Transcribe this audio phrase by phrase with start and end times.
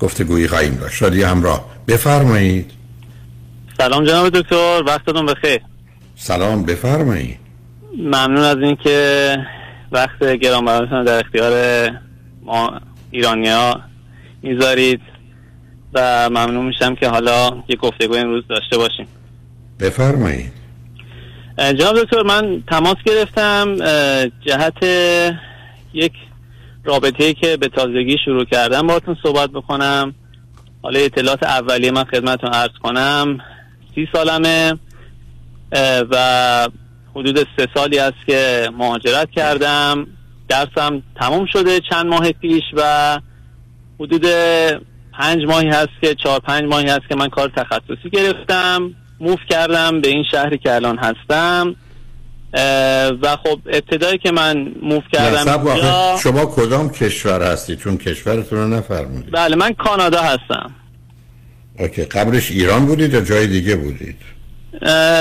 [0.00, 0.94] گفتگویی خواهیم داشت.
[0.94, 1.64] شادی همراه.
[1.88, 2.70] بفرمایید.
[3.78, 4.82] سلام جناب دکتر.
[4.86, 5.60] وقتتون بخیر.
[6.16, 7.38] سلام بفرمایید.
[7.98, 9.36] ممنون از اینکه
[9.92, 11.52] وقت گرانبهاتون در اختیار
[12.42, 13.80] ما ایرانی ها
[14.42, 15.00] می‌ذارید
[15.94, 19.06] و ممنون میشم که حالا یه گفتگو امروز داشته باشیم.
[19.80, 20.52] بفرمایید.
[21.58, 23.76] جناب دکتر من تماس گرفتم
[24.46, 24.84] جهت
[25.92, 26.12] یک
[26.88, 30.14] رابطه که به تازگی شروع کردم باهاتون صحبت بکنم.
[30.82, 33.38] حالا اطلاعات اولیه من خدمتتون عرض کنم.
[33.94, 34.72] سی سالمه
[36.10, 36.68] و
[37.14, 40.06] حدود سه سالی است که مهاجرت کردم.
[40.48, 43.18] درسم تموم شده چند ماه پیش و
[44.00, 44.26] حدود
[45.18, 48.94] پنج ماهی هست که چهار پنج ماهی هست که من کار تخصصی گرفتم.
[49.20, 51.74] موف کردم به این شهری که الان هستم.
[53.22, 59.30] و خب ابتدایی که من موف کردم شما کدام کشور هستی؟ چون کشورتون رو نفرمودید.
[59.32, 60.70] بله من کانادا هستم.
[61.78, 64.16] اوکی قبلش ایران بودید یا جای دیگه بودید؟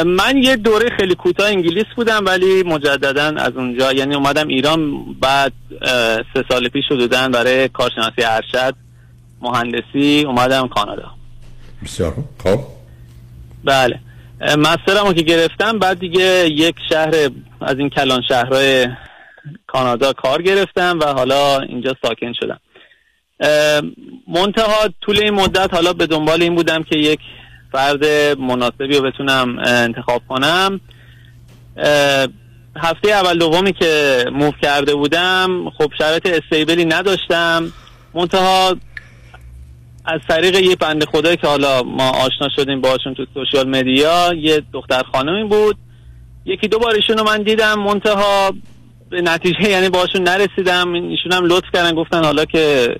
[0.05, 5.53] من یه دوره خیلی کوتاه انگلیس بودم ولی مجددا از اونجا یعنی اومدم ایران بعد
[6.33, 8.75] سه سال پیش حدودا برای کارشناسی ارشد
[9.41, 11.11] مهندسی اومدم کانادا.
[11.83, 12.59] بسیار خب.
[13.63, 13.99] بله.
[14.41, 17.29] مسترمو که گرفتم بعد دیگه یک شهر
[17.61, 18.87] از این کلان شهرهای
[19.67, 22.59] کانادا کار گرفتم و حالا اینجا ساکن شدم.
[24.27, 27.19] منتها طول این مدت حالا به دنبال این بودم که یک
[27.71, 28.05] فرد
[28.37, 30.81] مناسبی رو بتونم انتخاب کنم.
[32.75, 37.73] هفته اول دومی که موف کرده بودم خب شرایط استیبلی نداشتم.
[38.13, 38.75] منتها
[40.07, 44.61] از طریق یه بنده خدایی که حالا ما آشنا شدیم باشون تو سوشال مدیا یه
[44.73, 45.77] دختر خانمی بود.
[46.45, 48.53] یکی دو بار ایشون رو من دیدم منتها
[49.09, 50.93] به نتیجه یعنی باشون نرسیدم.
[50.93, 52.95] ایشون هم لطف کردن گفتن حالا که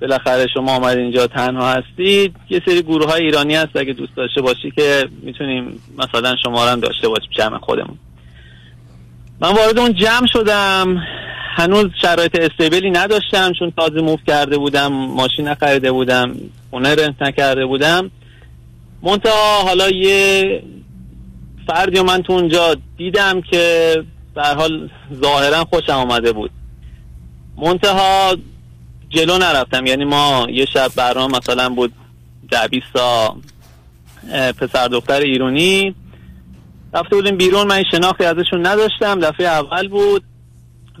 [0.00, 2.36] بالاخره شما آمد اینجا تنها هستید.
[2.50, 6.80] یه سری گروه های ایرانی هست اگه دوست داشته باشی که می‌تونیم مثلا شما هم
[6.80, 7.98] داشته باشیم جمع خودمون.
[9.40, 11.02] من وارد اون جمع شدم.
[11.54, 16.34] هنوز شرایط استیبلی نداشتم چون تازه موف کرده بودم ماشین نخریده بودم
[16.70, 18.10] خونه رنت نکرده بودم.
[19.02, 20.62] منتها حالا یه
[21.66, 23.94] فردی و من تو اونجا دیدم که
[24.36, 24.90] در حال
[25.22, 26.50] ظاهرا خوشم آمده بود.
[27.56, 28.36] منتها
[29.08, 31.92] جلو نرفتم یعنی ما یه شب برنامه مثلا بود
[32.50, 33.36] در بیستا
[34.60, 35.94] پسر دختر ایرانی
[36.94, 40.24] رفته بودیم بیرون من شناختی ازشون نداشتم دفعه اول بود.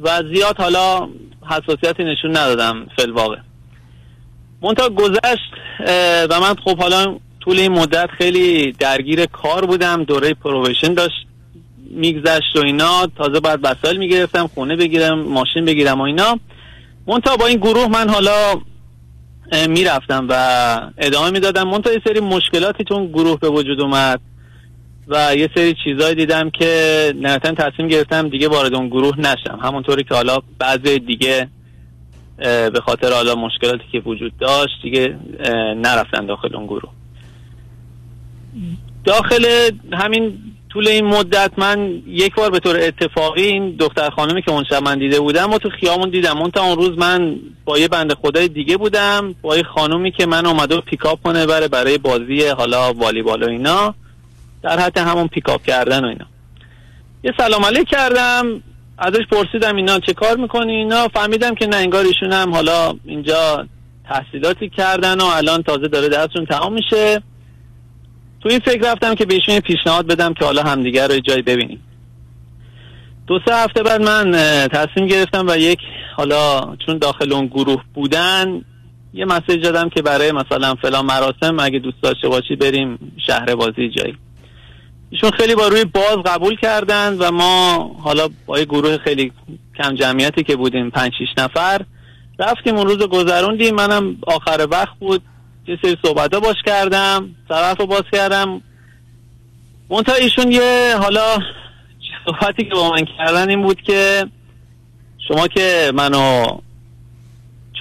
[0.02, 1.08] و زیاد حالا
[1.50, 3.36] حساسیتی نشون ندادم فل واقع.
[4.62, 5.52] منتها گذشت
[6.30, 11.26] و من خب حالا طول این مدت خیلی درگیر کار بودم دوره پروویشن داشت
[11.90, 16.38] میگذشت و اینا تازه بعد وسایل می‌گرفتم خونه بگیرم ماشین بگیرم و اینا.
[17.06, 18.54] منتها با این گروه من حالا
[19.68, 20.34] می‌رفتم و
[20.98, 21.68] ادامه می‌دادم.
[21.68, 24.20] منتها یه سری مشکلاتی تو گروه به وجود اومد.
[25.08, 29.58] و یه سری چیزایی دیدم که نهایتا تصمیم گرفتم دیگه وارد اون گروه نشم.
[29.62, 31.48] همونطوری که حالا بعضی دیگه
[32.38, 35.16] به خاطر حالا مشکلاتی که وجود داشت دیگه
[35.76, 36.90] نرفتن داخل اون گروه.
[39.04, 40.38] داخل همین
[40.70, 44.82] طول این مدت من یک بار به طور اتفاقی این دختر خانمی که اون شب
[44.82, 46.38] من دیده بودم و تو خیامون دیدم.
[46.38, 50.26] اون تا اون روز من با یه بند خدای دیگه بودم با یه خانومی که
[50.26, 53.94] من اومده پیکاپ کنه بره برای بازی حالا والیبال و اینا.
[54.62, 56.26] در حد همون پیکاپ کردن و اینا.
[57.24, 58.62] یه سلام علیک کردم
[58.98, 63.66] ازش پرسیدم اینا چه کار می‌کنی؟ اینا فهمیدم که نه انگار ایشون هم حالا اینجا
[64.08, 67.22] تحصیلاتی کردن و الان تازه داره درسشون تمام میشه.
[68.40, 71.82] تو این فکر رفتم که بهشون پیشنهاد بدم که حالا همدیگر رو جای ببینیم.
[73.26, 74.32] دو سه هفته بعد من
[74.68, 75.78] تصمیم گرفتم و یک
[76.16, 78.64] حالا چون داخل اون گروه بودن
[79.14, 83.88] یه مسیج دادم که برای مثلا فلان مراسم اگه دوست داشته باشی بریم شهر بازی
[83.88, 84.16] جایی.
[85.12, 89.32] ایشون خیلی با روی باز قبول کردن و ما حالا با یه گروه خیلی
[89.78, 91.80] کم جمعیتی که بودیم پنج شیش نفر
[92.38, 93.74] رفتیم اون روز گذروندیم.
[93.74, 95.22] منم آخر وقت بود
[95.68, 98.62] یه سری صحبت باش کردم طرف رو باز کردم.
[99.90, 101.38] منتها ایشون یه حالا
[102.26, 104.26] صحبتی که با من کردن این بود که
[105.28, 106.46] شما که منو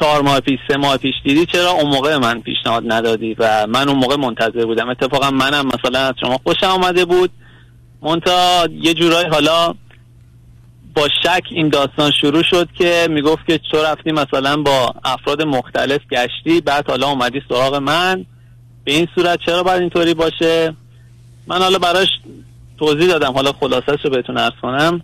[0.01, 3.89] چهار ماه پیش سه ماه پیش دیدی؟ چرا اون موقع من پیشنهاد ندادی و من
[3.89, 4.89] اون موقع منتظر بودم.
[4.89, 7.31] اتفاقا منم مثلا از شما خوشم آمده بود.
[8.01, 9.74] منتها یه جورایی حالا
[10.95, 16.00] با شک این داستان شروع شد که می‌گفت که چرا رفتی مثلا با افراد مختلف
[16.12, 18.25] گشتی بعد حالا اومدی سراغ من.
[18.83, 20.74] به این صورت چرا باید اینطوری باشه؟
[21.48, 22.07] من حالا براش
[22.80, 23.33] توضیح دادم.
[23.33, 25.01] حالا خلاصه رو بهتون ارز کنم.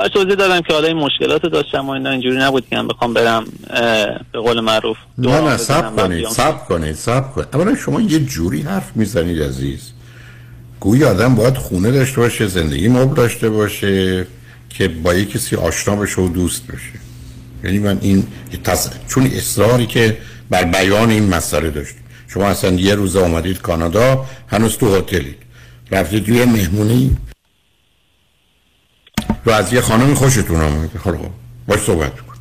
[0.00, 3.14] براش توضیح دادم که حالا این مشکلات داشتم و اینا اینجوری نبود که من بخوام
[3.14, 3.44] برم
[4.32, 7.48] به قول معروف نه نه سب کنید سب کنید سب کنید.
[7.52, 9.92] اولا شما یه جوری حرف می‌زنید عزیز.
[10.80, 14.26] گویی آدم باید خونه داشته باشه زندگی مبل داشته باشه
[14.70, 17.00] که با یه کسی آشنا بشه و دوست بشه.
[17.64, 18.26] یعنی من این
[18.64, 18.90] تص...
[19.08, 20.18] چون اصراری که
[20.50, 21.94] بر بیان این مسئله داشت.
[22.28, 25.36] شما اصلا یه روز آمدید کانادا هنوز تو هتلید.
[25.90, 27.16] رفتید یه مهمونی
[29.46, 30.98] و از یه خانم خوشتون آمده.
[30.98, 31.16] خب
[31.66, 32.34] باش صحبت کن.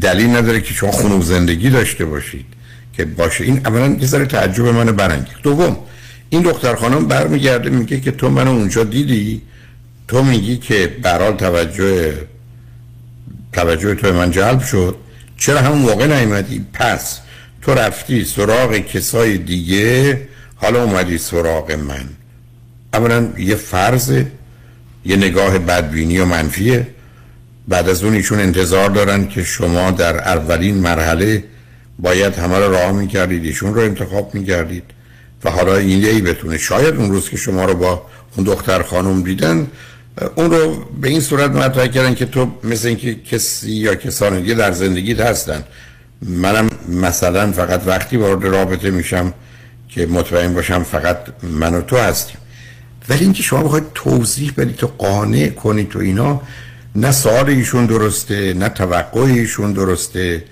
[0.00, 2.46] دلیل نداره که شما خونه زندگی داشته باشید
[2.92, 3.44] که باشه.
[3.44, 5.42] این اولا یه ذره تعجب من برانگیخت.
[5.42, 5.76] دوم
[6.30, 9.42] این دختر خانم برمیگرده میگه که تو منو اونجا دیدی؟
[10.08, 12.14] تو میگی که برال توجه
[13.52, 14.96] توجه تو من جلب شد.
[15.36, 17.20] چرا همون موقع نیومدی؟ پس
[17.62, 20.20] تو رفتی سراغ کسای دیگه
[20.56, 22.08] حالا اومدی سراغ من.
[22.92, 24.22] اولا یه فرض
[25.08, 26.86] یه نگاه بدبینی و منفیه.
[27.68, 31.44] بعد از اون ایشون انتظار دارن که شما در اولین مرحله
[31.98, 34.82] باید همه رو راه می‌کردید ایشون رو انتخاب می‌کردید.
[35.44, 38.02] و حالا این ای بتونه شاید اون روز که شما رو با
[38.36, 39.66] اون دختر خانم دیدن
[40.34, 44.54] اون رو به این صورت مطرح کردن که تو مثل اینکه کسی یا کسان دیگه
[44.54, 45.64] در زندگیت هستن.
[46.22, 49.32] منم مثلا فقط وقتی وارد رابطه میشم
[49.88, 52.36] که مطمئن باشم فقط من و تو هستیم.
[53.08, 56.40] ولی اینکه شما بخواید توضیح بدید تو قانع کنی تو اینا
[56.96, 60.44] نه سوال ایشون درسته نه توقع ایشون درسته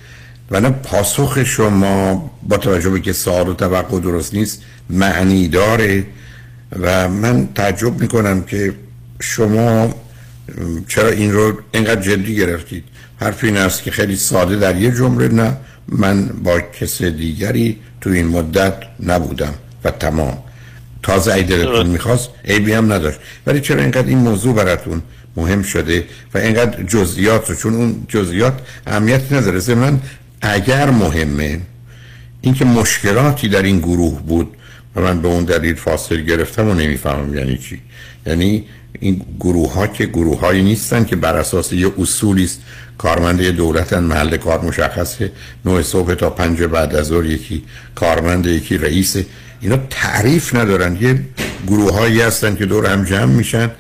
[0.51, 6.05] و نه پاسخ شما با توجه به که سوال و توقع درست نیست معنی داره.
[6.81, 8.75] و من تعجب می‌کنم که
[9.21, 9.95] شما
[10.89, 12.85] چرا این رو اینقدر جدی گرفتید؟
[13.21, 15.57] حرف این است که خیلی ساده در یه جمله نه
[15.89, 20.39] من با کس دیگری تو این مدت نبودم و تمام.
[21.07, 23.19] تازه ای دلتون می‌خواست عیبی هم نداشت.
[23.47, 25.03] ولی چرا اینقدر این موضوع براتون
[25.37, 28.55] مهم شده و اینقدر جزئیات رو؟ چون اون جزئیات
[28.87, 29.75] اهمیت نداره.
[29.75, 30.01] من
[30.43, 31.61] اگر مهمه
[32.41, 34.57] اینکه مشکلاتی در این گروه بود
[34.97, 37.81] و من به اون دلیل فاصله گرفتم و نمی‌فهمم یعنی چی.
[38.27, 38.65] یعنی
[39.01, 42.61] این گروه ها که گروه هایی نیستن که بر اساس یه اصولی است
[42.99, 45.33] کارمند دولتن محل کار مشخصه
[45.65, 49.17] نوع صبح تا پنج بعد از ظهر یکی کارمند یکی رئیس.
[49.61, 50.97] اینا تعریف ندارن.
[51.01, 51.21] یه
[51.67, 53.71] گروه هایی هستن که دور هم جمع میشن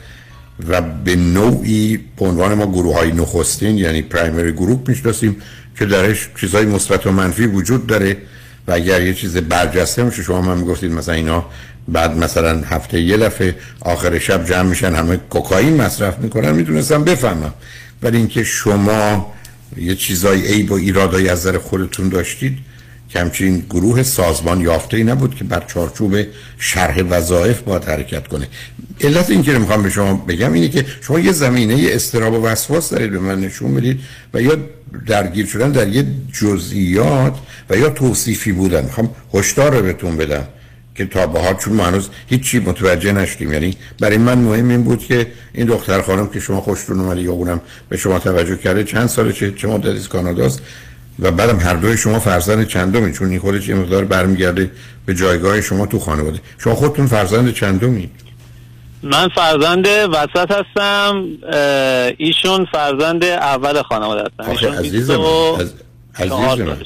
[0.68, 5.36] و به نوعی به عنوان ما گروه های نخستین یعنی پرایمری گروپ می‌شناسیم
[5.78, 8.16] که درش چیزهای مثبت و منفی وجود داره
[8.68, 11.44] و اگر یه چیز برجسته میشه شما هم می‌گفتید مثلا اینا
[11.88, 17.54] بعد مثلا هفته یه دفعه آخر شب جمع میشن همه کوکائین مصرف می‌کنن می‌تونستم بفهمم.
[18.02, 19.34] ولی اینکه شما
[19.76, 22.58] یه چیزای عیب و ایرادایی از نظر خودتون داشتید
[23.08, 26.16] که همچین گروه سازمان یافته ای نبود که بر چارچوب
[26.58, 28.48] شرح وظایف باید حرکت کنه.
[29.00, 32.90] علت این که می‌خوام به شما بگم اینه که شما یه زمینه استراب و وسواس
[32.90, 34.00] دارید به من نشون می‌دید
[34.34, 34.56] و یا
[35.06, 37.34] درگیر شدن در یه جزئیات
[37.70, 38.84] و یا توصیفی بودن.
[38.84, 40.48] می‌خوام هشدار رو بهتون بدم
[40.94, 43.52] که تا به چون ما هنوز هیچی متوجه نشدیم.
[43.52, 47.32] یعنی برای من مهم این بود که این دختر خانم که شما خوشتون اومده یا
[47.32, 50.62] اونم به شما توجه کرده چند ساله چه مدتی کاناداست
[51.18, 54.70] و بعدم هر دوی شما فرزند چندمی چون این خودش یه مقدار برمیگرده
[55.06, 56.40] به جایگاه شما تو خانواده.
[56.58, 58.10] شما خودتون فرزند چندمی؟
[59.02, 61.24] من فرزند وسط هستم
[62.18, 65.74] ایشون فرزند اول خانواده هستم آخه عزیزم از...
[66.14, 66.76] عزیزم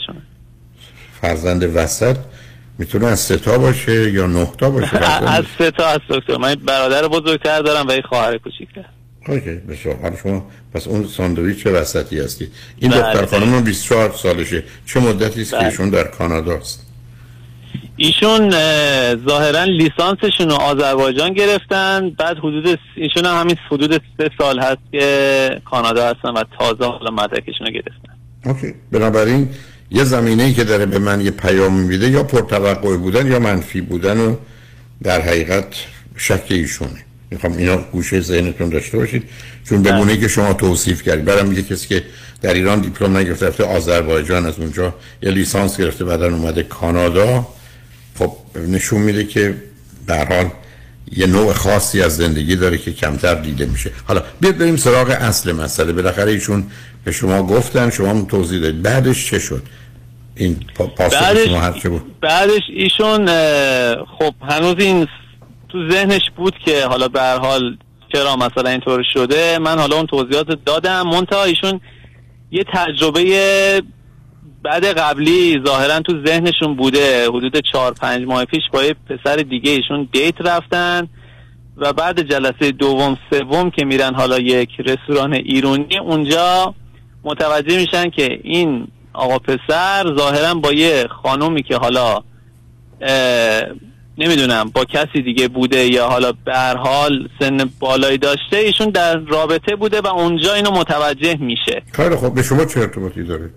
[1.20, 2.16] فرزند وسط
[2.78, 4.96] می‌تونه از ستا باشه یا نهتا باشه؟
[5.37, 6.37] از ستا از دکتر.
[6.37, 8.84] من برادر بزرگتر دارم و یه خواهر کوچیکتر.
[9.28, 9.96] اوکی بسیار.
[10.02, 12.48] حالا شما پس اون ساندویچ وسطی هستی
[12.78, 14.62] این دختر خانم 24 سالشه.
[14.86, 15.66] چه مدتی است که بله.
[15.66, 16.86] ایشون در کانادا است؟
[17.96, 18.50] ایشون
[19.28, 22.10] ظاهرا لیسانسشون رو آذربایجان گرفتن.
[22.10, 27.10] بعد حدود ایشون هم همین حدود سه سال هست که کانادا هستن و تازه حالا
[27.10, 28.14] مدرکشون رو گرفتن.
[28.44, 28.74] اوکی.
[28.92, 29.48] بنابراین
[29.90, 33.80] یه زمینه ای که داره به من یه پیام میده یا پرتوقع بودن یا منفی
[33.80, 34.36] بودن و
[35.02, 35.74] در حقیقت
[36.16, 37.04] شک ایشونه.
[37.30, 39.22] می‌خوام اینا گوشه ذهنتون داشته باشید
[39.68, 39.92] چون بله.
[39.92, 42.02] بمونه که شما توصیف کردید برام میگه کسی که
[42.42, 47.46] در ایران دیپلم نگرفته رفته آذربایجان از اونجا یه لیسانس گرفته بعدا اومده کانادا.
[48.18, 48.37] خب
[48.68, 49.54] نشون میده که
[50.06, 50.50] در حال
[51.16, 53.90] یه نوع خاصی از زندگی داره که کمتر دیده میشه.
[54.04, 55.92] حالا بیاد بریم سراغ اصل مسئله.
[55.92, 56.66] بالاخره ایشون
[57.04, 58.82] به شما گفتن شما توضیح دادید.
[58.82, 59.62] بعدش چه شد؟
[60.34, 60.56] این
[60.99, 61.49] بعدش
[61.82, 62.20] شما بود.
[62.20, 63.26] بعدش ایشون
[64.04, 65.06] خب هنوز این
[65.72, 67.76] تو ذهنش بود که حالا به حال
[68.12, 71.02] چرا مثلا اینطور شده من حالا اون توضیحات دادم.
[71.02, 71.80] منتها ایشون
[72.50, 73.82] یه تجربه
[74.62, 77.28] بعد قبلی ظاهرا تو ذهنشون بوده.
[77.28, 81.08] حدود چهار پنج ماه پیش با یه پسر دیگه ایشون دیت رفتن
[81.76, 86.74] و بعد جلسه دوم سوم که میرن حالا یک رستوران ایرونی اونجا
[87.24, 92.22] متوجه میشن که این آقا پسر ظاهرا با یه خانومی که حالا
[94.20, 99.16] نمی‌دونم با کسی دیگه بوده یا حالا به هر حال سن بالایی داشته ایشون در
[99.16, 101.82] رابطه بوده و اونجا اینو متوجه میشه.
[101.92, 103.50] خیلی خب به شما چه ارتباطی داره؟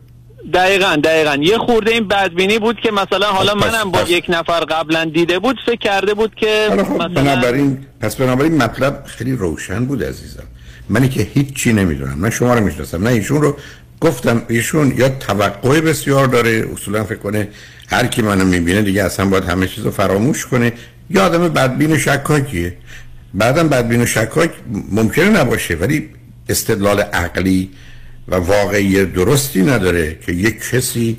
[0.54, 1.38] دقیقا دقیقا.
[1.42, 5.60] یه خورده این بدبینی بود که مثلا حالا منم با یک نفر قبلا دیده بود
[5.66, 10.44] فکر کرده بود که خب مثلا بنابراین پس بنابراین مطلب خیلی روشن بود عزیزم.
[10.90, 12.20] منی که هیچی نمی‌دونم.
[12.20, 13.04] من شما رو می‌شناسم.
[13.04, 13.58] نه ایشون رو
[14.02, 17.48] گفتم ایشون یا توقع بسیار داره اصولا فکر کنه
[17.94, 20.74] هر کی منو می‌بینه دیگه اصلا باید همه چیزو فراموش کنه.
[21.10, 22.78] یا آدم بدبین و شکاکیه.
[23.34, 24.52] بعدم بدبین و شکاک
[24.92, 26.10] ممکنه نباشه ولی
[26.50, 27.70] استدلال عقلی
[28.28, 31.18] و واقعی درستی نداره که یک کسی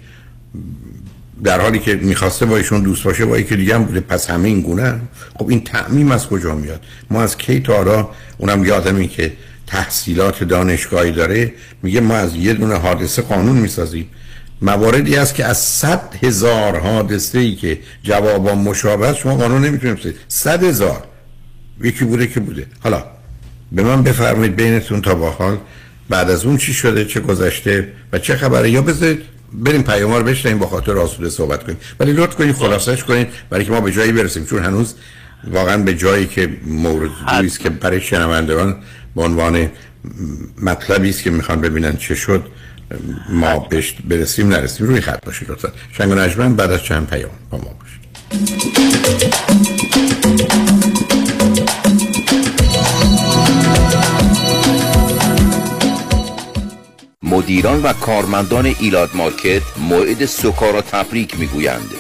[1.45, 4.01] در حالی که می‌خواسته با ایشون دوست باشه با یکی دیگه هم بوده.
[4.01, 5.01] پس همه این گونه
[5.39, 9.33] خب این تعمیم از کجا میاد؟ ما از کی تا اونم یادم که
[9.67, 11.53] تحصیلات دانشگاهی داره
[11.83, 14.09] میگه ما از یه دونه حادثه قانون می‌سازیم.
[14.65, 20.17] مواردی هست که از صد هزار حادثه ای که جوابا مشابه شما قانون نمی‌تونید بسید
[20.29, 21.03] صد هزار.
[21.81, 22.67] یکی بوده که بوده.
[22.81, 23.05] حالا
[23.73, 25.59] به من بفرمایید بینتون تا با
[26.09, 30.23] بعد از اون چی شده چه گذشته و چه خبره؟ یا بذارید بریم پیام رو
[30.23, 31.77] بشنیم با خاطر آسوده صحبت کنیم.
[32.01, 34.47] ولی لطف کنید خلاصش کنید برای که ما به جایی برسیم.
[34.47, 34.95] چون هنوز
[35.51, 38.77] واقعا به جایی که مورد است که برای شنوندگان
[39.17, 39.71] به عنوان
[40.63, 42.45] مطلبی است که می‌خوان ببینن چه شد.
[43.29, 45.73] ما بهش برسیم نرسیم روی خط باشید لطفا.
[45.93, 48.05] شنگ و بعد از چند پیام با ما باشید.
[57.23, 61.91] مدیران و کارمندان ایلاد مارکت موعد سکارا را تبریک می‌گویند.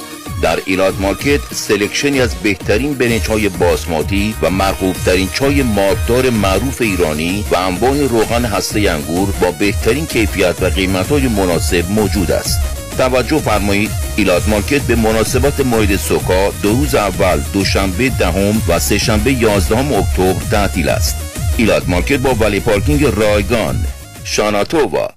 [0.44, 6.30] در ایلاد مارکت selection ی از بهترین برنج های باسماتی و مرغوب ترین چای مارک‌دار
[6.30, 12.30] معروف ایرانی و انواع روغن هسته انگور با بهترین کیفیت و قیمت های مناسب موجود
[12.30, 12.60] است.
[12.98, 19.32] توجه فرمایید ایلاد مارکت به مناسبت اعیاد سوکا دو روز اول دوشنبه دهم و سهشنبه
[19.32, 21.16] یازدهم اکتبر تعطیل است.
[21.56, 23.84] ایلاد مارکت با valet parking رایگان.
[24.24, 25.08] شانا تووا.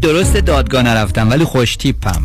[0.00, 2.22] درست دادگاه نرفتم ولی خوش تیپم.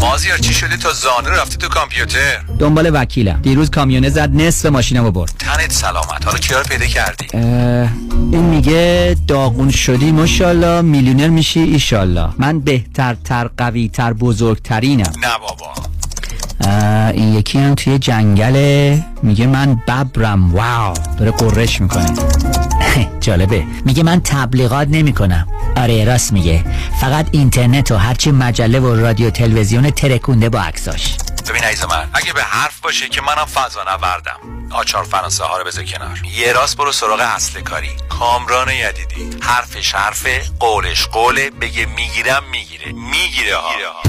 [0.00, 3.40] مازیار چی شدی تا زانو رفتی تو کامپیوتر؟ دنبال وکیلم.
[3.42, 5.32] دیروز کامیونه زد نصف ماشینمو برد.
[5.38, 6.24] تنت سلامت.
[6.24, 7.26] حالا کیا رو پیدا کردی؟
[8.32, 10.80] این میگه داغون شدی ماشاءالله.
[10.80, 15.12] میلیونر میشی ایشالله من بهترتر قویتر بزرگترینم.
[15.22, 15.72] نه بابا.
[17.12, 20.54] این یکی هم توی جنگله میگه من ببرم.
[20.54, 20.94] واو.
[21.18, 22.12] داره قرش می‌کنه.
[23.20, 23.64] جالبه.
[23.84, 25.46] میگه من تبلیغات نمی‌کنم.
[25.78, 26.64] آره راست میگه.
[27.00, 31.16] فقط اینترنت و هرچی مجله و رادیو تلویزیون ترکونده با عکساش
[31.48, 34.38] ببین عزیز من اگه به حرف باشه که منم فضا نوردم.
[34.70, 36.20] آچار فرانسه ها رو بذار کنار.
[36.38, 37.90] یه راست برو سراغ اصل کاری.
[38.08, 39.36] کامران یدیدی.
[39.40, 41.50] حرفش حرفه قولش قوله.
[41.50, 42.92] بگه می‌گیرم می‌گیره.
[42.92, 44.02] می‌گیره ها.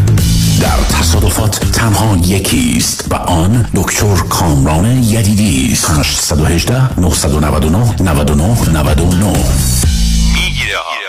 [0.61, 5.89] در تصادفات تنها یکی است و آن دکتر کامران یدیدی است.
[5.89, 9.25] 818 999 99 99
[10.33, 11.08] می‌گیره ها.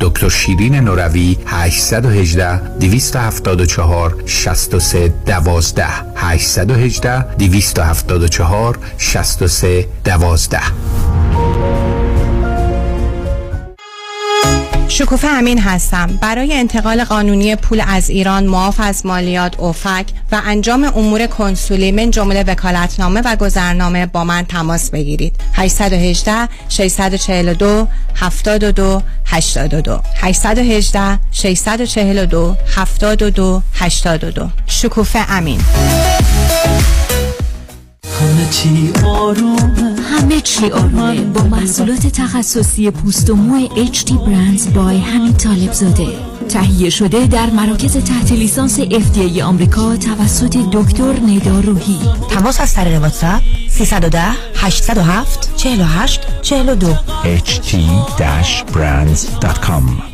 [0.00, 5.86] دکتر شیرین نوروی 818 274 63 12
[6.16, 11.23] 818 274 63 12
[14.88, 16.18] شکوفه امین هستم.
[16.20, 22.10] برای انتقال قانونی پول از ایران معاف از مالیات اوفک و انجام امور کنسولی من
[22.10, 25.36] جمله وکالتنامه و گذرنامه با من تماس بگیرید.
[25.52, 35.60] 818 642 72 82 818 642 72 82 شکوفه امین.
[38.34, 40.02] همه چی آرومه.
[40.02, 41.20] همه چی آرومه.
[41.20, 46.06] با محصولات تخصصی پوست و مو HD برندز بای همین طالب زاده
[46.48, 51.98] تهیه شده در مراکز تحت لیسانس FDA آمریکا توسط دکتر ندا روحی.
[52.30, 54.22] تماس از طریق واتساپ 310
[54.54, 60.13] 807 48 42 ht-brands.com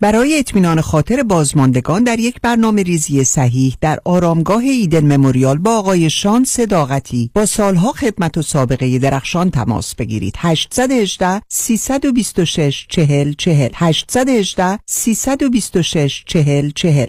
[0.00, 6.10] برای اطمینان خاطر بازماندگان در یک برنامه ریزی صحیح در آرامگاه ایدن مموریال با آقای
[6.10, 10.34] شان صداقتی با سالها خدمت و سابقه درخشان تماس بگیرید.
[10.38, 17.06] 818 326 40 40 818 326 40 40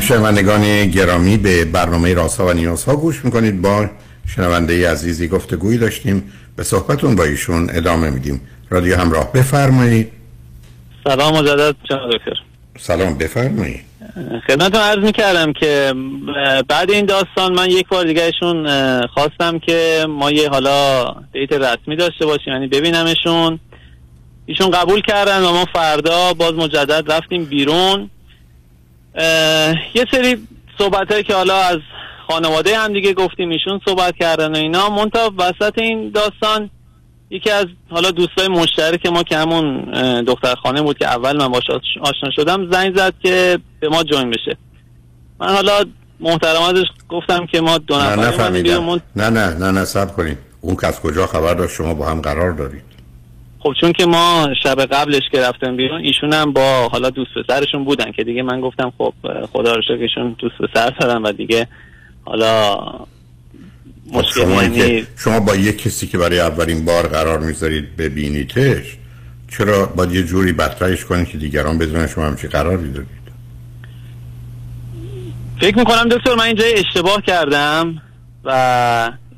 [0.00, 3.62] شنوندگان گرامی به برنامه راسا و نیازها گوش می‌کنید.
[3.62, 3.90] با
[4.26, 6.22] شنونده عزیزی گفتگویی داشتیم.
[6.58, 8.40] به صحبتون با ایشون ادامه میدیم.
[8.70, 9.32] رادیو همراه.
[9.32, 10.12] بفرمایید.
[11.04, 12.42] سلام مجدد جناب دکتر.
[12.78, 13.80] سلام بفرمایید.
[14.46, 15.94] خدمتتون عرض می‌کردم که
[16.68, 18.66] بعد این داستان من یک بار دیگه ایشون
[19.06, 23.60] خواستم که ما یه حالا دیت رسمی داشته باشیم یعنی ببینمشون.
[24.46, 28.10] ایشون قبول کردن و ما فردا باز مجدد رفتیم بیرون.
[29.94, 30.46] یه سری
[30.78, 31.78] صحبت که حالا از
[32.28, 34.90] خانواده هم دیگه گفتیم ایشون صحبت کردن و اینا.
[34.90, 36.70] منتها وسط این داستان
[37.30, 39.84] یکی از حالا دوستای مشترک ما که همون
[40.22, 41.64] دختر خانه بود که اول من باش
[42.00, 44.56] آشنا شدم زنگ زد که به ما جوین بشه.
[45.40, 45.84] من حالا
[46.20, 50.76] محترماتش گفتم که ما دو نه نفر نه نه نه نه نه سب کنید اون
[50.76, 52.82] کس کجا خبر داشت؟ شما با هم قرار دارید.
[53.60, 57.84] خب چون که ما شب قبلش که رفتم بیرون ایشون هم با حالا دوست پسرشون
[57.84, 59.14] بودن که دیگه من گفتم خب
[59.52, 61.68] خدا رو شکر ایشون دوست پسر دارن و دیگه
[62.28, 62.78] حالا
[64.12, 65.06] مشکل شما, یعنی...
[65.16, 68.96] شما با یک کسی که برای اولین بار قرار می‌ذارید ببینیدش
[69.50, 73.08] چرا باید یه جوری بدترش کنید که دیگران بدونن شما همچی قراری دارید؟
[75.60, 78.02] فکر می‌کنم دکتر من اینجا اشتباه کردم
[78.44, 78.50] و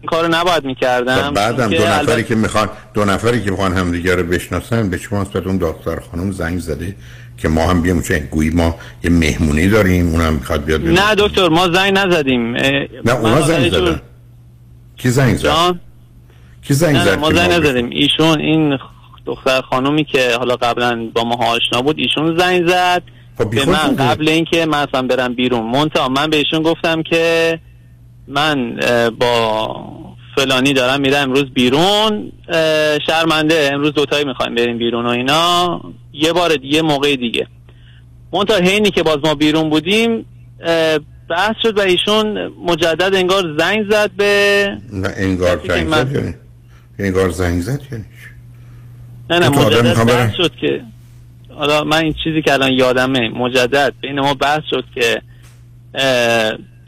[0.01, 1.35] این کارو نباید می‌کردم.
[1.35, 5.47] بعدم دو نفری که می‌خوان دو نفری که می‌خوان همدیگه رو بشناسن به شما نسبت
[5.47, 6.97] اون دکتر خانم زنگ زده.
[7.43, 8.75] که ما هم بیام چه گویی ما
[9.05, 10.87] یه مهمونی داریم اونم می‌خواد بیاد.
[10.87, 14.01] نه دکتر ما زنگ نزدیم نه اونا زنگ یه جور- زدن
[14.97, 15.81] کی زنگ زد جان؟
[16.63, 18.79] کی زنگ زد ما زنگ نزدیم ایشون این
[19.27, 23.03] دختر خانومی که حالا قبلا با ما آشنا بود ایشون زنگ زد
[23.39, 23.97] به خب، خودتون من.
[23.97, 27.59] قبل اینکه من اصلا برم بیرون مونتا من به ایشون گفتم که
[28.29, 28.77] من
[29.19, 29.77] با
[30.37, 32.33] فلانی دارم میرم امروز بیرون
[33.07, 35.81] شرمنده امروز دوتایی می‌خوایم بریم بیرون و اینا.
[36.13, 37.47] یه بار دیگه موقع دیگه.
[38.33, 40.27] مونتا حینی که باز ما بیرون بودیم
[41.31, 46.35] بحث شد و ایشون مجدد انگار زنگ زد به نه انگار زنگ من- زد یعنی؟
[46.99, 48.05] انگار زنگ زد یعنی
[49.31, 50.05] نه نه مجدد.
[50.07, 50.81] بحث شد که
[51.55, 55.23] حالا من این چیزی که الان یادمه مجدد بین ما بحث شد که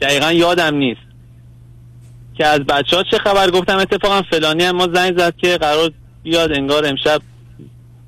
[0.01, 1.01] دقیقا یادم نیست.
[2.37, 5.91] که از بچه ها چه خبر؟ گفتم اتفاقا فلانی هم ما زنگ زد که قرار
[6.23, 7.21] بیاد انگار امشب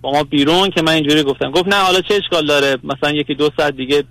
[0.02, 1.52] با ما بیرون که من اینجوری گفتم.
[1.52, 4.04] گفت نه حالا چه اشکال داره؟ مثلا یکی دو ساعت دیگه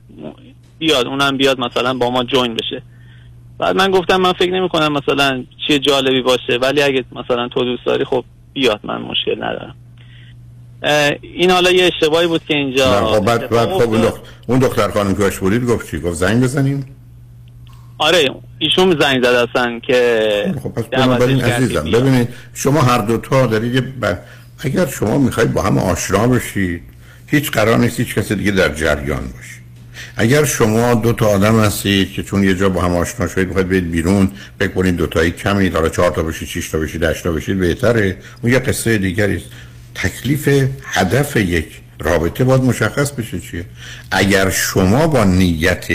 [0.78, 2.82] بیاد اونم بیاد مثلا با ما جوین بشه.
[3.58, 7.64] بعد من گفتم من فکر نمی کنم مثلا چیه جالبی باشه ولی اگه مثلا تو
[7.64, 9.74] دوست داری خب بیاد من مشکل ندارم.
[11.22, 13.94] این حالا یه اشتباهی بود که اینجا خب بعد خب
[14.48, 14.58] اون.
[14.58, 16.96] دختر, خانم که بودید گفت چی؟ گفت زنگ بزنیم.
[17.98, 21.90] آره ایشون زنگ زد اصلا که خب پس دعوتش بنابراین عزیزم.
[21.90, 24.18] ببینید شما هر دوتا دارید ب...
[24.58, 26.82] اگر شما می‌خواید با هم آشنا بشید
[27.26, 29.54] هیچ قرار نیست هیچ کسی دیگه در جریان باشه.
[30.16, 33.68] اگر شما دو تا آدم هستید که چون یه جا با هم آشنا شدید می‌خواید
[33.68, 37.24] برید بیرون فکر کنید دو تایی کمید حالا چهار تا بشید شش تا بشید هشت
[37.24, 38.16] تا بشید بهتره.
[38.42, 39.46] اون یه قصه دیگری است.
[39.94, 41.66] تکلیف هدف یک
[41.98, 43.64] رابطه باید مشخص بشه چیه.
[44.10, 45.86] اگر شما با نیت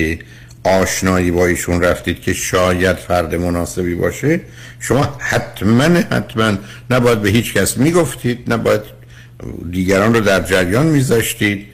[0.64, 4.42] آشنایی با ایشون رفتید که شاید فرد مناسبی باشه
[4.80, 6.58] شما حتما حتما
[6.90, 8.82] نباید به هیچ کس می‌گفتید نباید
[9.72, 11.66] دیگران رو در جریان میذاشتید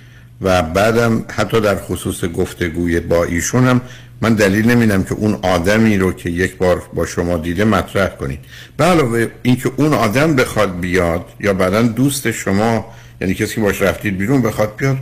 [0.42, 3.82] و بعدم حتی در خصوص گفتگوی با ایشون هم
[4.22, 8.40] من دلیل نمیدم که اون آدمی رو که یک بار با شما دیده مطرح کنید.
[8.80, 14.18] علاوه اینکه اون آدم بخواد بیاد یا بعدا دوست شما یعنی کسی که باش رفتید
[14.18, 14.98] بیرون بخواد بیاد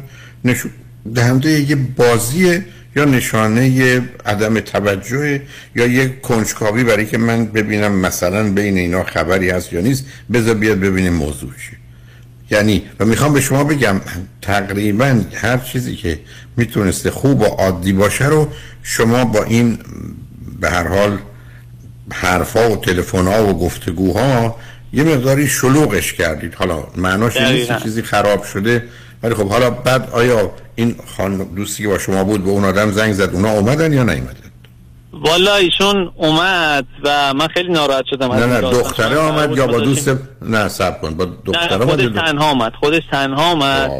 [0.45, 0.71] نشون
[1.15, 2.61] دهنده یه بازی
[2.95, 5.41] یا نشانه عدم توجه
[5.75, 10.55] یا یک کنجکاوی برای که من ببینم مثلا بین اینا خبری هست یا نیست بذار
[10.55, 11.77] بیاد ببینیم موضوع چیه
[12.51, 14.01] یعنی و می‌خوام به شما بگم
[14.41, 16.19] تقریبا هر چیزی که
[16.57, 18.47] می‌تونسته خوب و عادی باشه رو
[18.83, 19.79] شما با این
[20.59, 21.17] به هر حال
[22.11, 24.59] حرفا و تلفن‌ها و گفتگوها
[24.93, 27.83] یه مقداری شلوغش کردید حالا معناش نیست.
[27.83, 28.83] چیزی خراب شده
[29.23, 32.91] ولی خب حالا بعد آیا این خانم دوستی که با شما بود به اون آدم
[32.91, 34.43] زنگ زد اونا اومدن یا نیومدن؟
[35.13, 38.61] والا ایشون اومد و من خیلی ناراحت شدم نه نه.
[38.61, 43.03] دختره آمد یا با دوست نه سب کن با دختره نه خودش تنها آمد خودش
[43.11, 43.91] تنها آمد.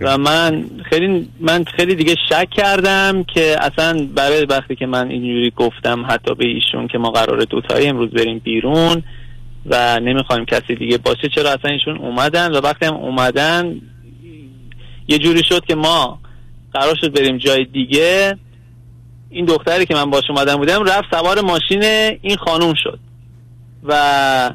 [0.00, 5.52] و من خیلی من خیلی دیگه شک کردم که اصلا برای وقتی که من اینجوری
[5.56, 9.02] گفتم حتی به ایشون که ما قراره دوتایی امروز بریم بیرون
[9.66, 13.80] و نمی‌خوایم کسی دیگه باشه چرا اصلا ایشون اومدن؟ و وقتی هم اومدن
[15.10, 16.18] یه جوری شد که ما
[16.72, 18.38] قرار شد بریم جای دیگه.
[19.30, 21.82] این دختری که من باش اومدم بودم رفت سوار ماشین
[22.22, 22.98] این خانوم شد.
[23.84, 24.54] و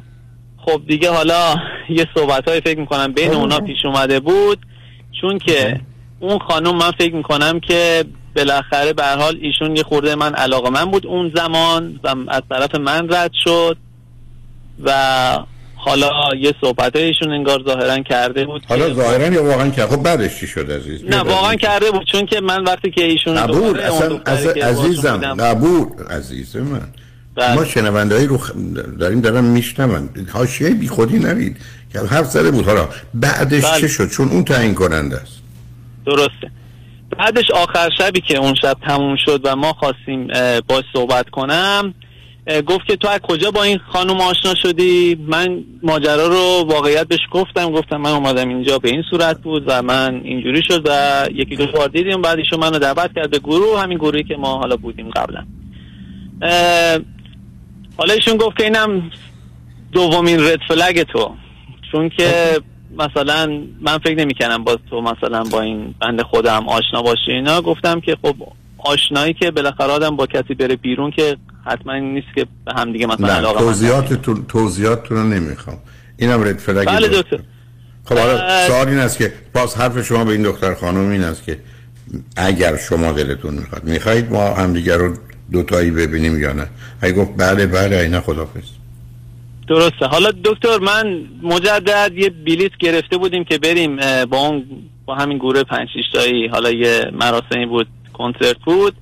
[0.56, 1.56] خب دیگه حالا
[1.98, 4.58] یه صحبت های فکر می‌کنم بین اونا پیش اومده بود.
[5.20, 5.80] چون که
[6.20, 8.04] اون خانوم من فکر می‌کنم که
[8.36, 12.74] بالاخره به حال ایشون یه خورده من علاقه من بود اون زمان و از طرف
[12.74, 13.76] من رد شد.
[14.84, 15.38] و
[15.86, 20.40] حالا یه صحبت ایشون انگار ظاهرا کرده بود حالا ظاهرا یا واقعا که خب بعدش
[20.40, 24.20] چی شد عزیز؟ نه واقعا کرده بود چون که من وقتی که ایشون قبول اصلا
[24.26, 26.80] از عزیزم قبول عزیز من.
[27.34, 27.54] بله.
[27.54, 28.52] ما شنوندهایی رو خ-
[29.00, 30.08] داریم دارم میشنون.
[30.32, 31.56] حاشیه بی خودی نرید.
[31.92, 32.64] که حرف زده بود.
[32.66, 33.80] حالا بعدش بله.
[33.80, 35.32] چه شد؟ چون اون تعیین کننده است.
[36.06, 36.50] درسته.
[37.18, 40.28] بعدش آخر شبی که اون شب تموم شد و ما خواستیم
[40.68, 41.94] باش صحبت کنم
[42.66, 47.20] گفت که تو از کجا با این خانم آشنا شدی؟ من ماجرا رو واقعیت بهش
[47.30, 51.56] گفتم گفتم من اومدم اینجا به این صورت بود و من اینجوری شد و یکی
[51.56, 52.22] دو بار دیدیم.
[52.22, 55.44] بعد ایشون منو دعوت کرد به گروه همین گروهی که ما حالا بودیم قبلا.
[57.96, 59.10] حالا ایشون گفت که اینم
[59.92, 61.34] دومین رد فلگ تو.
[61.92, 62.60] چون که
[62.98, 67.32] مثلا من فکر نمی‌کنم با تو مثلا با این بند خودم آشنا باشی.
[67.32, 68.34] اینا گفتم که خب
[68.78, 72.92] آشنایی که بالاخره آدم با کسی بره بیرون که حتما این نیست که به هم
[72.92, 75.78] دیگه مثلا نه علاقه توضیحاتتون توضیحاتتون رو نمی‌خوام.
[76.16, 77.38] اینم رد فلگ بله دکتر.
[78.04, 81.44] خب حالا سوال این است که باز حرف شما به این دختر خانم این است
[81.44, 81.58] که
[82.36, 85.16] اگر شما دلتون می‌خواد می‌خواهید ما همدیگر رو
[85.52, 86.66] دوتایی ببینیم یا نه؟
[87.00, 88.62] اگه گفت بله بله اینا خدافز
[89.68, 90.06] درسته.
[90.06, 94.64] حالا دکتر من مجدد یه بلیت گرفته بودیم که بریم با اون
[95.06, 97.86] با همین گروه پنج تایی حالا یه مراسمی بود.
[98.18, 98.94] کنسرت بود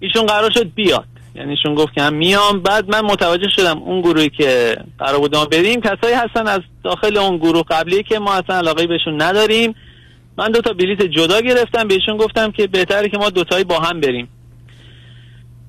[0.00, 1.04] ایشون قرار شد بیاد.
[1.34, 2.60] یعنی ایشون گفت که هم میام.
[2.60, 7.16] بعد من متوجه شدم اون گروهی که قرار بود ما بریم کسایی هستن از داخل
[7.16, 9.74] اون گروه قبلی که ما اصلا علاقه بهشون نداریم.
[10.38, 14.00] من دو تا بلیت جدا گرفتم بهشون گفتم که بهتره که ما دوتایی با هم
[14.00, 14.28] بریم.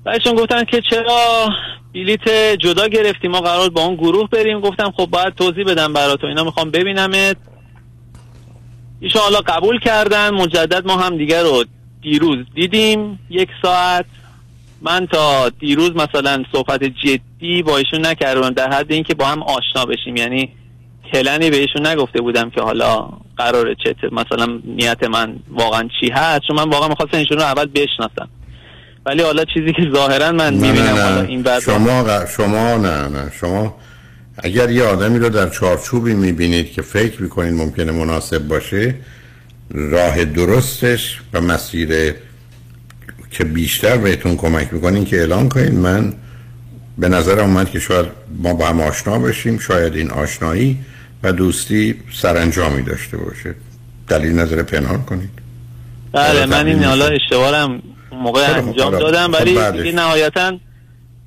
[0.04, 1.48] بهشون گفتن که چرا
[1.94, 4.60] بلیت جدا گرفتی ما قرار با اون گروه بریم.
[4.60, 7.36] گفتم خب باید توضیح بدم برات اینا می‌خوام ببینمت.
[9.00, 11.64] ایشون حالا قبول کردن مجدد ما هم دیگه رو
[12.02, 14.04] دیروز دیدیم یک ساعت.
[14.82, 19.84] من تا دیروز مثلا صحبت جدی با ایشون نکردم در حد اینکه با هم آشنا
[19.84, 20.16] بشیم.
[20.16, 20.48] یعنی
[21.12, 26.40] کلنی به ایشون نگفته بودم که حالا قراره چه مثلا نیت من واقعا چی هست
[26.48, 28.28] چون من واقعا می‌خواستم ایشون رو اول بشناسم.
[29.06, 31.02] ولی حالا چیزی که ظاهرا من نه می‌بینم نه.
[31.02, 31.22] حالا.
[31.22, 33.32] این بعد شما ق- شما نه نه.
[33.40, 33.74] شما
[34.42, 38.94] اگر یه آدمی رو در چارچوبی می‌بینید که فکر می‌کنید ممکنه مناسب باشه
[39.70, 42.14] راه درستش و مسیر
[43.30, 46.14] که بیشتر بهتون کمک می‌کنین که اعلام کنید من
[46.98, 48.06] به نظر اومد که شاید
[48.38, 50.78] ما با هم آشنا بشیم شاید این آشنایی
[51.22, 53.54] و دوستی سرانجامی داشته باشه
[54.08, 55.30] دلیل نظر پنهان کنید
[56.12, 57.06] بله من این حالا.
[57.06, 58.90] اشتباهم موقع انجام.
[58.90, 59.82] دادم خب ولی.
[59.82, 60.58] دیگه نهایتا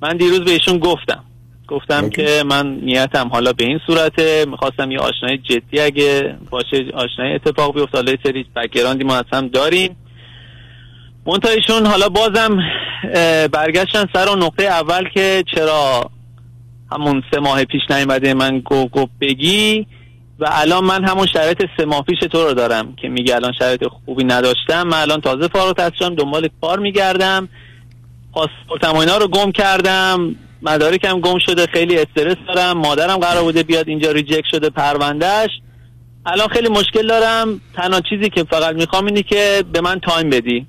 [0.02, 1.24] من دیروز بهشون گفتم
[1.68, 4.46] گفتم که من نیتم حالا به این صورته.
[4.50, 7.98] می‌خواستم یه آشنایی جدی اگه باشه آشنایی اتفاق بیفته.
[7.98, 9.96] حالا یه سری بکگراندی ما هم داریم.
[11.26, 12.58] منتها ایشون حالا بازم
[13.52, 16.10] برگشتن سر اون نقطه اول که چرا
[16.92, 19.86] همون سه ماه پیش نیومده من گو گو بگی
[20.38, 23.84] و الان من همون شرایط سه ماه پیش تو رو دارم که میگه الان شرایط
[23.84, 24.82] خوبی نداشتم.
[24.82, 27.48] من الان تازه فارغ التحصیلم دنبال کار میگردم.
[28.32, 30.36] پاسپورتم و اینا رو گم کردم.
[30.64, 32.78] مدارکم گم شده خیلی استرس دارم.
[32.78, 35.50] مادرم قرار بوده بیاد اینجا reject شده پروندهش
[36.26, 37.60] الان خیلی مشکل دارم.
[37.74, 40.66] تنها چیزی که فقط می‌خوام اینه که به من time بدی.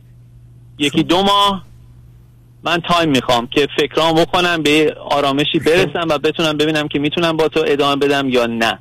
[0.78, 1.66] یکی دو ماه
[2.64, 7.48] من time می‌خوام که فکرام بکنم به آرامشی برسم و بتونم ببینم که می‌تونم با
[7.48, 8.80] تو ادامه بدم یا نه.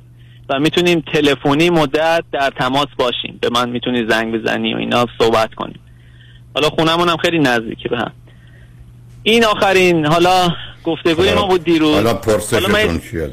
[0.49, 3.39] و می‌تونیم تلفنی مدت در تماس باشیم.
[3.41, 5.79] به من می‌تونی زنگ بزنی و اینا صحبت کنیم.
[6.55, 8.11] حالا خونمون هم خیلی نزدیکی به هم.
[9.27, 10.47] این آخرین حالا
[10.83, 11.93] گفتگوی ما بود دیروز.
[11.95, 13.29] حالا پرسشتون من- چی از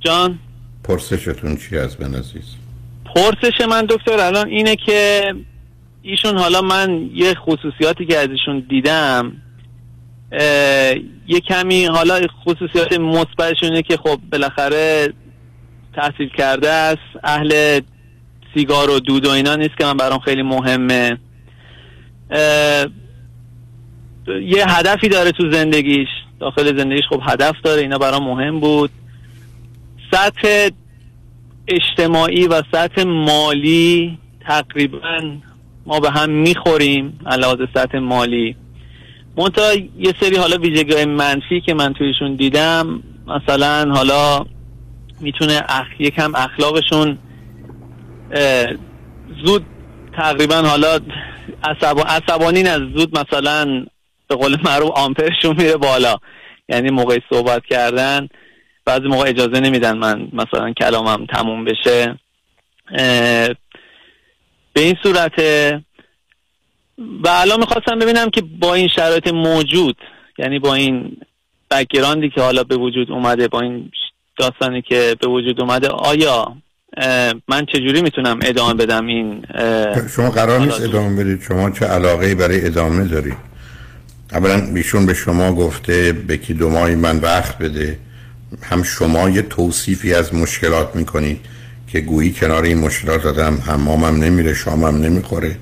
[0.00, 0.38] جان؟
[0.84, 2.44] پرسشتون چی از من عزیز؟
[3.14, 5.22] پرسش من دکتر الان اینه که
[6.02, 9.32] ایشون حالا من یه خصوصیاتی که از ایشون دیدم
[11.28, 15.12] یه کمی حالا خصوصیات مثبتش اینه که خب بالاخره
[15.96, 17.80] تحصیل کرده است اهل
[18.54, 21.18] سیگار و دود و اینا نیست که من برام خیلی مهمه.
[24.42, 26.08] یه هدفی داره تو زندگیش.
[26.40, 28.90] داخل زندگیش خب هدف داره اینا برام مهم بود.
[30.10, 30.68] سطح
[31.68, 35.38] اجتماعی و سطح مالی تقریبا
[35.86, 38.56] ما به هم می‌خوریم علاوه سطح مالی.
[39.36, 44.46] منتها یه سری حالا ویژگی منفی که من تویشون دیدم مثلا حالا
[45.20, 45.86] می‌تونه اخ...
[45.98, 47.18] یکم اخلاقشون
[49.44, 49.64] زود
[50.16, 50.98] تقریبا حالا
[51.64, 52.00] عصب...
[52.06, 53.86] عصبانی از زود مثلا
[54.28, 56.16] به قول معروف آمپرشون میره بالا.
[56.68, 58.28] یعنی موقع صحبت کردن
[58.84, 62.18] بعضی موقع اجازه نمیدن من مثلا کلامم تموم بشه.
[64.72, 65.80] به این صورته
[66.98, 69.96] و الان می‌خواستم ببینم که با این شرایط موجود
[70.38, 71.16] یعنی با این
[71.70, 73.90] بکگراندی که حالا به وجود اومده با این
[74.38, 76.56] داستانی که به وجود اومده آیا
[77.48, 79.46] من چجوری می‌تونم ادامه بدم این
[80.16, 81.42] شما قرار نیست ادامه بدید.
[81.42, 83.47] شما چه علاقه برای ادامه دارید؟
[84.32, 87.98] اولا بیشون به شما گفته به کی دو ماهی من وقت بده.
[88.62, 91.40] هم شما یه توصیفی از مشکلات می‌کنید
[91.86, 95.56] که گویی کنار این مشکلات آدم حمامم نمیره شامم نمی‌خوره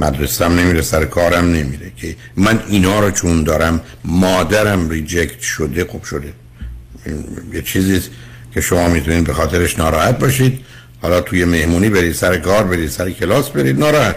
[0.00, 6.04] مدرسم نمیره سر کارم نمیره که من اینا رو چون دارم مادرم ریجکت شده خوب
[6.04, 6.32] شده.
[7.52, 8.00] یه چیزی
[8.54, 10.60] که شما می‌تونید به خاطرش ناراحت باشید.
[11.02, 14.16] حالا توی مهمونی برید سر کار برید سر کلاس برید ناراحت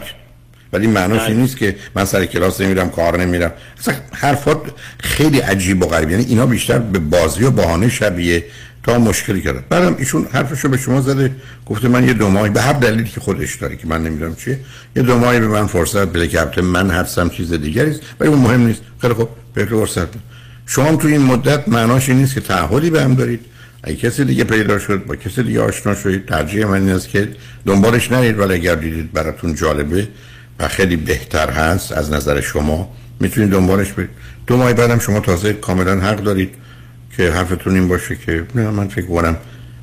[0.73, 3.51] ولی معناش این نیست که من سر کلاس نمیرم کار نمیرم.
[3.79, 4.61] اصلا حرفات
[4.99, 6.09] خیلی عجیب و غریب.
[6.09, 8.43] یعنی اینا بیشتر به بازی و بهانه شبیه
[8.83, 11.31] تا مشکلی کرده بعدم ایشون حرفشو به شما زده
[11.65, 14.59] گفته من یه دو ماهی به هر دلیلی که خودش داره که من نمی‌دونم چیه
[14.95, 18.29] یه دو ماهی به من فرصت بده که البته من حدسم چیز دیگری است ولی
[18.29, 18.81] اون مهم نیست.
[19.01, 20.07] خیلی خب به فرصت.
[20.65, 23.39] شما هم توی این مدت معناش این نیست که تعهدی به هم دارید.
[23.83, 26.25] اگه کسی دیگه پیدا شد با کسی دیگه آشنا شدید.
[26.25, 27.27] ترجیح من این است که
[27.65, 30.07] دنبالش نرید ولی اگر دیدید براتون جالبه
[30.59, 32.89] و خیلی بهتر هست از نظر شما.
[33.19, 34.09] می‌تونید دنبالش برید
[34.47, 36.49] دو ماه بعدم شما تازه کاملا حق دارید
[37.17, 39.37] که حرفتون این باشه که نه من فکر کنم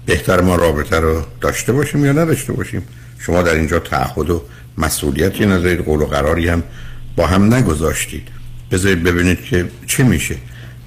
[0.06, 2.82] بهتر ما رابطه رو داشته باشیم یا نداشته باشیم.
[3.18, 4.42] شما در اینجا تعهد و
[4.78, 6.62] مسئولیتی ندارید قول و قراری هم
[7.16, 8.28] با هم نگذاشتید.
[8.70, 10.36] بذارید ببینید که چه میشه.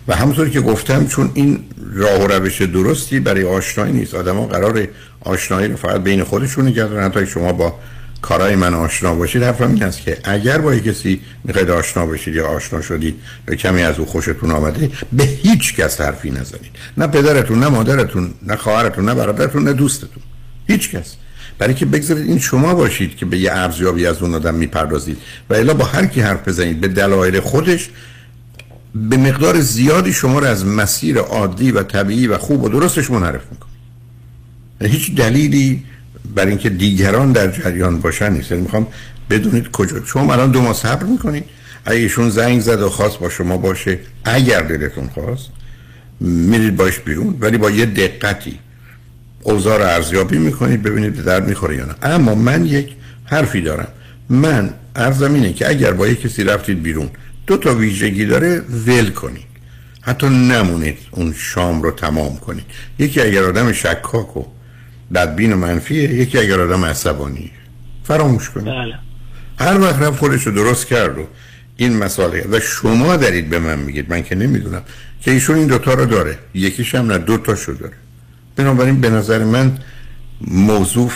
[0.08, 4.16] و همونطور که گفتم چون این راه و روش درستی برای آشنایی نیست.
[4.16, 4.88] آدما قرار
[5.22, 7.80] آشنایی رو فقط بین خودشون نگه حتی شما با
[8.22, 12.48] کارهای من آشنا باشید حرفم این است که اگر با کسی می‌خواید آشنا بشید یا
[12.48, 13.16] آشنا شدید
[13.48, 16.72] یا کمی از او خوشتون آمده به هیچ کس حرفی نزنید.
[16.98, 20.24] نه پدرتون نه مادرتون نه خواهرتون نه برادرتون نه دوستتون.
[20.68, 21.16] هیچ کس.
[21.58, 25.18] برای که بگذارید این شما باشید که به یه ارزیابی از اون آدم می‌پردازید
[25.50, 27.90] و الا با هر کی حرف بزنید به دلایل خودش
[28.96, 33.42] به مقدار زیادی شما رو از مسیر عادی و طبیعی و خوب و درستش منحرف
[33.52, 33.70] می‌کنه.
[34.92, 35.84] هیچ دلیلی
[36.36, 38.52] برای اینکه دیگران در جریان باشن نیست.
[38.52, 38.88] یعنی می‌خوام
[39.30, 40.06] بدونید کجا.
[40.06, 41.44] شما الان دو ماه صبر می‌کنید.
[41.86, 45.50] اگه ایشون زنگ زد و خواست با شما باشه اگر دلتون خواست
[46.20, 47.38] میرید باش بیرون.
[47.40, 48.60] ولی با یه دقتی
[49.44, 51.96] اوضاع رو ارزیابی می‌کنید ببینید به درد می‌خوره یا نه.
[52.04, 53.88] اما من یک حرفی دارم.
[54.30, 57.10] من ارزم اینه که اگر با یک کسی رفتید بیرون
[57.48, 59.50] دو تا ویژگی داره ول کنید.
[60.02, 62.66] حتی نمونید اون شام رو تمام کنید.
[63.00, 64.44] یکی اگر آدم شکاک و
[65.14, 66.04] بدبین و منفیه.
[66.04, 67.52] یکی اگر آدم عصبانی.
[68.04, 68.66] فراموش کنید.
[68.66, 68.96] بله.
[69.60, 71.28] هر وقت رفت خودش رو درست کرد و
[71.78, 74.10] این مسئله و شما دارید به من میگید.
[74.10, 74.82] من که نمی‌دونم.
[75.22, 76.40] که ایشون این دوتا رو داره.
[76.54, 77.94] یکیش هم نه دو تاشو داره.
[78.56, 79.78] بنابراین به نظر من
[80.42, 81.12] موضوع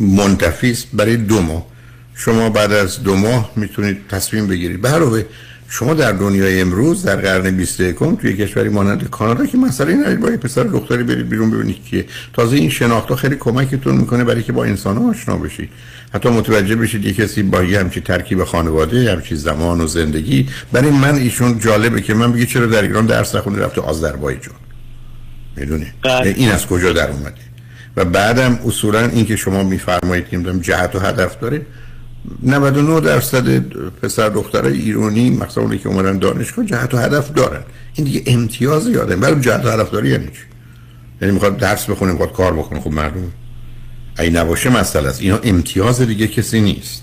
[0.00, 1.66] منتفی است برای دو ماه.
[2.14, 4.82] شما بعد از دو ماه می‌تونید تصمیم بگیرید.
[4.82, 5.24] به علاوه
[5.70, 10.30] شما در دنیای امروز در قرن 21 توی کشوری مانند کانادا که مسئله ندارید با
[10.30, 14.52] یه پسر دختری برید بیرون ببینید که تازه این شناخت خیلی کمکتون می‌کنه برای که
[14.52, 15.70] با انسان آشنا بشید.
[16.14, 20.90] حتی متوجه بشید یه کسی با یه همچی ترکیب خانواده همچی زمان و زندگی برای
[20.90, 24.54] من ایشون جالبه که من بگی چرا در ایران درس نخونده رفته آذربایجان.
[25.56, 25.86] می‌دونی؟
[26.24, 27.34] این از کجا در اومده؟
[27.96, 31.66] و بعدم اصولا این که شما میفرمایید که جهت و هدف داره
[32.42, 33.58] 99 درصد
[34.02, 37.62] پسر دخترای ایرانی مثلا اونی که اومدن دانشگاه جهت و هدف دارن.
[37.94, 40.42] این دیگه امتیاز یاده برای جهت و هدف داری یعنی چی؟
[41.20, 43.32] یعنی می‌خواد درس بخونه می‌خواد کار بکنه خب مردم
[44.18, 45.20] ای نباشه مسئله است.
[45.20, 47.02] اینا امتیاز دیگه کسی نیست.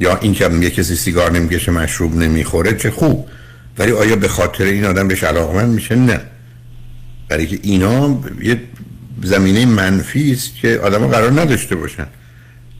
[0.00, 3.28] یا این که یه کسی سیگار نمی‌کشه مشروب نمی‌خوره چه خوب.
[3.78, 6.20] ولی آیا به خاطر این آدم بهش علاقمند میشه؟ نه.
[7.28, 8.60] برای که اینا یه
[9.22, 12.06] زمینه منفی است که آدم قرار نداشته باشن.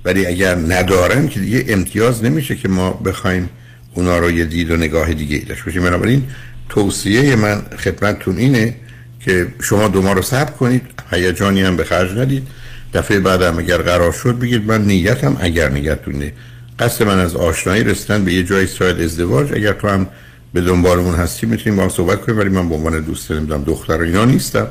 [0.04, 3.48] ولی اگر ندارن که دیگه امتیاز نمیشه که ما بخوایم
[3.94, 5.82] اونا رو یه دید و نگاه دیگه ای داشت باشیم.
[5.82, 6.22] بنابراین
[6.68, 8.74] توصیه من خدمتتون اینه
[9.20, 12.48] که شما دو ما رو صبر کنید هیجانی هم به خرج ندید.
[12.94, 16.32] دفعه بعدم اگر قرار شد بگید من نیتم اگر نیتونه
[16.78, 19.52] قصد من از آشنایی رسیدن به یه جای شاید ازدواج.
[19.52, 20.06] اگر تو هم
[20.54, 23.96] به دنبالمون هستی می‌تونیم با هم صحبت کنیم ولی من به عنوان دوست نمی‌دونم دختر
[23.96, 24.66] و اینا نیستم.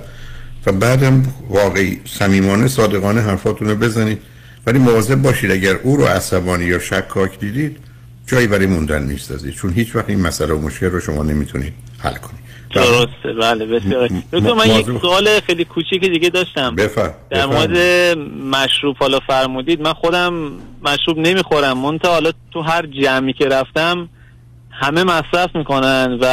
[0.65, 4.21] و بعدم واقعی صمیمانه صادقانه حرفاتون رو بزنید.
[4.67, 7.77] ولی مواظب باشید اگر او رو عصبانی یا شکاک دیدید
[8.27, 12.13] جایی برای موندن نیست چون هیچ وقت این مسئله و مشکل رو شما نمی‌تونید حل
[12.13, 12.41] کنید.
[12.73, 16.75] درسته بله بسیار دکتر من یک سوال خیلی کوچیک دیگه داشتم.
[16.75, 17.11] بفر.
[17.29, 17.77] در مورد
[18.51, 20.51] مشروب حالا فرمودید من خودم
[20.83, 21.77] مشروب نمی‌خورم.
[21.77, 24.09] منتها حالا تو هر جمعی که رفتم
[24.69, 26.25] همه مصرف می‌کنن و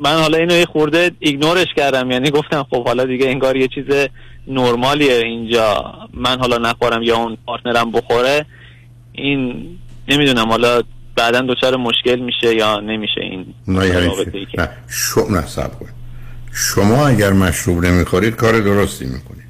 [0.00, 2.10] من حالا اینو یه خورده ایگنورش کردم.
[2.10, 3.84] یعنی گفتم خب حالا دیگه انگار یه چیز
[4.48, 5.94] نرمالیه اینجا.
[6.14, 8.46] من حالا نخورم یا اون پارتنرم بخوره
[9.12, 9.66] این
[10.08, 10.82] نمی‌دونم حالا
[11.16, 14.10] بعدا دچار مشکل میشه یا نمیشه این نه یعنی
[14.58, 15.44] نه شما نه
[16.52, 19.44] شما اگر مشروب نمی‌خورید کار درستی می‌کنید.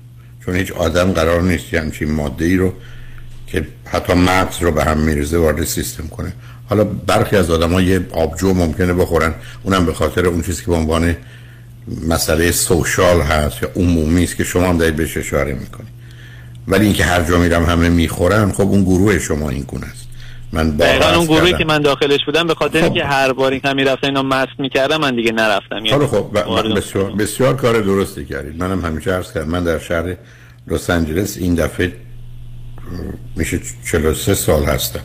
[0.44, 2.72] چون هیچ آدم قرار نیست یه همچین ماده ای رو
[3.46, 6.32] که حتی مغز رو به هم میرزه وارد سیستم کنه.
[6.68, 9.34] حالا برخی از آدم ها یه آبجو ممکنه بخورن.
[9.62, 11.16] اونم به خاطر اون چیزی که به عنوان
[12.08, 15.94] مسئله سوشال هست یا عمومی است که شما هم دارید بهش اشاره می‌کنید.
[16.68, 20.04] ولی اینکه هر جا میرم همه می‌خورن خب اون گروه شما این گونه است.
[20.52, 22.94] من دقیقا اون گروهی که من داخلش بودم به خاطر خب.
[22.94, 25.86] که هر بار این کمی رفتن اینا مست می‌کردم من دیگه نرفتم.
[25.86, 26.38] یعنی خب
[26.76, 28.62] بسیار, بسیار کار درستی کردید.
[28.62, 30.16] منم همیشه عرض کردم من در شهر
[30.68, 31.92] لس آنجلس این دفعه
[33.36, 35.00] میشه 43 سال هستم.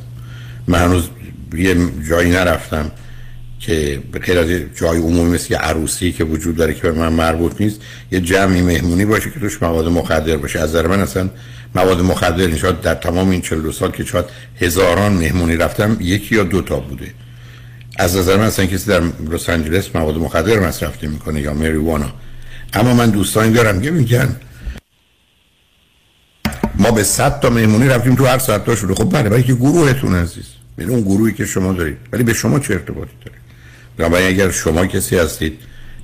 [0.67, 1.09] من هنوز
[1.53, 1.75] یه
[2.09, 2.91] جایی نرفتم.
[3.59, 7.61] که به غیر از جای عمومی مثل عروسی که وجود داره که به من مربوط
[7.61, 7.81] نیست
[8.11, 10.59] یه جمعی مهمونی باشه که توش مواد مخدر باشه.
[10.59, 11.29] از نظر من اصلا
[11.75, 14.25] مواد مخدر شاید در تمام این 42 سال که شاید
[14.61, 17.13] هزاران مهمونی رفتم یکی یا دو تا بوده.
[17.97, 19.01] از نظر من اصلا کسی در
[19.31, 22.11] لس آنجلس مواد مخدر مصرف می‌کنه یا مریوانا.
[22.73, 24.35] اما من دوستانی دارم که میگن
[26.75, 29.53] ما به صد تا مهمونی رفتیم تو هر صد تا شده خب بله برای که
[29.53, 30.45] گروهتون عزیز.
[30.77, 31.97] یعنی اون گروهی که شما دارید.
[32.11, 33.37] ولی به شما چه ارتباطی داره؟
[33.99, 35.59] بنابراین اگر شما کسی هستید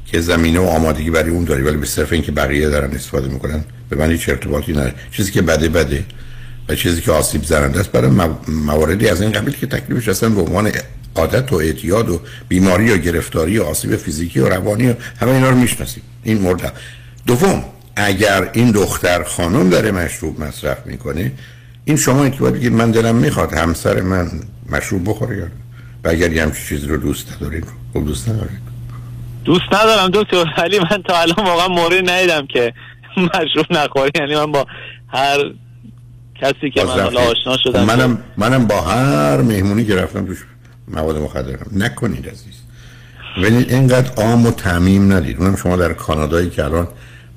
[0.05, 3.63] که زمینه و آمادگی برای اون داری ولی به صرف اینکه بقیه دارن استفاده می‌کنن
[3.89, 4.93] به من هیچ ارتباطی نداره.
[5.11, 6.05] چیزی که بده بده.
[6.69, 8.11] و چیزی که آسیب زننده است برای
[8.47, 10.71] مواردی از این قبیل که تکلیفش اصلا به عنوان
[11.15, 15.49] عادت و اعتیاد و بیماری و گرفتاری و آسیب فیزیکی و روانی و همه اینا
[15.49, 16.03] رو می‌شناسید.
[16.23, 16.73] این مورد
[17.27, 17.63] دوم
[17.95, 21.31] اگر این دختر خانم داره مشروب مصرف می‌کنه
[21.85, 24.31] این شما که باید بگید من دلم می‌خواد همسر من
[24.69, 25.47] مشروب بخوره یا
[26.05, 28.65] و اگر یه همچی چیز رو دوست ندارید خب دوست ندارید
[29.45, 32.73] دوست ندارم دکتر ولی من تا الان واقعا مورد ندیدم که
[33.17, 34.11] مشروب نخوری.
[34.15, 34.65] یعنی من با
[35.07, 35.37] هر
[36.41, 40.45] کسی که من حالا آشنا شدم منم منم با هر مهمونی که رفتم توش
[40.87, 41.67] مواد مخدرم.
[41.71, 42.61] نکنید عزیز.
[43.37, 45.37] ولی اینقدر عام و تعمیم ندید.
[45.37, 46.87] اونم شما در کانادایی که الان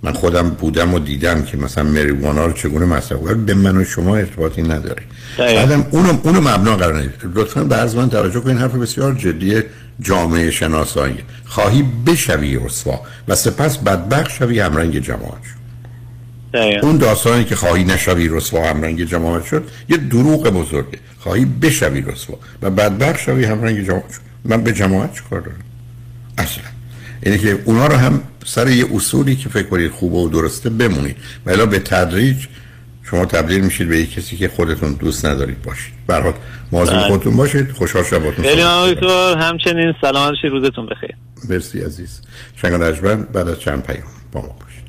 [0.02, 3.84] من خودم بودم و دیدم که مثلا مریوانا رو چگونه مصرف کنه به من و
[3.84, 5.02] شما ارتباطی نداره.
[5.38, 7.12] بعدم اونو اونو مبنا قرار ندید.
[7.34, 9.62] لطفا به از من توجه کنین حرف بسیار جدی
[10.00, 11.18] جامعه شناسایی.
[11.44, 15.42] خواهی بشوی رسوا و سپس بدبخت شوی همرنگ جماعت
[16.82, 20.98] اون داستانی که خواهی نشوی رسوا همرنگ جماعت شد یه دروغ بزرگه.
[21.18, 25.58] خواهی بشوی رسوا و بدبخت شوی همرنگ جماعت شد من به جماعت چیکار دارم؟
[26.38, 26.64] اصلا.
[27.22, 31.16] اینه که اونا رو هم سر یه اصولی که فکر کنید خوبه و درسته بمونید.
[31.46, 32.36] و به تدریج
[33.02, 35.94] شما تبدیل میشید به یک کسی که خودتون دوست ندارید باشید.
[36.06, 36.32] برحال
[36.72, 37.08] مواظب بله.
[37.08, 37.72] خودتون باشید.
[37.72, 38.62] خوشحال شباتون خیلی
[39.38, 41.14] همچنین سلامت روزتون بخیر.
[41.48, 42.20] مرسی عزیز.
[42.56, 42.72] شنگ
[43.32, 44.02] بعد از چند پیام
[44.32, 44.88] با ما باشید.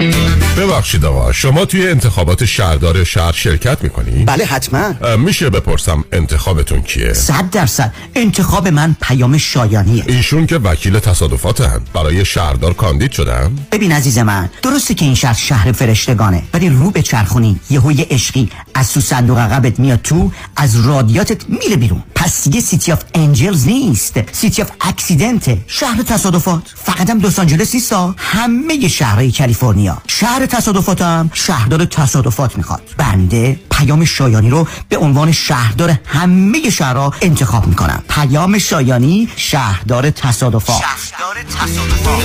[0.57, 7.13] ببخشید آقا شما توی انتخابات شهردار شهر شرکت می‌کنی؟ بله حتما میشه بپرسم انتخابتون کیه؟
[7.13, 11.81] صد درصد انتخاب من پیام شایانیه ایشون که وکیل تصادفات هن.
[11.93, 16.91] برای شهردار کاندید شدن؟ ببین عزیز من درسته که این شهر شهر فرشتگانه ولی رو
[16.91, 22.03] تو بچرخونی یهو یه عشقی از تو صندوق عقبت میاد تو از رادیاتت میره بیرون
[22.21, 24.19] پس دیگه city of angels نیست.
[24.31, 25.57] city of accident.
[25.67, 26.61] شهر تصادفات.
[26.83, 29.97] فقط هم لوس آنجلس نیستا همه شهرهای کالیفرنیا.
[30.07, 32.81] شهر تصادفاتم شهردار تصادفات می‌خواد.
[32.97, 38.03] بنده پیام شایانی رو به عنوان شهردار همه شهرها انتخاب می‌کنم.
[38.09, 40.81] پیام شایانی شهردار تصادفات.
[40.81, 42.23] شهردار تصادفات.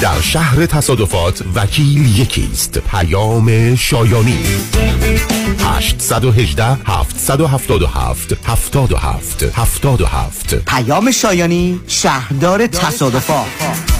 [0.00, 2.78] در شهر تصادفات وکیل یکیست.
[2.78, 4.38] پیام شایانی.
[5.64, 13.99] 818 777 77 77 پیام شایانی شهردار تصادفات.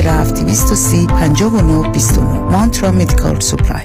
[0.00, 3.82] 230 59 29 مانترا medical supply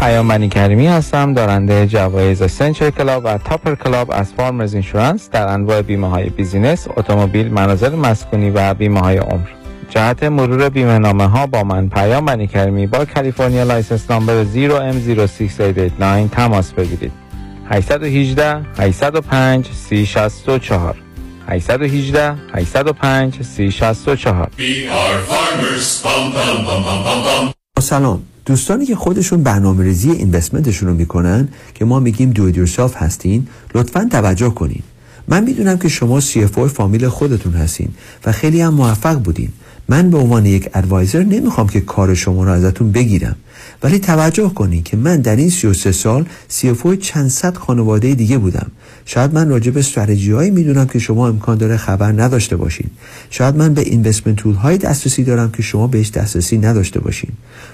[0.00, 5.82] پیام کریمی هستم دارنده جوایز Centurion Club و Topper Club از Farmers Insurance در انواع
[5.82, 9.48] بیمه های business، اتومبیل، منازل مسکونی و بیمه های عمر.
[9.90, 16.30] جهت مرور بیمه نامه ها با من پیام منی کریمی با کالیفرنیا license number 0M06889
[16.32, 17.12] تماس بگیرید.
[17.70, 21.05] 818 805 3064
[21.48, 24.50] 818 805 3064
[27.80, 28.22] سلام.
[28.46, 34.08] دوستانی که خودشون برنامه ریزی اینوستمنتشون رو می‌کنن که ما میگیم دو یورسلف هستین لطفا
[34.10, 34.82] توجه کنین.
[35.28, 37.88] من می‌دونم که شما سی فامیل خودتون هستین
[38.26, 39.48] و خیلی هم موفق بودین.
[39.88, 43.36] من به عنوان یک ادوایزر نمی‌خوام که کار شما رو ازتون بگیرم.
[43.82, 48.70] ولی توجه کنید که من در این 33 سال CFO چند صد خانواده دیگه بودم.
[49.04, 52.90] شاید من راجع به استراتژی هایی می‌دونم که شما امکان داره خبر نداشته باشین.
[53.30, 57.30] شاید من به اینوستمنت تول های دسترسی دارم که شما بهش دسترسی نداشته باشین.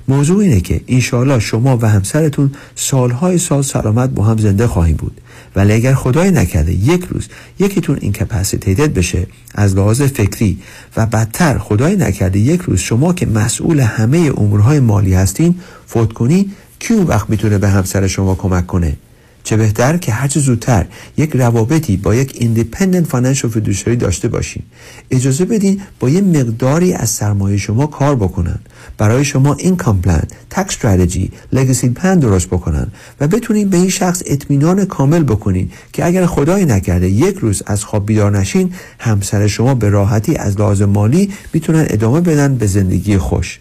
[0.09, 5.21] موضوع اینه که انشاءالله شما و همسرتون سالهای سال سلامت با هم زنده خواهیم بود.
[5.57, 7.29] ولی اگر خدای نکرده یک روز
[7.59, 10.59] یکیتون incapacitated بشه از لحاظ فکری
[10.97, 15.55] و بدتر خدای نکرده یک روز شما که مسئول همه امورهای مالی هستین
[15.87, 18.97] فوت کنی کی وقت می‌تونه به همسر شما کمک کنه؟
[19.45, 20.87] چه بهتر که هرچه زودتر
[21.17, 24.63] یک روابطی با یک independent financial fiduciary داشته باشین
[25.11, 28.59] اجازه بدین با یه مقداری از سرمایه شما کار بکنن.
[28.99, 32.87] برای شما income plan tax strategy legacy plan درست بکنن
[33.21, 37.85] و بتونین به این شخص اطمینان کامل بکنین که اگر خدای نکرده یک روز از
[37.85, 43.19] خواب بیدار نشین همسر شما به راحتی از لحاظ مالی می‌تونن ادامه بدن به زندگی
[43.19, 43.61] خوش.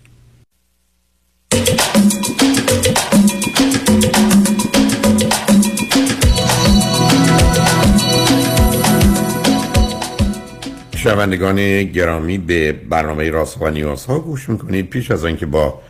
[11.03, 14.89] شنوندگان گرامی به برنامه راست و نیاز ها گوش می‌کنید.
[14.89, 15.81] پیش از آنکه با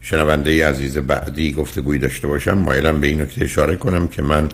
[0.00, 4.48] شنونده عزیز بعدی گفتگویی داشته باشم مایلم به این نکته اشاره کنم که من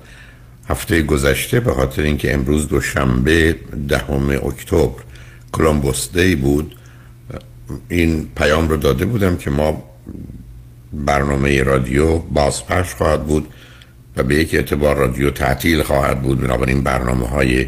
[0.68, 3.56] هفته گذشته به خاطر اینکه امروز دوشنبه
[3.88, 5.02] دهم اکتبر
[5.52, 6.76] کلمبوس دی بود
[7.88, 9.82] این پیام رو داده بودم که ما
[10.92, 13.48] برنامه رادیو بازپخش خواهد بود
[14.16, 16.40] و به یک اعتبار رادیو تعطیل خواهد بود.
[16.40, 17.66] بنابراین برنامه های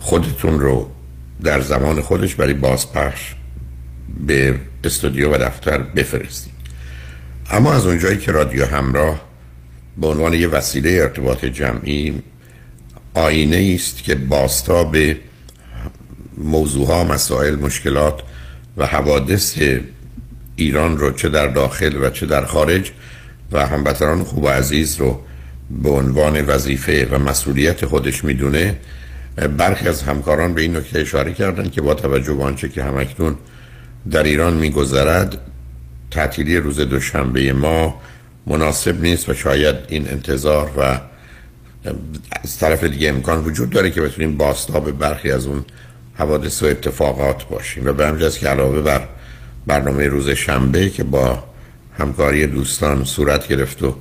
[0.00, 0.93] خودتون رو
[1.42, 3.34] در زمان خودش برای بازپخش
[4.26, 4.54] به
[4.84, 6.54] استودیو و دفتر بفرستید
[7.50, 9.20] اما از اونجایی که رادیو همراه
[9.96, 12.22] به عنوان یه وسیله ارتباط جمعی
[13.14, 15.16] آینه است که باستا به
[16.38, 18.20] موضوعها مسائل مشکلات
[18.76, 19.58] و حوادث
[20.56, 22.90] ایران رو چه در داخل و چه در خارج
[23.52, 25.20] و هموطنان خوب و عزیز رو
[25.70, 28.76] به عنوان وظیفه و مسئولیت خودش می‌دونه
[29.36, 33.36] برخی از همکاران به این نکته اشاره کردند که با توجه به آنچه که همکنون
[34.10, 35.38] در ایران میگذرد
[36.10, 38.00] تعطیلی روز دوشنبه ما
[38.46, 41.00] مناسب نیست و شاید این انتظار و
[42.42, 44.38] از طرف دیگه امکان وجود داره که بتونیم
[44.84, 45.64] به برخی از اون
[46.14, 47.86] حوادث و اتفاقات باشیم.
[47.86, 49.08] و به همجاز که علاوه بر
[49.66, 51.44] برنامه روز شنبه که با
[51.98, 53.96] همکاری دوستان صورت گرفت و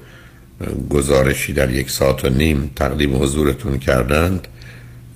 [0.90, 4.48] گزارشی در یک ساعت و نیم تقدیم حضورتون کردند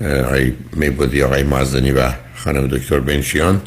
[0.02, 3.62] آقای میبودی آقای معزنی و خانم دکتر بنشیان.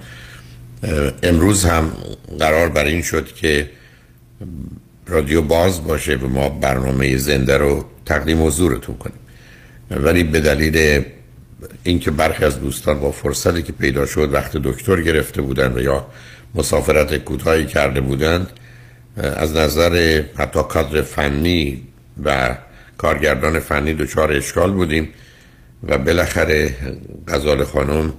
[1.23, 1.93] امروز هم
[2.39, 3.71] قرار بر این شد که
[5.07, 9.19] رادیو باز باشه و ما برنامه زنده رو تقدیم حضورتون کنیم.
[9.91, 11.05] ولی به دلیل
[11.83, 16.07] اینکه برخی از دوستان با فرصتی که پیدا شد وقت دکتر گرفته بودند و یا
[16.55, 18.51] مسافرت کوتاهی کرده بودند
[19.17, 21.83] از نظر حتی کادر فنی
[22.25, 22.57] و
[22.99, 25.09] کارگردان فنی دچار اشکال بودیم.
[25.89, 26.75] و بالاخره
[27.29, 28.13] غزال خانم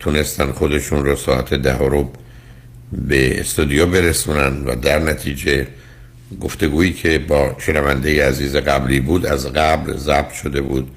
[0.00, 2.12] تونستن خودشون رو ساعت ده رو
[2.92, 5.66] به استودیو برسونن و در نتیجه
[6.40, 10.90] گفتگویی که با شنونده عزیز قبلی بود از قبل ضبط شده بود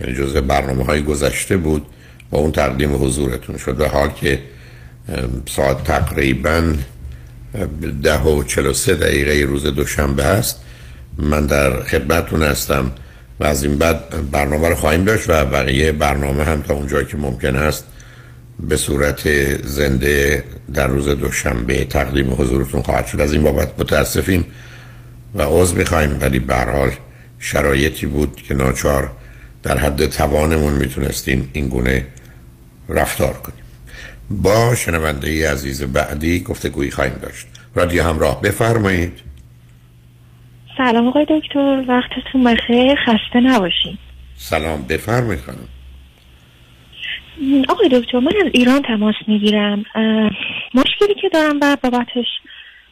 [0.00, 1.86] یعنی جزء برنامه های گذشته بود
[2.32, 4.38] و اون تقدیم حضورتون شد و حال که
[5.46, 6.74] ساعت تقریبا
[8.02, 10.60] ده و چل و سه دقیقه روز دوشنبه است.
[11.18, 12.92] من در خدمتتون هستم.
[13.40, 17.16] و از این بعد برنامه رو خواهیم داشت و بقیه برنامه هم تا اونجایی که
[17.16, 17.84] ممکن است
[18.60, 19.22] به صورت
[19.66, 23.20] زنده در روز دوشنبه تقدیم حضورتون خواهد شد.
[23.20, 24.44] از این بابت متاسفیم
[25.34, 26.90] و عضو می‌خوایم ولی به حال
[27.38, 29.10] شرایطی بود که ناچار
[29.62, 32.06] در حد توانمون می‌تونستیم این گونه
[32.88, 33.64] رفتار کنیم.
[34.30, 37.46] با شنونده عزیز بعدی گفته گویی خواهیم داشت.
[37.74, 39.12] رادیو همراه بفرمایید.
[40.78, 43.98] سلام آقای دکتر وقتتون بخیر خسته نباشین.
[44.34, 45.68] سلام بفرمایید خانم.
[47.68, 49.84] آقای دکتر من از ایران تماس می‌گیرم.
[50.74, 52.26] مشکلی که دارم و بابتش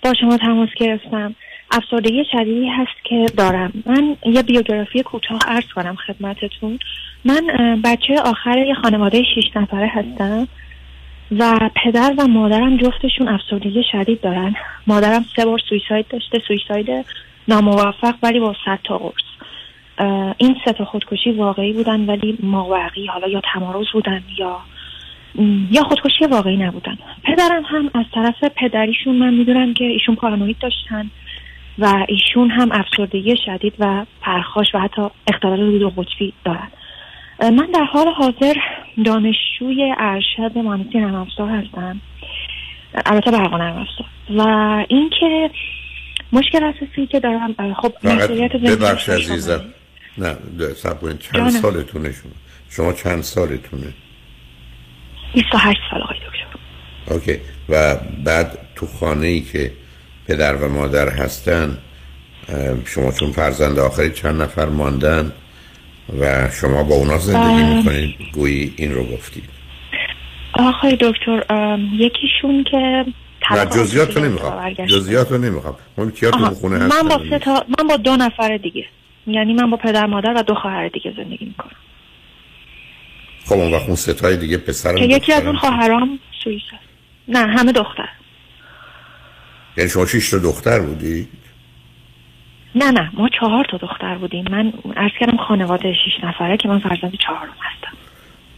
[0.02, 1.34] با شما تماس گرفتم
[1.70, 3.72] افسردگی شدیدی هست که دارم.
[3.86, 6.78] من یه بیوگرافی کوتاه عرض کنم خدمتتون.
[7.24, 7.42] من
[7.84, 10.48] بچه آخر یه خانواده شیش نفره هستم
[11.38, 14.54] و پدر و مادرم جفتشون افسردگی شدید دارن.
[14.86, 17.06] مادرم سه بار سویساید داشته سویساید
[17.48, 19.24] ناموفق ولی با صد تا قرص.
[20.38, 24.58] این سه تا خودکشی واقعی بودن ولی ماوقی حالا یا تمارز بودن یا
[25.70, 26.98] یا خودکشی واقعی نبودن.
[27.24, 31.10] پدرم هم از طرف پدریشون من می‌دونم که ایشون پارانوید داشتن
[31.78, 36.68] و ایشون هم افسردگی شدید و پرخاش و حتی اختلال دو قطبی دارن.
[37.40, 38.54] من در حال حاضر
[39.04, 42.00] دانشجوی ارشد مهندسی نرم افزار هستم.
[43.06, 43.86] البته برق نرم
[44.30, 44.42] و
[44.88, 45.50] اینکه
[46.32, 49.08] مشکل اساسی که دارم خب مسئولیت ببخش.
[49.08, 49.64] عزیزم.
[50.18, 50.36] نه
[50.76, 51.18] صبر کنید.
[51.18, 51.50] چند جانم.
[51.50, 52.32] سالتونه شما؟
[52.70, 53.92] شما چند سالتونه؟
[55.34, 56.58] 28 سال آقای دکتر.
[57.14, 57.40] اوکی.
[57.68, 59.72] و بعد تو خانه ای که
[60.28, 61.78] پدر و مادر هستن
[62.84, 65.32] شما چون فرزند آخری چند نفر ماندن
[66.20, 67.76] و شما با اونا زندگی اه.
[67.76, 69.44] می‌کنید گویی این رو گفتید.
[70.52, 71.44] آقای دکتر
[71.92, 73.04] یکیشون که
[73.50, 74.72] نه جزیات رو نمی‌خوام.
[74.72, 75.74] جزیات رو نمی‌خوام.
[75.96, 78.86] اون کیا تو خونه من هستن با سه تا من با دو نفر دیگه.
[79.26, 81.76] یعنی من با پدر مادر و دو خواهر دیگه زندگی می‌کنم.
[83.46, 86.84] خب اون وقت اون ستای دیگه پسر که یکی از اون خواهرام سوئیس هست.
[87.28, 88.08] نه همه دختر.
[89.76, 91.28] یعنی شما شیش تا دختر بودی؟
[92.74, 94.44] نه نه ما چهار تا دختر بودیم.
[94.50, 97.96] من عرض کردم خانواده شیش نفره که من فرزند چهارم هستم.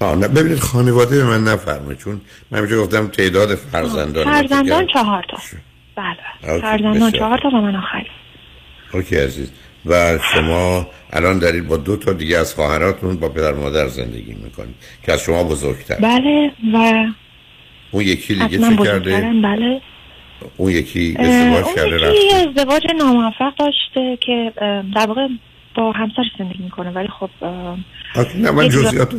[0.01, 2.21] ببینید خانواده به من نفرمه چون
[2.51, 5.39] من اینجا گفتم تعداد فرزندان فرزندان چهار تا.
[5.97, 7.11] بله اوکی، فرزندان.
[7.11, 8.07] چهار تا و من آخری
[8.93, 9.51] اوکی عزیز.
[9.87, 14.75] و شما الان دارید با دو تا دیگه از خواهراتون با پدر مادر زندگی می‌کنید
[15.03, 15.97] که از شما بزرگتر.
[15.97, 17.05] بله و
[17.91, 19.81] اون یکی دیگه چه کرده؟ بله.
[20.57, 22.49] اون یکی ازدواج اون کرده یکی رفته.
[22.49, 24.53] ازدواج ناموفق داشته که
[24.95, 25.27] در واقع
[25.75, 27.31] با همسرش زندگی می‌کنه ولی خب
[28.35, 29.15] نه من جزئیات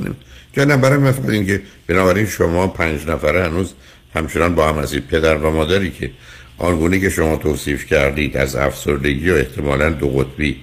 [0.54, 3.74] که نه برای من فقط اینکه بنابراین شما پنج نفره هنوز
[4.16, 6.12] همچنان با هم هستید پدر و مادری که
[6.58, 10.58] آنگونه که شما توصیف کردید از افسردگی و احتمالا دو قطبی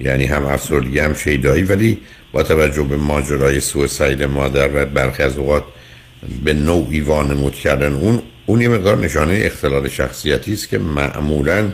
[0.00, 1.98] یعنی هم افسردگی هم شیدایی ولی
[2.32, 5.64] با توجه به ماجرای سوساید مادر و برخی از اوقات
[6.44, 11.72] به نوعی وانمود کردن اون اون یه مقدار نشانه اختلال شخصیتی است که معمولا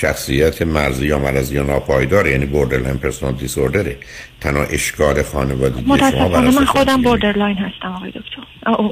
[0.00, 3.96] شخصیت مرزی یا مرضی یا ناپایدار یعنی borderline personal disorder ه
[4.40, 8.42] تنها اشکال خانوادگی شما بر متاسفانه من خودم borderline هستم آقای دکتر.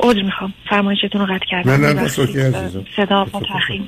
[0.09, 0.55] عذر می‌خوام.
[0.69, 1.71] فرمایشتون رو قطع کردم.
[1.71, 2.05] نه، نه،.
[2.05, 2.85] بس okay عزیزم.
[2.97, 3.83] صدا با تاخیر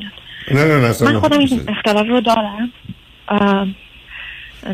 [0.51, 1.39] نه نه نه من خودم.
[1.39, 2.73] این اختلال رو دارم.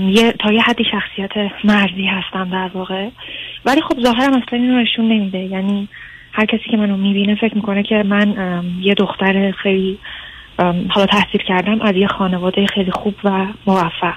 [0.00, 3.08] یه تا یه حدی شخصیت مرزی هستم در واقع.
[3.64, 5.38] ولی خب ظاهرم اصلا اینو نشون نمیده.
[5.38, 5.88] یعنی
[6.32, 8.34] هر کسی که منو می‌بینه فکر می‌کنه که من
[8.80, 9.98] یه دختر خیلی
[10.88, 14.14] حالا تحصیل کردم از یه خانواده خیلی خوب و موفق.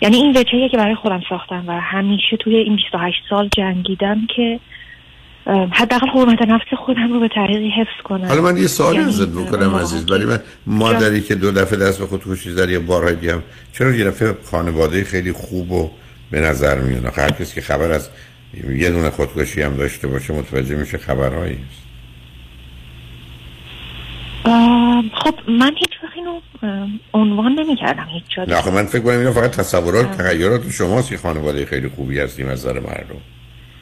[0.00, 4.60] یعنی این وجهیه که برای خودم ساختم و همیشه توی این 28 سال جنگیدم که
[5.70, 8.28] حداقل حرمت نفس خودم رو به طریقی حفظ کنم.
[8.28, 11.98] حالا من یه سوالی یعنی، ازت بکنم عزیز ولی من مادری که دو دفعه دست
[11.98, 15.90] به خودکشی زد یا بارهای دیگه هم چرا یه دفعه خانواده خیلی خوب و
[16.30, 18.08] به نظر میونه هر کسی که خبر از
[18.76, 21.83] یه دونه خودکشی هم داشته باشه متوجه میشه خبرهایی است
[25.14, 26.40] خب من هیچ وقت اینو
[27.14, 28.44] عنوان نمی کردم هیچ جا.
[28.44, 32.48] نه آخه من فکر کنم اینا فقط تصورات تغییرات شماست که خانواده خیلی خوبی هستیم
[32.48, 33.20] از نظر مردم.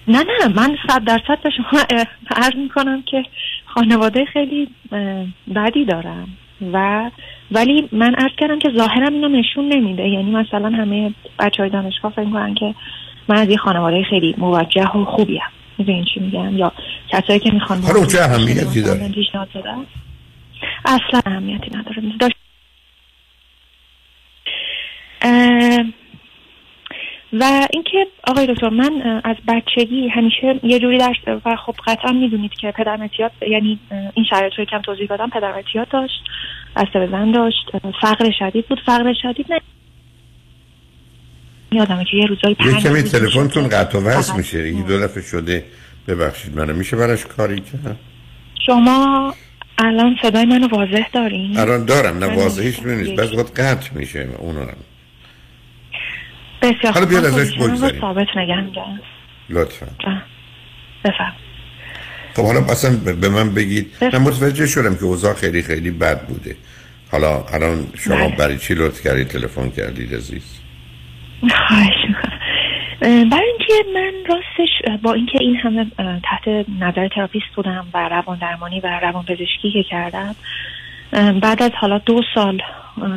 [0.09, 1.81] نه نه من صد درصد به شما
[2.37, 3.23] عرض می کنم که
[3.67, 4.69] خانواده خیلی
[5.55, 6.29] بدی دارم
[6.73, 7.11] و
[7.51, 10.09] ولی من عرض کردم که ظاهرم اینو نشون نمیده.
[10.09, 12.75] یعنی مثلا همه بچه های دانشگاه فکر کنن که
[13.29, 16.73] من از یه خانواده خیلی موجه و خوبی هم می‌دونین چی میگم؟ یا
[17.09, 19.11] کسایی که می‌خوان حالا چه اهمیتی داره؟
[20.85, 22.03] اصلا اهمیتی نداره.
[22.21, 22.37] داشت
[25.23, 25.85] اه،
[27.33, 32.55] و اینکه آقای دکتر من از بچگی همیشه یه جوری درس و خب قطعا می‌دونید
[32.61, 33.79] که پدرم اعتیاد یعنی
[34.15, 36.23] این شرایط رو کم توضیح دادم پدرم اعتیاد داشت
[36.77, 38.81] بسته به زن داشت فقر شدید بود.
[38.87, 39.61] فقر شدید نه.
[41.73, 43.69] یادمه که یه روزایی یه پنج کمی تلفنتون.
[43.69, 44.37] قطع و وصل.
[44.37, 44.69] میشه.
[44.69, 45.65] یکی دو دفعه شده.
[46.09, 47.97] ببخشید منو میشه براش کاری کرد؟
[48.67, 49.35] شما
[49.83, 52.79] الان صدای منو واضح دارین الان دارم نه واضحیش.
[52.83, 54.77] نیست بعض وقت قطع میشه اونو هم.
[56.63, 57.09] بسیار حالا خوب.
[57.09, 58.01] بیاد ازش رو بگذاریم.
[58.01, 59.01] ثابت می‌دارم.
[59.51, 59.87] لطفا
[61.05, 61.35] بفرم
[62.35, 66.57] خب حالا اصلا به من بگید من متوجه شدم که اوضاع خیلی خیلی بد بوده
[67.11, 68.37] حالا الان شما بله.
[68.37, 70.59] برای چی لطف کردید تلفن کردید عزیز
[73.01, 75.87] برای اینکه من راستش با اینکه این همه
[76.23, 76.49] تحت
[76.81, 80.35] نظر تراپیست بودم و روان درمانی و روان پزشکی که کردم
[81.41, 82.63] بعد از حالا دو سال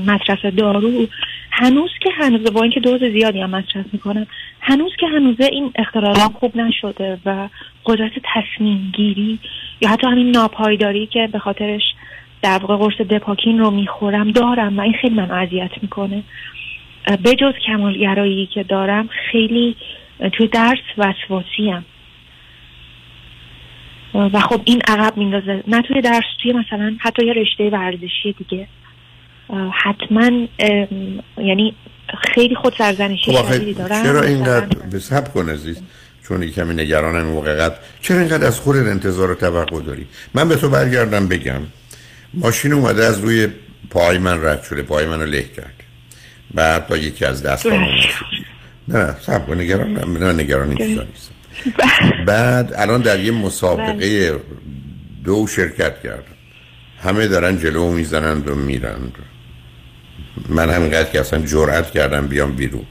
[0.07, 1.07] مصرف دارو
[1.51, 4.27] هنوز که هنوز با اینکه دوز زیادی هم مصرف می‌کنم
[4.61, 7.49] هنوز که هنوزه این اختلالام خوب نشده و
[7.85, 9.39] قدرت تصمیم گیری
[9.81, 11.83] یا حتی همین ناپایداری که به خاطرش
[12.41, 16.23] در واقع قرص دپاکین رو می‌خورم دارم و این خیلی من اذیت می‌کنه.
[17.25, 19.75] بجز کمالگرایی که دارم خیلی
[20.33, 21.85] توی درس وسواسی هم
[24.13, 25.63] و خب این عقب میندازه.
[25.67, 28.67] نه توی درس توی مثلا حتی یه رشته ورزشی دیگه
[29.83, 30.31] حتما
[31.37, 31.75] یعنی
[32.33, 34.03] خیلی خود سرزنشی خب شدیدی دارم.
[34.03, 35.81] چرا اینقدر به سب کن عزیز؟
[36.27, 40.55] چون یه کمی نگرانم موقعیت چرا اینقدر از خودت انتظار و توقع داری؟ من به
[40.55, 41.61] تو برگردم بگم.
[42.33, 43.47] ماشین اومده از روی
[43.89, 45.83] پای من رد شده پای منو له کرد.
[46.53, 47.67] بعد با یکی از دست
[48.87, 51.31] نه سب نگران نه نگران این چیزا نیست.
[52.25, 54.39] بعد الان در یه مسابقه
[55.23, 56.35] دو شرکت کردم
[56.99, 59.13] همه دارن جلو می‌زنند و میرند
[60.49, 62.85] من همینقدر که اصلا جرأت کردم بیام بیرون.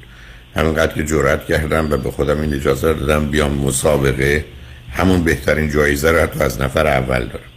[0.56, 4.44] همینقدر که جرأت کردم و به خودم این اجازه دادم بیام مسابقه.
[4.92, 7.50] همون بهترین جایزه رو حتی از نفر اول دارم.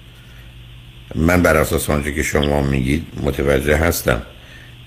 [1.16, 4.22] من بر اساس آنچه که شما میگید متوجه هستم.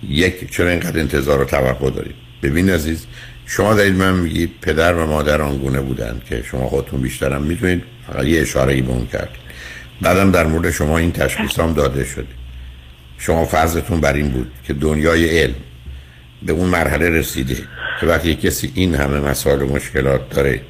[0.08, 3.06] یک چرا اینقدر انتظار و توقع دارید؟ ببین عزیز
[3.50, 8.24] شما دارید من میگید پدر و مادر آنگونه بودن که شما خودتون بیشترم می‌تونید فقط
[8.24, 9.28] یه اشاره ای به اون کرد.
[10.00, 12.26] بعدم در مورد شما این تشخیص هم داده شده
[13.18, 15.54] شما فرضتون بر این بود که دنیای علم
[16.42, 17.56] به اون مرحله رسیده
[18.00, 20.60] که وقتی کسی این همه مسائل و مشکلات داره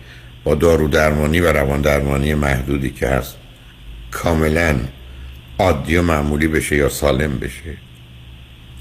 [0.45, 3.37] با دارو درمانی و روان درمانی محدودی که هست
[4.11, 4.77] کاملا
[5.59, 7.77] عادی و معمولی بشه یا سالم بشه.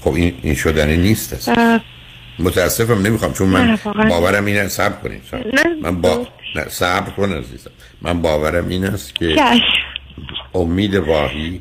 [0.00, 1.50] خب این, این شدنی نیست است
[2.40, 3.78] متاسفم نمی‌خوام چون من.
[4.08, 5.44] باورم اینه صبر کنید صبر.
[5.82, 6.26] من با
[6.56, 7.70] نه صبر کن عزیزم.
[8.02, 9.34] من باورم این است که.
[10.54, 11.60] امید واهی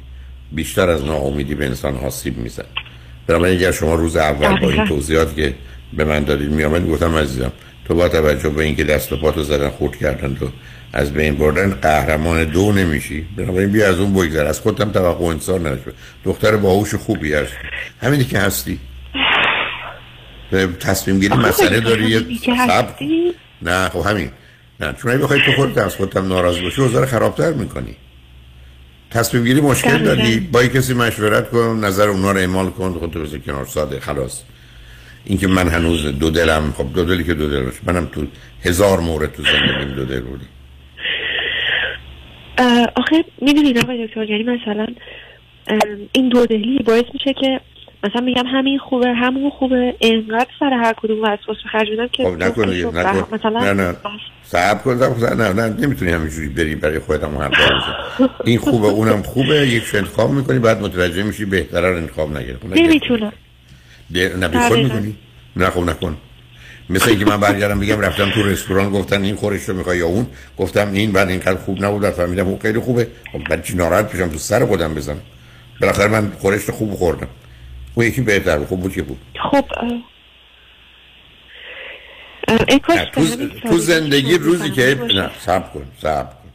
[0.51, 2.63] بیشتر از ناامیدی به انسان آسیب میزن
[3.27, 4.85] بنابراین اگر شما روز اول با این.
[4.85, 5.53] توضیحات که
[5.93, 7.51] به من دادید میامد گفتم عزیزم
[7.87, 10.49] تو با توجه به اینکه دست و پاتو زدن خورد کردن تو
[10.93, 13.25] از بین بردن قهرمان دو نمیشی.
[13.37, 14.45] بنابراین بیا از اون بگذر.
[14.45, 15.91] از خودم توقع انسان نشو.
[16.25, 17.53] دختر باهوش خوبی هست.
[18.01, 18.79] همینی که هستی.
[20.79, 22.15] تصمیم گیری مسئله داری
[22.47, 23.33] هستی.
[23.61, 24.31] نه خب همین.
[24.79, 27.95] نه چون اگه بخوای تو خودت از خودت هم ناراض باشی اوضاع رو خرابتر می‌کنی.
[29.11, 29.97] تصمیم گیری مشکل.
[29.97, 30.39] داری.
[30.39, 33.65] با کسی مشورت کن نظر اونا رو اعمال کن خودتو بذار کنار.
[33.65, 34.43] ساده خلاص.
[35.25, 37.77] اینکه من هنوز دو دلم خب دو دلی که دو دل باشه.
[37.85, 38.25] منم تو
[38.65, 40.45] هزار مورد تو زندگیم دو دل بودی
[42.95, 44.87] آخه می‌دونید آقای دکتر یعنی مثلا
[46.11, 47.59] این دو دلی باعث میشه که
[48.03, 49.95] مثلا میگم همین خوبه همون خوبه.
[50.01, 53.35] انقدر سر هر کدوم وسواس خرج میدم که خب نکن دیگه، نکن.
[53.35, 53.95] مثلا نه نه.
[54.43, 55.41] صبر کن صبر کن.
[55.41, 59.83] نه نه نمی‌تونی همینجوری بری برای خودت هم هر بار این خوبه اونم خوبه یک
[59.93, 62.65] انتخاب می‌کنی بعد متوجه میشی بهتره رو انتخاب نگرفت.
[62.65, 63.33] نمی‌تونم.
[64.15, 64.79] نه خود.
[64.79, 65.15] می‌کنی
[65.55, 66.17] نه خب نکن.
[66.89, 70.27] مثل اینکه من برگردم بگم رفتم تو رستوران گفتن این خورش رو می‌خوای یا اون؟
[70.57, 73.07] گفتم این بعد اینقدر خوب نبود فهمیدم اون خیلی خوبه.
[73.31, 75.21] خب بعد چی ناراحت بشم تو سر خودم بزنم.
[75.81, 77.27] بالاخره من خورش رو خوب خوردم.
[77.99, 79.17] اون یکی بهتر خوب بود که بود؟
[79.51, 79.65] خب
[82.47, 83.07] به
[83.63, 84.99] تو, زندگی روزی که.
[85.15, 86.49] نه صبر کن صبر کن.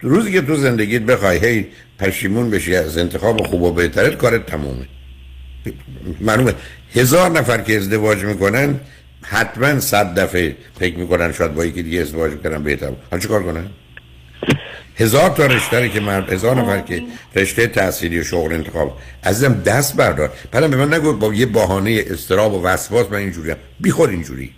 [0.00, 1.66] روزی که تو زندگیت بخوای هی
[1.98, 4.86] پشیمون بشی از انتخاب خوب و بهترت کارت تمومه.
[6.20, 6.54] معلومه
[6.94, 8.80] هزار نفر که ازدواج می‌کنن
[9.22, 12.92] حتما صد دفعه فکر می‌کنن شاید با یکی دیگه ازدواج می‌کنن بهتر.
[13.10, 13.66] حالا چیکار کنن؟
[15.00, 17.02] هزار تا رشته که مرد هزار نفر که
[17.36, 20.32] رشته تحصیلی و شغل انتخاب عزیزم دست بردار.
[20.52, 24.50] بعدم به من نگو با یه بهانه استراب و وسواس من اینجوریم بی خود اینجوری.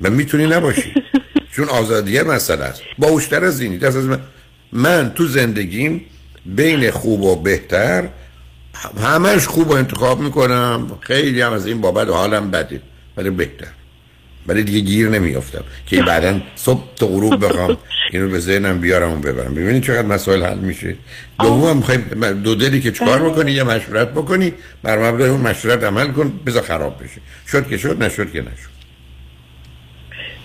[0.00, 0.94] من می‌تونی نباشی.
[1.56, 2.82] چون آزادیه مسئله است.
[2.98, 4.20] باوشتر از اینی دست از من
[4.72, 6.04] من تو زندگیم
[6.46, 8.08] بین خوب و بهتر
[9.02, 10.98] همش خوب و انتخاب می‌کنم.
[11.00, 12.80] خیلی هم از این بابت حالم بده.
[13.16, 13.79] ولی بهتر.
[14.46, 15.64] ولی دیگه گیر نمیافتم.
[15.86, 17.76] که بعدا صبح تا غروب بخوام
[18.12, 19.54] اینو به ذهنم بیارم و ببرم.
[19.54, 20.96] ببینید چقدر مسائل حل میشه.
[21.40, 21.98] دوم می‌خوای
[22.44, 24.52] دو دلی که چکار می‌کنی یه مشورت بکنی.
[24.82, 27.20] بر مبنای اون مشورت عمل کن بذار خراب بشه.
[27.48, 28.70] شد که شد نشد که نشد.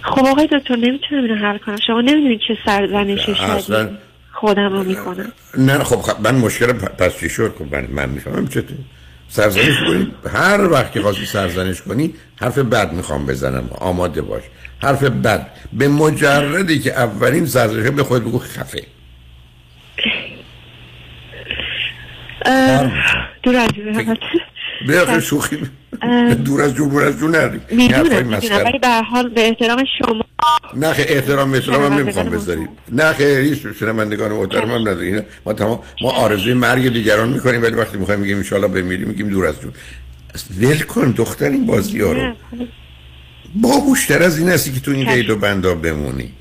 [0.02, 1.78] خب آقای دکتر نمی‌تونم اینو حل کنم.
[1.88, 3.89] شما نمی‌دونید چه سرزنشی شدید
[4.32, 7.56] خودم رو می‌کنم نه خب خب من مشکل پس چی شد.
[7.60, 8.78] خب من, من می‌فهمم چطور.
[9.30, 10.11] سرزنش کنی.
[10.34, 13.69] هر وقت که خواستی سرزنش کنی حرف بد می‌خوام بزنم.
[13.71, 14.43] آماده باش.
[14.82, 15.47] حرف بد.
[15.73, 18.84] به مجردی که اولین سرزنش به خود بگو خفه.
[23.43, 23.67] دور
[24.82, 25.15] البته.
[25.15, 25.57] به شوخی
[26.45, 28.63] دور از جون دور از جون نری این حرفای می‌دونم.
[28.65, 30.26] ولی به حال به احترام شما.
[30.76, 32.30] نه خیلی احترام احترام هم نمی‌خوام.
[32.30, 35.21] بذارید نه خیلی هیچ شنوندگان محترم هم نداریم.
[35.45, 39.45] ما تمام ما آرزوی مرگ دیگران می‌کنیم ولی وقتی می‌خوایم میگیم ان بمیریم میگیم دور
[39.45, 39.73] از جون
[40.59, 42.21] ول کن دختر این بازی ها رو.
[42.21, 42.36] نه،
[43.55, 46.32] باهوشتر از این هستی که تو این قید و بندا بمونی.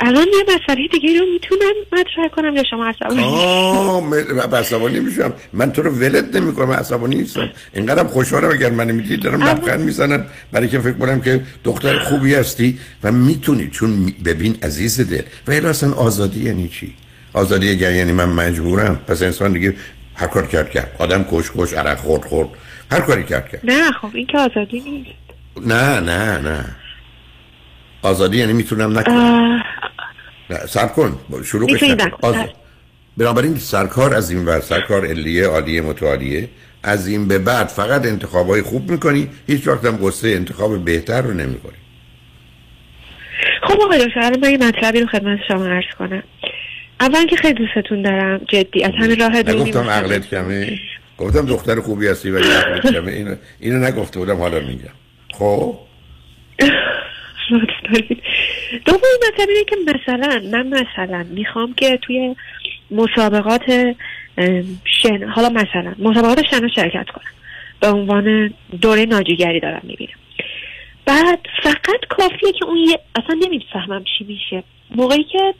[0.00, 5.32] الان یه مسئله دیگه رو می‌تونم مطرح کنم یا شما عصبانی کامل عصبانی میشم.
[5.52, 7.50] من تو رو ولت نمی‌کنم عصبانی نیستم.
[7.74, 10.26] اینقدرم خوشحالم اگر من می‌دید دارم لبخند می‌زنم.
[10.52, 13.70] برای که فکر کنم که دختر خوبی هستی و می‌تونی.
[13.70, 16.94] چون ببین عزیز دل و اصلا آزادی یعنی چی؟
[17.32, 19.00] آزادی اگر یعنی من مجبورم.
[19.06, 19.74] پس انسان دیگه
[20.14, 20.96] هر کار کرد کرد.
[20.98, 22.48] آدم کش کش عرق خورد خورد.
[22.90, 23.60] هر کاری کرد کرد.
[23.64, 25.66] نه خب این که آزادی نیست.
[25.66, 26.64] نه نه نه.
[28.02, 29.16] آزادی یعنی می‌تونم نکنم.
[29.16, 29.62] اه،
[30.50, 31.18] نه سب کن
[31.94, 32.18] نکن.
[32.22, 32.34] آز...
[33.16, 36.48] بنابراین سرکار از این ور سرکار علیه عالیه متعالیه
[36.82, 41.34] از این به بعد فقط انتخابای خوب می‌کنی هیچ وقت هم قصه انتخاب بهتر رو
[41.34, 41.76] نمی‌کنی
[43.62, 46.22] خب آقای دکتر من یه مطلبی رو خدمت شما عرض کنم.
[47.00, 49.90] اول که خیلی دوستتون دارم جدی از همین راه نگفتم می‌مونم.
[49.90, 50.78] عقلت کمه؟
[51.18, 53.12] گفتم دختر خوبی هستی ولی عقلت کمه.
[53.12, 54.94] اینو, اینو نگفته بودم حالا میگم.
[55.34, 55.78] خب؟
[57.50, 58.22] لطف دارید
[58.84, 62.36] دومین مطلب اینه که مثلا من مثلا می‌خوام که توی
[62.90, 63.96] مسابقات
[64.84, 67.32] شن حالا مثلا مسابقات شنا شرکت کنم.
[67.80, 70.18] به عنوان دوره ناجیگری دارم می‌بینم.
[71.06, 74.62] بعد فقط کافیه که اون یه اصلا نمی‌فهمم چی میشه.
[74.96, 75.54] موقعی که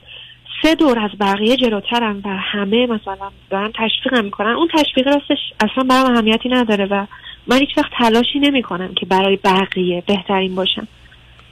[0.62, 5.84] سه دور از بقیه جلوترم و همه مثلا دارن تشویقم می‌کنن اون تشویق راستش اصلا
[5.84, 7.06] برام اهمیتی نداره و
[7.46, 10.88] من هیچ وقت تلاشی نمی‌کنم که برای بقیه بهترین باشم.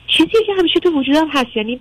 [0.06, 1.80] چیزی که همیشه تو وجودم هست یعنی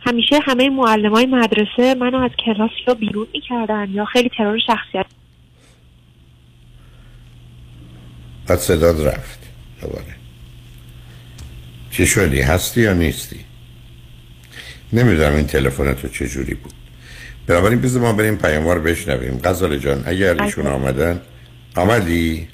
[0.00, 5.06] همیشه همه معلم های مدرسه منو از کلاس یا بیرون می‌کردن یا خیلی ترور شخصیت
[8.46, 9.38] بعد صداد رفت.
[9.80, 10.14] دوباره.
[11.90, 13.40] چی شدی؟ هستی یا نیستی؟
[14.92, 16.72] نمی‌دونم این تلفن تو چجوری بود.
[17.46, 19.40] بنابراین بذار ما بریم پیاموار بشنویم.
[19.44, 21.20] غزال جان اگر ایشون آمدن
[21.76, 22.48] آمدی؟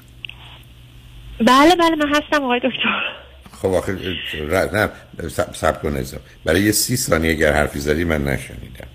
[1.39, 3.21] بله بله من هستم آقای دکتر.
[3.61, 3.97] خب آخه
[4.49, 4.89] ر- نه
[5.29, 6.03] سب, سب کن.
[6.45, 8.87] برای یه سی ثانیه اگر حرفی زدی من نشنیدم.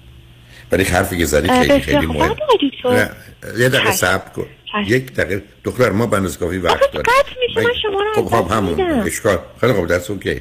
[0.70, 2.16] برای حرفی که زدی خیلی خیلی خوب.
[2.16, 2.36] مهم.
[2.84, 3.10] نه
[3.58, 3.92] یه دقیقه.
[3.92, 4.46] صبر کن.
[4.86, 5.42] یک دقیقه.
[5.64, 7.02] دختر ما بندز کافی وقت داریم.
[7.02, 8.80] قطع میشه من شما رو خب خب همون.
[8.80, 9.38] اشکال.
[9.60, 10.40] خیلی خوب دست اوکی.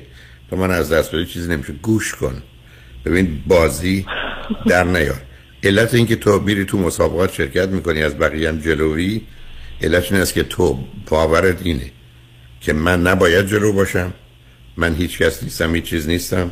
[0.50, 1.74] تو من از دست بدی چیزی نمیشه.
[1.74, 2.44] گوش کن.
[3.06, 4.06] ببین بازی
[4.68, 5.22] در نیار.
[5.64, 9.22] علت اینکه تو میری تو مسابقات شرکت می‌کنی از بقیه هم جلوی
[9.82, 11.92] علت این است که تو باورت اینه.
[12.66, 14.14] که من نباید جلو باشم.
[14.78, 16.52] من هیچ کس نیستم هیچ چیز نیستم.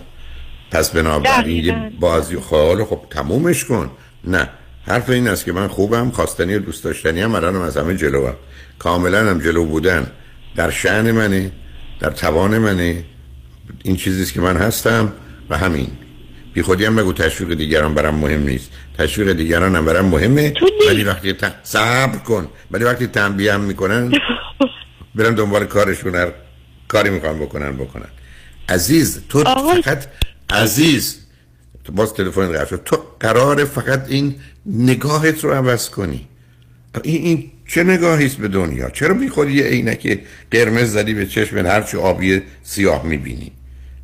[0.71, 3.91] پس بنابراین یه بازی خال خب تمومش کن.
[4.23, 4.49] نه
[4.87, 8.27] حرف این است که من خوبم خواستنی و دوست داشتنی هم الانم از همه جلو
[8.27, 8.35] هم.
[8.79, 10.07] کاملا هم جلو بودن.
[10.55, 11.51] در شعن منه
[11.99, 13.03] در توان منه
[13.83, 15.13] این چیزیست که من هستم
[15.49, 15.87] و همین.
[16.53, 18.71] بی خودی هم بگو تشویق دیگران برام مهم نیست.
[18.97, 20.53] تشویق دیگران هم برام مهمه.
[20.87, 21.35] ولی وقتی.
[21.63, 22.47] صبر کن.
[22.71, 24.11] ولی وقتی تنبیه هم می‌کنن
[25.15, 26.31] برن دنبال کارشون هر
[26.87, 28.09] کاری می‌خوان بکنن بکنن.
[28.69, 30.05] عزیز تو فقط
[30.49, 31.17] عزیز
[31.83, 32.81] تو باز تلفن قطع شد.
[32.85, 34.35] تو قرار فقط این
[34.65, 36.27] نگاهت رو عوض کنی.
[37.03, 40.19] این, این چه نگاهی است به دنیا؟ چرا می‌خوری یه عینک
[40.51, 43.51] قرمز زدی به چشم هرچی آبی سیاه می‌بینی؟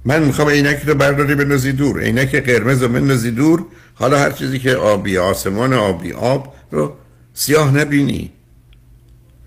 [0.06, 2.02] من می‌خوام عینک رو برداری بندازی دور.
[2.02, 3.66] عینک قرمز رو بندازی دور.
[3.94, 6.96] حالا هر چیزی که آبی آسمان آبی آب رو
[7.34, 8.32] سیاه نبینی.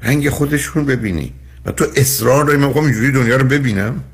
[0.03, 1.33] رنگ خودشون ببینی.
[1.67, 4.05] و تو اصرار داری من می‌خوام اینجوری دنیا رو ببینم.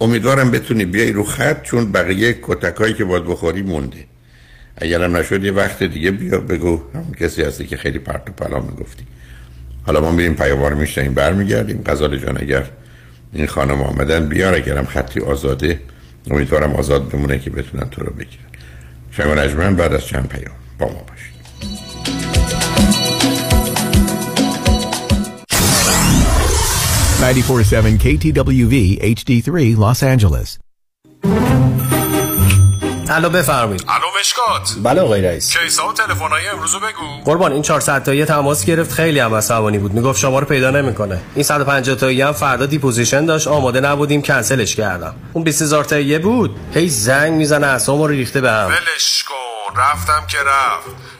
[0.00, 4.04] امیدوارم بتونی بیای رو خط چون بقیه کتکایی که باید بخوری مونده.
[4.76, 6.80] اگرم نشد یه وقت دیگه بیا بگو.
[6.94, 9.04] همون کسی هستی که خیلی پرت و پلا می‌گفتی.
[9.86, 11.82] حالا ما میریم پیاموار میشنیم برمیگردیم.
[11.86, 12.64] غزال جان اگر
[13.32, 15.80] این خانم آمدن بیار اگرم خطی آزاده
[16.30, 18.44] امیدوارم آزاد بمونه که بتونن تو رو بگیرن.
[19.10, 20.54] شما نجمن بعد از چند پیام.
[20.78, 21.06] با ما
[27.20, 30.58] 947 KTWV HD3 Los Angeles.
[33.10, 33.84] الو بفرمایید.
[33.88, 34.74] الو مشکات.
[34.82, 35.56] بله آقای رئیس.
[35.56, 37.24] case ا و تلفن‌های امروزو بگو.
[37.24, 38.92] قربان این 400 تایی تماس گرفت.
[38.92, 39.92] خیلی هم عصبانی بود.
[39.92, 41.20] می‌گفت شما رو پیدا نمی‌کنه.
[41.34, 43.48] این 150 تایی هم فردا deposition داشت.
[43.48, 44.22] آماده نبودیم.
[44.22, 45.14] کنسلش کردم.
[45.32, 46.56] اون 20000 تایی بود.
[46.74, 48.66] هی زنگ می‌زنه اعصابمو رو ریخته به هم.
[48.66, 49.80] ولش کن.
[49.80, 51.13] رفتم که رفت.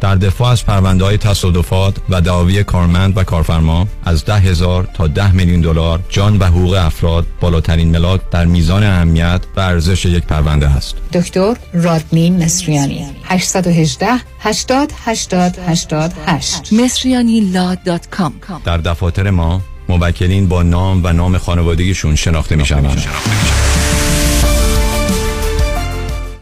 [0.00, 5.06] در دفاع از پرونده های تصادفات و دعاوی کارمند و کارفرما از ده هزار تا
[5.06, 10.24] ده میلیون دلار جان و حقوق افراد بالاترین ملاک در میزان اهمیت و ارزش یک
[10.24, 10.94] پرونده است.
[11.12, 14.06] دکتر رادنی مصریانی 818
[14.40, 18.32] 80 80 88 مصریانی law dot com.
[18.64, 23.02] در دفاتر ما موکلین با نام و نام خانوادگیشون شناخته می‌شوند.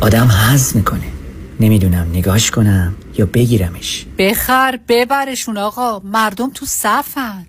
[0.00, 1.12] آدم حز می‌کنه.
[1.60, 4.06] نمی‌دونم نگاش کنم یا بگیرمش.
[4.18, 5.98] بخر ببرشون آقا.
[5.98, 7.46] مردم تو صفن.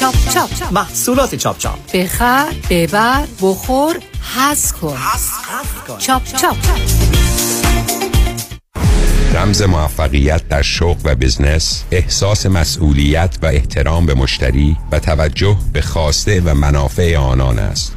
[0.00, 1.92] چاپ چاپ محصولات چاپ چاپ.
[1.94, 3.96] بخر ببر بخور
[4.36, 4.96] حز کن.
[5.98, 6.56] چاپ چاپ.
[9.34, 15.82] رمز موفقیت در شغل و بزنس احساس مسئولیت و احترام به مشتری و توجه به
[15.82, 17.96] خواسته و منافع آنان است.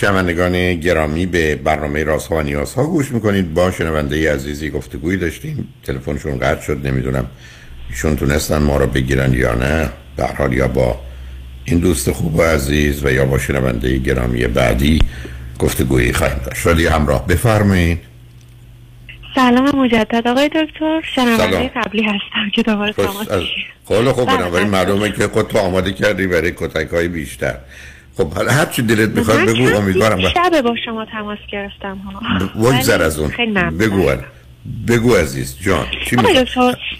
[0.00, 3.54] شنوندگان گرامی به برنامه راست ها و نیاز ها گوش می‌کنید.
[3.54, 5.68] با شنونده عزیزی گفتگویی داشتیم.
[5.82, 7.26] تلفنشون قطع شد نمی‌دونم
[7.90, 9.88] ایشون تونستن ما رو بگیرن یا نه.
[10.16, 11.00] در حال یا با
[11.64, 14.98] این دوست خوب و عزیز و یا با شنونده گرامی بعدی
[15.58, 16.60] گفتگویی خواهیم داشت.
[16.60, 17.26] شادی همراه.
[17.26, 17.98] بفرمایید.
[19.34, 20.28] سلام مجدد.
[20.28, 21.68] آقای دکتر شنونده.
[21.68, 23.28] قبلی هستم که دوباره تماس
[23.88, 24.26] خیلی خوب.
[24.26, 24.84] بله، بنابراین بله.
[24.84, 27.56] معلومه که خود تو آماده کردی برای کتک های بیشتر.
[28.16, 32.20] خب حالا هر چی دلت می‌خواد من بگو امیدوارم شبه با شما تماس گرفتم ها.
[32.54, 33.30] ولی از اون.
[33.70, 34.24] بگو ال-
[34.88, 36.16] بگو عزیز جان چی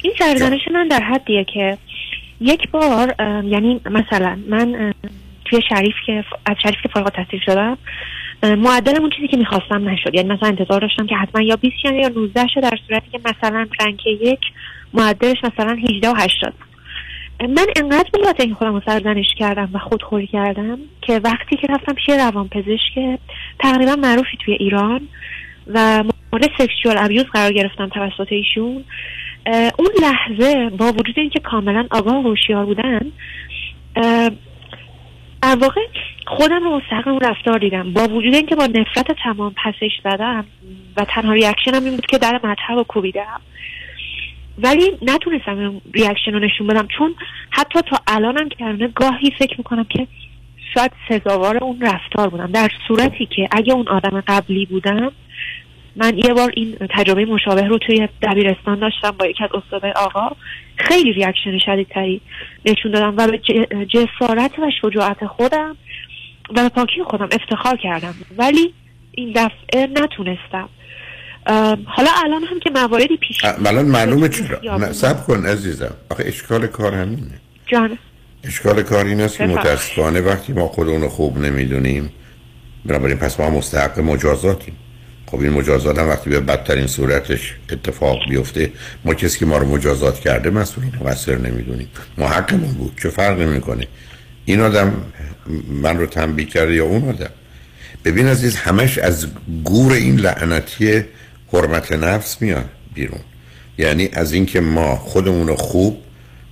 [0.03, 1.79] این سرزنش من در حدیه که
[2.41, 3.14] یک بار
[3.45, 4.95] یعنی مثلا من
[5.45, 7.79] توی شریف که از شریف که فارغ التحصیل شدم
[8.43, 10.14] اه، معدلم اون چیزی که می‌خواستم نشد.
[10.14, 13.21] یعنی مثلا انتظار داشتم که حتما یا 20 شه یا 19 شه در صورتی که
[13.25, 14.41] مثلا رنک یک
[14.95, 16.55] معدلش مثلا 18 و 80
[17.41, 21.93] من انقدر خاطر این خودم رو سرزنش کردم و خودخوری کردم که وقتی که رفتم
[21.93, 23.18] پیش روانپزشک
[23.59, 25.09] تقریبا معروفی توی ایران
[25.66, 28.84] و مورد سکشوال ابیوز قرار گرفتم توسط ایشون
[29.78, 33.12] اون لحظه با وجود اینکه کاملا آگاه و هوشیار بودن
[35.47, 35.80] در واقع
[36.26, 37.93] خودم رو مستحق اون رفتار دیدم.
[37.93, 40.45] با وجود اینکه با نفرت تمام پسش زدم
[40.97, 43.41] و تنها ریاکشنم این بود که در مطب رو کوبیدم.
[44.59, 46.89] ولی نتونستم reaction رو نشون بدم.
[46.99, 47.15] چون
[47.51, 50.07] حتی تا الانم که گاهی فکر می‌کنم که
[50.75, 52.53] شاید سزاوار اون رفتار بودم.
[52.53, 55.13] در صورتی که اگه اون آدم قبلی بودم
[55.97, 60.37] من یه بار این تجربه مشابه رو توی دبیرستان داشتم با یکی از استاد آقا.
[60.77, 62.21] خیلی reaction شدیدتری
[62.67, 63.39] نشون دادم و به
[63.87, 65.77] جسارت و شجاعت خودم
[66.51, 68.15] و به پاکی خودم افتخار کردم.
[68.39, 68.75] ولی
[69.13, 70.69] این دفعه نتونستم.
[71.87, 75.95] حالا الان هم که مواردی پیش الان معلومه چرا سب کن عزیزم.
[76.09, 77.41] آخه اشکال کار همینه.
[77.67, 77.99] جان.
[78.45, 82.13] اشکال کار این است که متاسفانه وقتی ما خودمون خوب نمی‌دونیم
[82.87, 84.75] بنابراین پس ما مستحق مجازاتیم.
[85.27, 88.73] خب این مجازات هم وقتی به بدترین صورتش اتفاق بیفته
[89.05, 91.89] ما کسی که ما رو مجازات کرده مسئولین مقصر نمی‌دونیم.
[92.19, 92.93] ما حقمون بود.
[93.03, 93.87] چه فرق نمی‌کنه
[94.45, 94.93] این آدم
[95.69, 97.31] من رو تنبیه کرده یا اون آدم؟
[98.05, 99.27] ببین عزیز همش از
[99.65, 101.05] گور این لعنتی
[101.53, 103.21] حرمت نفس میاد بیرون.
[103.79, 106.03] یعنی از اینکه ما خودمون رو خوب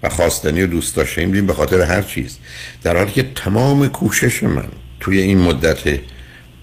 [0.02, 2.38] و خواستنی و دوست داشتیم به خاطر هر چیز.
[2.82, 4.68] در حالی که تمام کوشش من
[5.00, 5.98] توی این مدت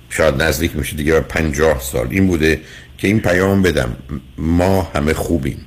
[0.10, 2.62] شاید نزدیک میشه دیگه پنجاه سال این بوده
[2.98, 3.96] که این پیام بدم.
[4.38, 5.66] ما همه خوبیم.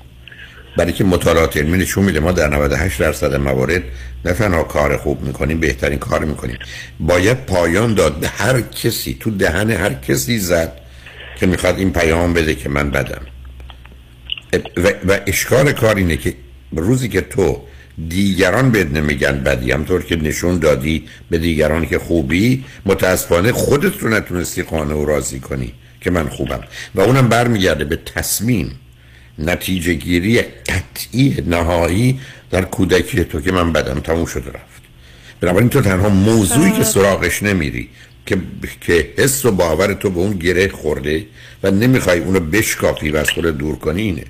[0.77, 3.83] برای که مطالعات علمی نشون میده ما در 98 درصد موارد
[4.25, 6.59] نه تنها کار خوب می‌کنیم بهترین کار می‌کنیم.
[7.01, 8.21] باید پایان داد.
[8.21, 10.81] به هر کسی تو دهن هر کسی زد.
[11.37, 13.23] که می‌خواد این پیام بده که من بدم.
[14.77, 16.35] و, و اشکال کار اینه که
[16.73, 17.63] روزی که تو
[18.09, 24.09] دیگران بد نمیگن بدی همطور که نشون دادی به دیگران که خوبی متاسفانه خودت رو
[24.09, 26.61] نتونستی قانع و راضی کنی که من خوبم.
[26.95, 28.81] و اونم برمیگرده به تصمیم
[29.39, 32.21] نتیجه گیری قطعی نهایی
[32.51, 34.01] در کودکی تو که من بدم.
[34.01, 34.83] تموم شده رفت.
[35.41, 37.89] بنابراین تو تنها موضوعی که سراغش نمیری.
[38.27, 38.39] که
[38.81, 41.27] که حس و باور تو به اون گره خورده
[41.63, 44.25] و نمی‌خوای اونو بشکافی و از خود دور کنی اینه.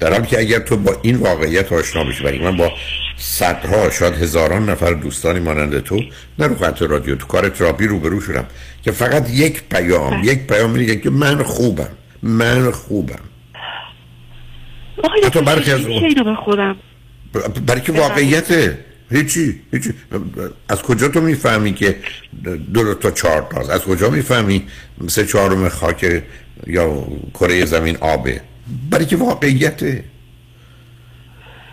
[0.00, 2.72] در حالی که اگر تو با این واقعیت آشنا بشی برای من با
[3.16, 6.02] صدها شاید هزاران نفر دوستانی مانند تو
[6.38, 8.46] نه رو خط رادیو تو کار تراپی روبرو شدم
[8.82, 11.88] که فقط یک پیام یک پیام میگه که من خوبم
[12.22, 13.20] من خوبم.
[15.24, 15.80] حتی برخی از
[16.44, 16.76] خودم
[17.66, 18.78] برای که واقعیته.
[19.10, 19.94] هیچی هیچی.
[20.68, 21.96] از کجا تو می‌فهمی که
[22.74, 24.66] دو تا چهار تاز از کجا می‌فهمی
[25.08, 26.22] سه چهارم خاک
[26.66, 28.40] یا کره زمین آبه؟
[28.90, 30.04] برای که واقعیته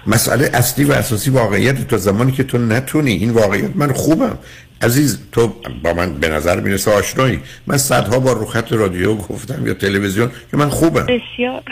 [0.08, 3.12] مسئله اصلی و اساسی واقعیت تا زمانی که تو نتونی.
[3.12, 4.38] این واقعیت من خوبم.
[4.82, 7.40] عزیز تو با من به نظر می‌رسه آشنایی.
[7.68, 11.06] من صدها بار رو خط رادیو گفتم یا تلویزیون که من خوبم.
[11.06, 11.64] بسیار.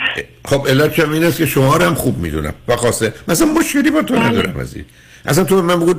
[0.44, 2.54] خب علت این است که شما هم خوب می‌دونم.
[2.68, 4.28] و خواسته مثلا مشکلی با تو بله.
[4.28, 4.84] ندارم عزیز.
[5.26, 5.94] اصلا تو من بگو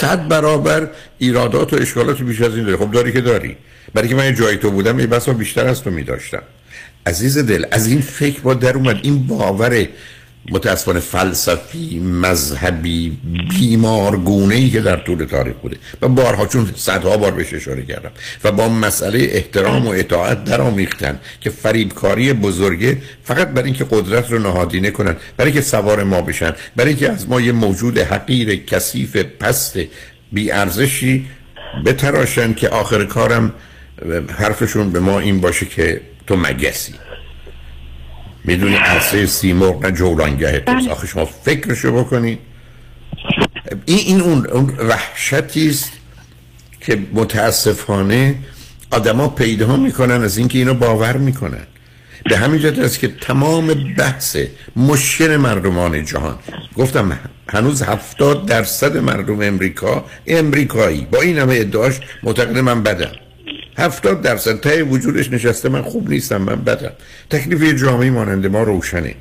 [0.00, 2.76] صد برابر ایرادات و اشکالات بیش از این داری.
[2.76, 3.56] خب داری که داری.
[3.94, 6.42] برای که من جای تو بودم یه بسا بیشتر از تو میداشتم.
[7.06, 8.98] عزیز دل از این فکر با در اومد.
[9.02, 9.86] این باور
[10.48, 13.18] متاسفانه فلسفی مذهبی
[13.50, 15.76] بیمارگونه ای که در طول تاریخ بوده.
[16.02, 18.10] و بارها چون صدها بار بهش اشاره کردم
[18.44, 24.30] و با مسئله احترام و اطاعت در آمیختن که فریبکاری بزرگه فقط برای اینکه قدرت
[24.32, 28.64] رو نهادینه کنن برای که سوار ما بشن برای اینکه از ما یه موجود حقیر
[28.64, 29.78] کثیف پست
[30.32, 31.26] بی ارزشی
[31.86, 33.52] بتراشن که آخر کارم
[34.38, 36.94] حرفشون به ما این باشه که تو مگسی.
[38.44, 40.90] می‌دونی عرصه سیمرغ نه جولانگه توست بله.
[40.90, 42.38] آخه شما فکرشو بکنید
[43.86, 45.92] این, این اون, اون وحشتی است
[46.80, 48.34] که متاسفانه
[48.90, 51.66] آدما پیدا می‌کنن از اینکه اینو باور می‌کنن.
[52.24, 54.36] به همین جهت است که تمام بحث
[54.76, 56.38] مشکل مردمان جهان.
[56.76, 57.18] گفتم
[57.48, 61.06] هنوز هفتاد درصد مردم امریکا امریکایی.
[61.10, 63.12] با این همه ادعاش معتقد من بدم.
[63.78, 64.60] هفتاد درصد.
[64.60, 65.68] تای وجودش نشسته.
[65.68, 66.92] من خوب نیستم من بدم.
[67.30, 69.14] تکلیف یه جامعه مانند ما روشنه.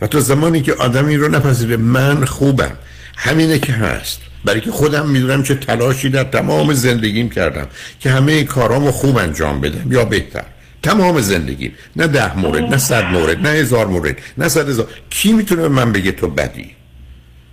[0.00, 2.72] و تا زمانی که آدمی رو نپذیره من خوبم.
[3.16, 4.20] همینه که هست.
[4.44, 7.66] برای که خودم می‌دونم چه تلاشی در تمام زندگیم کردم
[8.00, 10.44] که همه کارامو خوب انجام بدم یا بهتر.
[10.82, 11.72] تمام زندگیم.
[11.96, 14.88] نه ده مورد نه صد مورد نه هزار مورد نه صد هزار.
[15.10, 16.70] کی می‌تونه به من بگه تو بدی؟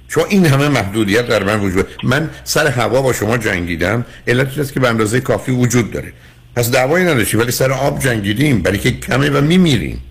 [0.08, 1.88] چون این همه محدودیت در من وجود.
[2.04, 4.06] من سر هوا با شما جنگیدم.
[4.28, 6.14] علتش است که به اندازه کافی وجود داره.
[6.56, 10.02] پس دعوایی نداشتی ولی سر آب جنگیدیم برای که کمه و میمیریم.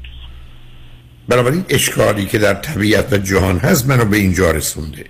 [1.29, 5.05] بنابراین اشکالی که در طبیعت و جهان هست منو به اینجا رسونده.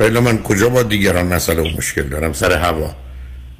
[0.00, 2.94] ولی من کجا با دیگران مسئله و مشکل دارم؟ سر هوا.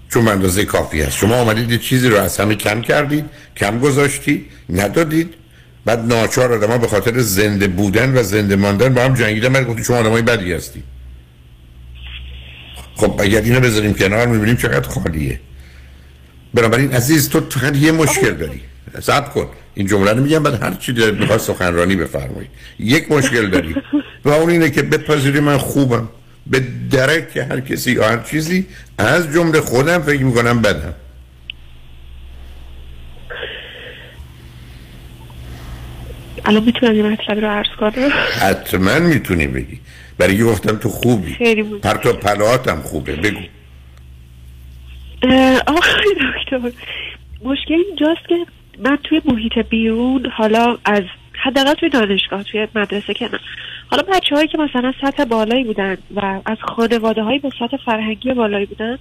[0.09, 3.25] چون اندازه کافی هست شما آمدید چیزی رو از همه کم کردید
[3.57, 5.35] کم گذاشتید ندادید.
[5.85, 9.49] بعد ناچار آدم به خاطر زنده بودن و زنده ماندن با هم جنگیدن.
[9.49, 10.83] من گفتید شما آدمای بدی هستی
[12.97, 15.41] خب اگر اینو بذاریم کنار می‌بینیم چقدر خالیه.
[16.59, 18.61] بنابراین عزیز تو فقط یه مشکل داری.
[19.01, 19.49] صبر کن.
[19.75, 23.75] این جمله رو میگم بعد هر چی دلت می‌خواد سخنرانی بفرمایید یک مشکل داری.
[24.25, 26.09] و اون اینه که بپذیری من خوبم.
[26.47, 28.67] به درک هر کسی یا هر چیزی
[28.99, 30.95] از جمله خودم فکر می‌کنم بدم.
[36.45, 38.09] الان می‌تونم یه مطلبی رو عرض کنم؟
[38.41, 39.81] حتما می‌تونی بگی.
[40.19, 41.35] برای گفتم تو خوبی.
[41.35, 43.17] خیلی بود پرت و پلاتم خوبه.
[43.17, 43.41] بگو.
[45.67, 46.73] آقای دکتر
[47.45, 48.47] مشکل اینجاست که
[48.79, 51.03] من توی محیط بیرون حالا از
[51.45, 53.39] حداقل توی دانشگاه توی مدرسه که نه.
[53.91, 58.33] حالا بچه هایی که مثلا سطح بالایی بودن و از خانواده هایی به سطح فرهنگی
[58.33, 58.99] بالایی بودن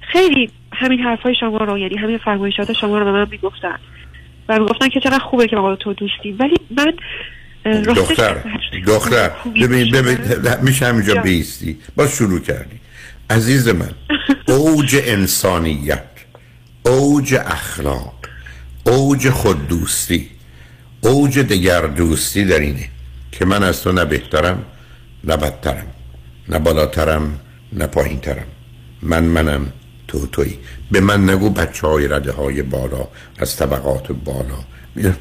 [0.00, 3.78] خیلی همین حرفای شما رو یعنی همین فرمایشات شما رو به من می‌گفتن.
[4.48, 6.92] و می‌گفتن که چقدر خوبه که ما تو دوستیم ولی من
[7.82, 8.36] دختر
[8.86, 9.30] دختر
[9.62, 10.18] ببین ببین
[10.62, 11.78] میشه همینجا بیستی.
[11.96, 12.80] باز شروع کردی
[13.30, 13.90] عزیز من
[14.48, 16.04] اوج انسانیت
[16.86, 18.14] اوج اخلاق
[18.86, 20.30] اوج خود دوستی
[21.00, 22.88] اوج دگر دوستی در اینه
[23.32, 24.64] که من از تو نه بهترم
[25.24, 25.86] نه بدترم
[26.48, 27.40] نه بالاترم
[27.72, 28.46] نه پایینترم.
[29.02, 29.72] من منم
[30.08, 30.58] تو تویی.
[30.90, 34.58] به من نگو بچه های رده های بالا از طبقات بالا.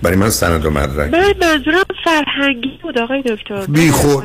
[0.01, 1.13] برای من سند و مدرک.
[1.13, 3.65] من منظورم فرهنگی بود آقای دکتر.
[3.65, 4.23] بی خود.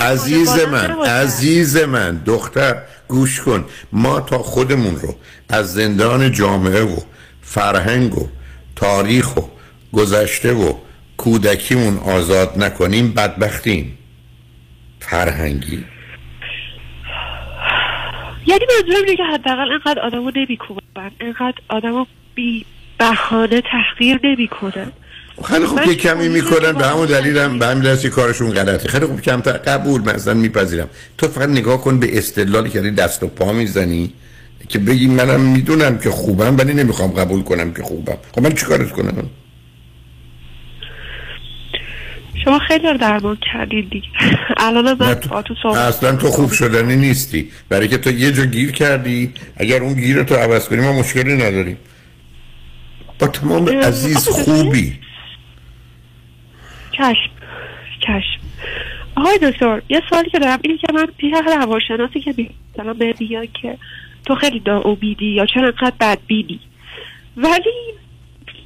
[0.00, 0.90] عزیز من.
[0.90, 3.64] عزیز من دختر گوش کن.
[3.92, 5.16] ما تا خودمون رو
[5.48, 6.96] از زندان جامعه و
[7.42, 8.28] فرهنگ و
[8.76, 9.40] تاریخ و
[9.92, 10.74] گذشته و
[11.16, 13.98] کودکیمون آزاد نکنیم بدبختیم.
[15.00, 15.84] فرهنگی.
[18.46, 21.10] یعنی منظورم اینه که حداقل اینقدر آدمو نمیکوبن.
[21.20, 22.64] اینقدر آدمو بی
[23.02, 24.92] بهانه تحقیر نمی‌کنن
[25.44, 26.72] خیلی خوب که کمی می‌کنن.
[26.72, 28.88] به همون دلیلم به همین دستی کارشون غلطه.
[28.88, 30.88] خیلی خوب کمتر قبول مثلا میپذیرم.
[31.18, 34.12] تو فقط نگاه کن به استدلالی که دست و پا می‌زنی
[34.68, 38.16] که بگی منم می‌دونم که خوبم ولی نمی‌خوام قبول کنم که خوبم.
[38.32, 39.30] خب من چیکارت کنم؟
[42.44, 44.06] شما خیلی رو درمان کردید دیگه.
[44.56, 47.50] الان من تو- تو اصلا تو خوب شدنی نیستی.
[47.68, 49.34] برای که تو یه جا گیر کردی.
[49.56, 51.76] اگر اون گیر تو عوض کنی ما مشکلی نداریم.
[53.22, 54.98] با تمام عزیز خوبی؟
[56.92, 57.30] چشم
[58.00, 58.40] چشم.
[59.16, 62.34] آقای دکتر یه سوالی که دارم اینه که من پیش هر روانشناسی که
[62.74, 63.78] مثلا به بیان که
[64.26, 66.60] تو خیلی ناامیدی یا چرا انقدر بدبینی.
[67.36, 67.94] ولی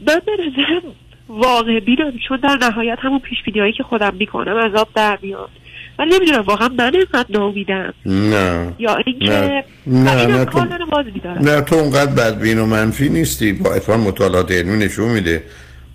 [0.07, 0.83] من به نظرم
[1.29, 5.51] واقع بینم چون در نهایت همون پیش بینی‌هایی که خودم می‌کنم از آب در میاد.
[5.99, 7.95] ولی نمی‌دونم واقعا من اینقدر ناامیدم.
[8.07, 8.73] نه.
[8.79, 9.65] یا اینکه نه.
[9.87, 11.43] نه، نه، تو- باز میدارم.
[11.43, 13.53] نه تو اونقدر بدبین و منفی نیستی.
[13.53, 15.43] با اتفاق مطالعات علمی نشون میده.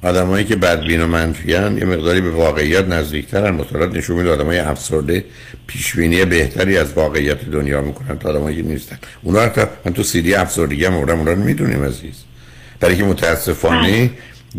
[0.03, 3.55] آدمایی که بدبین و منفی هن یه مقداری به واقعیت نزدیکترن.
[3.55, 5.25] مطالعات نشون میده آدمای افسرده
[5.67, 8.97] پیشبینی بهتری از واقعیت دنیا می‌کنن تا آدمایی که نیستن.
[9.21, 12.23] اونا حتی من تو سیدی افسردگی هم آوردم اونا رو می‌دونیم عزیز.
[12.79, 14.09] برای که متاسفانه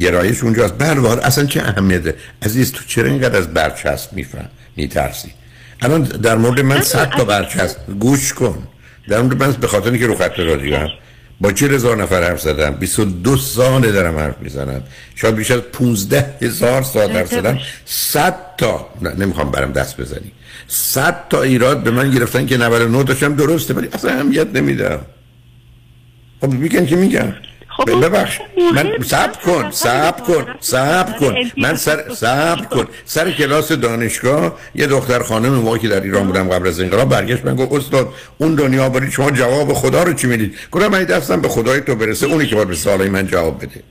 [0.01, 0.75] گرایش اونجاست.
[0.75, 5.33] بروار اصلا چه اهمیت داره؟ عزیز تو چرا اینقدر از برچسب میفهم میترسی.
[5.81, 8.69] الان در مورد من صد تا برچسب گوش کن.
[9.09, 10.89] در مورد من به خاطر اینکه رو خط رادیو هم
[11.41, 14.83] با چه هزار نفر حرف زدم 22 ساله دارم حرف می‌زنم.
[15.15, 17.59] شاید بیش از 15 هزار ساعت حرف زدم.
[17.85, 20.33] 100 تا نه نمی‌خوام برم دست بزنی.
[20.69, 25.01] 100 تا ایراد به من گرفتن که 99 داشتم درسته ولی اصلا اهمیت نمیدم.
[26.41, 27.37] خب میگن که میگن.
[27.87, 28.39] ببخش.
[28.75, 31.35] من صبر کن صبر کن صبر کن.
[31.57, 32.87] من سر صبر کن.
[33.05, 37.45] سر کلاس دانشگاه یه دختر خانم موقعی که در ایران بودم قبل از انقلاب برگشت
[37.45, 38.09] من گفت استاد
[38.39, 41.95] اون دنیا بری شما جواب خدا رو چی می‌دید؟ گفتم من دستم به خدای تو
[41.95, 43.83] برسه اونی که باید به من جواب بده.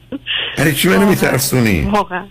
[0.58, 2.26] یعنی چی منو میترسونی؟ واقعا.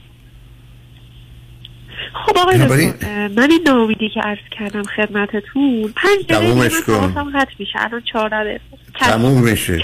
[2.16, 6.54] خب آقای اه، من این ناامیدی که عرض کردم خدمتتون پنج دقیقه.
[6.54, 8.62] حواسم قطع میشه الان چهارده دقیقه.
[9.00, 9.82] تموم میشه.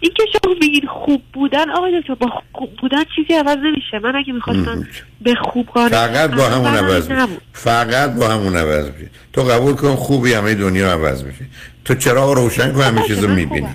[0.00, 3.98] این که شما میگین خوب بودن آقای دکتر با خوب بودن چیزی عوض نمیشه.
[4.02, 4.86] من اگه می‌خواستم
[5.20, 7.26] به خوب کار فقط با همون عوض میشه.
[7.52, 9.10] فقط با همون عوض میشه.
[9.32, 11.46] تو قبول کن خوبی همه دنیا عوض میشه.
[11.84, 13.68] تو چرا روشن کن همه چیزو می‌بینی؟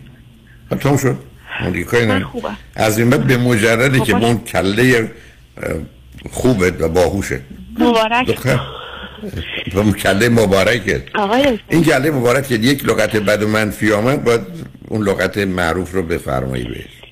[0.69, 1.17] خب تموم شد.
[2.75, 4.25] از این بعد به مجردی خب که باشه.
[4.25, 5.11] اون کله
[6.31, 7.33] خوبت و باهوشت
[7.79, 8.39] مبارک.
[9.75, 14.41] و کله مبارکت آقای این کله مبارک که یک لغت بد و منفی آمد باید
[14.87, 17.05] اون لغت معروف رو بفرمایی بهش.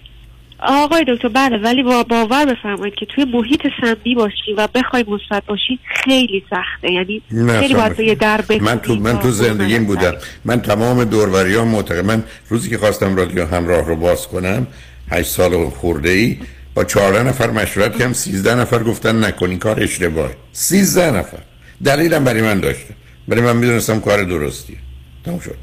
[0.60, 5.46] آقای دکتر بله ولی با باور بفرمایید که توی محیط سمی باشی و بخوای مثبت
[5.46, 6.92] باشی خیلی سخته.
[6.92, 7.22] یعنی
[7.60, 10.14] خیلی باید یه در من تو من تو زندگیم بودم.
[10.46, 14.68] من تمام دوروریام معتقد من روزی که خواستم رادیو همراه رو باز کنم
[15.12, 16.38] هشت سال خورده ای
[16.74, 20.36] با 14 نفر مشورت کردم 13 نفر گفتن نکن این کار اشتباهه.
[20.54, 21.38] 13 نفر.
[21.84, 22.94] دلیلم برای من داشته.
[23.28, 24.78] برای من می‌دونستم کار درستیه.
[25.26, 25.56] تموم شد.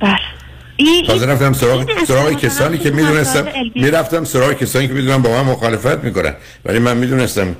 [0.00, 1.06] بله.
[1.06, 6.04] تازه رفتم سراغ سراغ کسانی که می‌دونستم می‌رفتم سراغ کسانی که می‌دونم با من مخالفت
[6.04, 6.34] می‌کنن.
[6.64, 7.56] ولی من می‌دونستم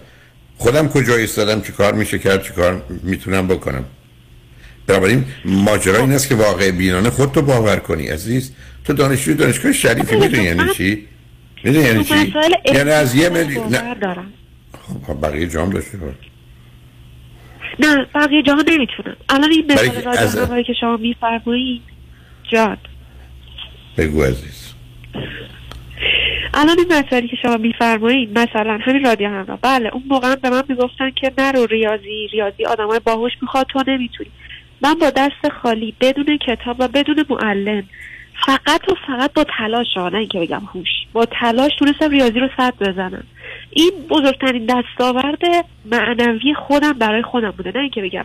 [0.58, 3.84] خودم کجا ایستادم چی کار میشه کرد چی کار می‌تونم بکنم.
[4.86, 8.52] بنابراین ماجرا این است که واقع بینانه خودتو باور کنی عزیز.
[8.84, 11.06] تو دانشجوی دانشگاه شریفی می‌دونی یعنی چی؟
[11.64, 12.32] می‌دونی یعنی تو چی؟
[12.74, 13.68] یعنی از یه میلیون
[14.00, 14.32] دارم.
[15.06, 16.14] خب بقیه جام داشته باش.
[17.78, 19.16] نه بقیه جاها نمی‌تونم.
[19.28, 21.82] الان این مثال از- هوایی که شما میفرمایید
[22.52, 22.76] جان.
[23.96, 24.72] بگو عزیز.
[26.54, 29.58] الان این مسائلی که شما میفرمایید مثلا همین رادیو همراه.
[29.62, 34.30] بله اون موقع به من می‌گفتن که نرو ریاضی ریاضی آدمای باهوش می‌خواد تو نمی‌تونی.
[34.80, 37.82] من با دست خالی بدون کتاب و بدون معلم
[38.46, 40.88] فقط و فقط با تلاش ها نه اینکه بگم هوش.
[41.12, 43.24] با تلاش تونستم ریاضی رو صد بزنم.
[43.70, 45.38] این بزرگترین دستاورد
[45.84, 47.72] معنوی خودم برای خودم بوده.
[47.74, 48.24] نه اینکه بگم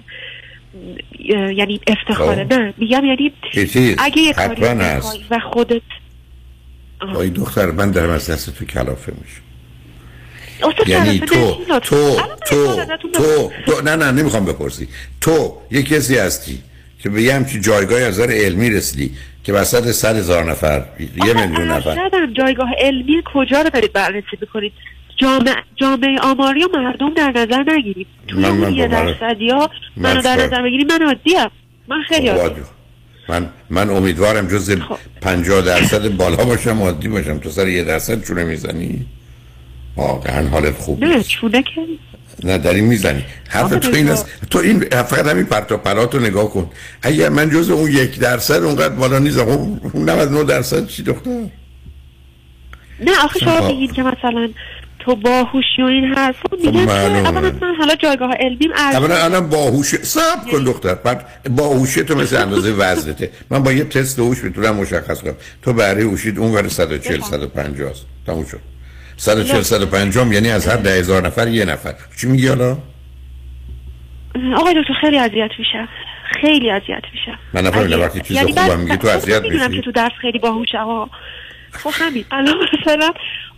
[1.54, 2.44] یعنی افتخاره.
[2.44, 2.54] خب.
[2.54, 3.34] نه میگم یعنی
[3.98, 4.62] اگه یه کاری
[5.30, 5.82] و خودت
[7.16, 9.42] آی دختر من دارم از دست تو کلافه میشم.
[10.88, 11.58] یعنی تو.
[11.80, 12.16] تو
[12.46, 14.88] تو تو نه نه نمی‌خوام بپرسی.
[15.22, 16.60] تو یه کسی هستی
[17.04, 19.12] که به یه همچی جایگاهی از نظر علمی رسیدی
[19.44, 21.98] که وسط صد هزار نفر یه میلیون نفر.
[22.38, 24.74] جایگاه علمی کجا رو دارید بررسی بکنید؟
[25.18, 28.08] جامعه, جامعه آماری و مردم در نظر نگیرید.
[28.28, 30.92] توی من- یه درصدی ها من منو در نظر بگیرید.
[30.92, 31.34] من عادیم
[31.88, 32.66] من خیلی عادیم واجه.
[33.30, 34.98] من من امیدوارم جز خب.
[35.22, 37.38] 50 درصد بالا باشم عادی باشم.
[37.38, 39.06] تو سر یه درصد چونه می‌زنی؟
[39.96, 41.82] واقعا حالت خوب نه چونه که
[42.44, 43.26] نه در این می‌زنی.
[43.50, 44.10] حرف تو این.
[44.10, 44.26] است.
[44.50, 46.70] تو این فقط همین پرت و پرات رو نگاه کن.
[47.02, 51.30] اگر من جز اون یک درصد اونقدر بالا نیستم خب اون 99 درصد چی دختر؟
[53.00, 53.68] نه آخه شما خب.
[53.68, 54.50] بگید که مثلا
[55.00, 56.72] تو باهوشی و این میگن.
[56.72, 57.30] که معلومه.
[57.30, 60.96] اولا من حالا جایگاه علمیم اولا الان باهوش صبر کن دختر.
[60.96, 63.30] بعد باهوشی تو مثل اندازه وزنته.
[63.50, 65.36] من با یه تست هوش می‌تونم مشخص کنم.
[65.62, 68.06] تو برای هوشید اون ور 140 150 است.
[68.28, 68.60] تموم شد.
[69.22, 71.94] 140 150 یعنی از هر ده هزار نفر یه نفر.
[72.18, 72.78] چی میگی حالا؟
[74.56, 75.88] آقای دکتر خیلی اذیت میشم.
[76.42, 77.40] خیلی اذیت میشم.
[77.54, 80.12] من نفهمیدم وقتی چیز یعنی خوبم میگی تو خب اذیت می‌دونم میشی؟ که تو درس
[80.22, 81.10] خیلی باهوشم آقا
[81.72, 82.26] خب همین.
[82.32, 83.12] الان مثلا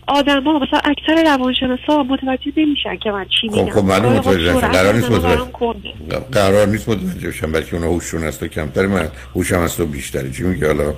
[0.08, 3.72] آدم ها مثلا اکثر روانشناسا متوجه نمیشن که من چی خب میگم.
[3.72, 4.62] خب معلوم گاهی اوقات متوجه.
[4.62, 6.20] سرعت قرار نیست متوجه.
[6.32, 10.32] قرار نیست متوجه بشم بلکه اونا هوششون از تو کمتر من هوشم از تو بیشتره.
[10.32, 10.94] چی میگی حالا؟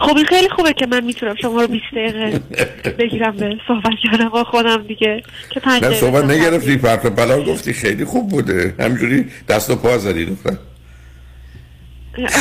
[0.00, 2.40] خب این خیلی خوبه که من می‌تونم شما رو 20 دقیقه
[2.98, 5.22] بگیرم به صحبت کردم با خودم دیگه.
[5.50, 8.74] که پنج نه صحبت نگرفتی پرت و پلا گفتی خیلی خوب بوده.
[8.80, 10.56] همجوری دست و پا زدی دختر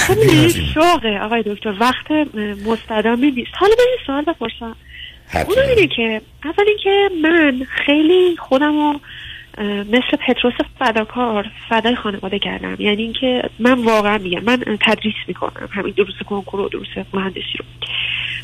[0.09, 2.11] می‌دونی شوقه آقای دکتر وقت
[2.65, 3.51] مستدامی نیست.
[3.53, 4.75] حالا یه سوال بپرسم.
[5.33, 8.99] اون اینه که اول اینکه من خیلی خودم رو
[9.61, 12.75] مثل پتروس فداکار فدای خانواده کردم.
[12.79, 15.69] یعنی اینکه من واقعا میگم من تدریس می‌کنم.
[15.71, 17.65] همین دروس کنکور و دروس مهندسی رو.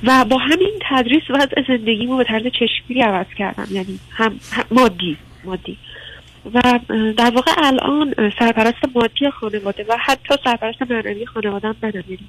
[0.03, 3.67] و با همین تدریس وضع زندگیمو به طرز چشمگیری عوض کردم.
[3.71, 4.39] یعنی هم,
[4.71, 5.77] مادی مادی.
[6.53, 6.79] و
[7.17, 12.19] در واقع الان سرپرست مادی خانواده و حتی سرپرست معنوی خانواده هم یعنی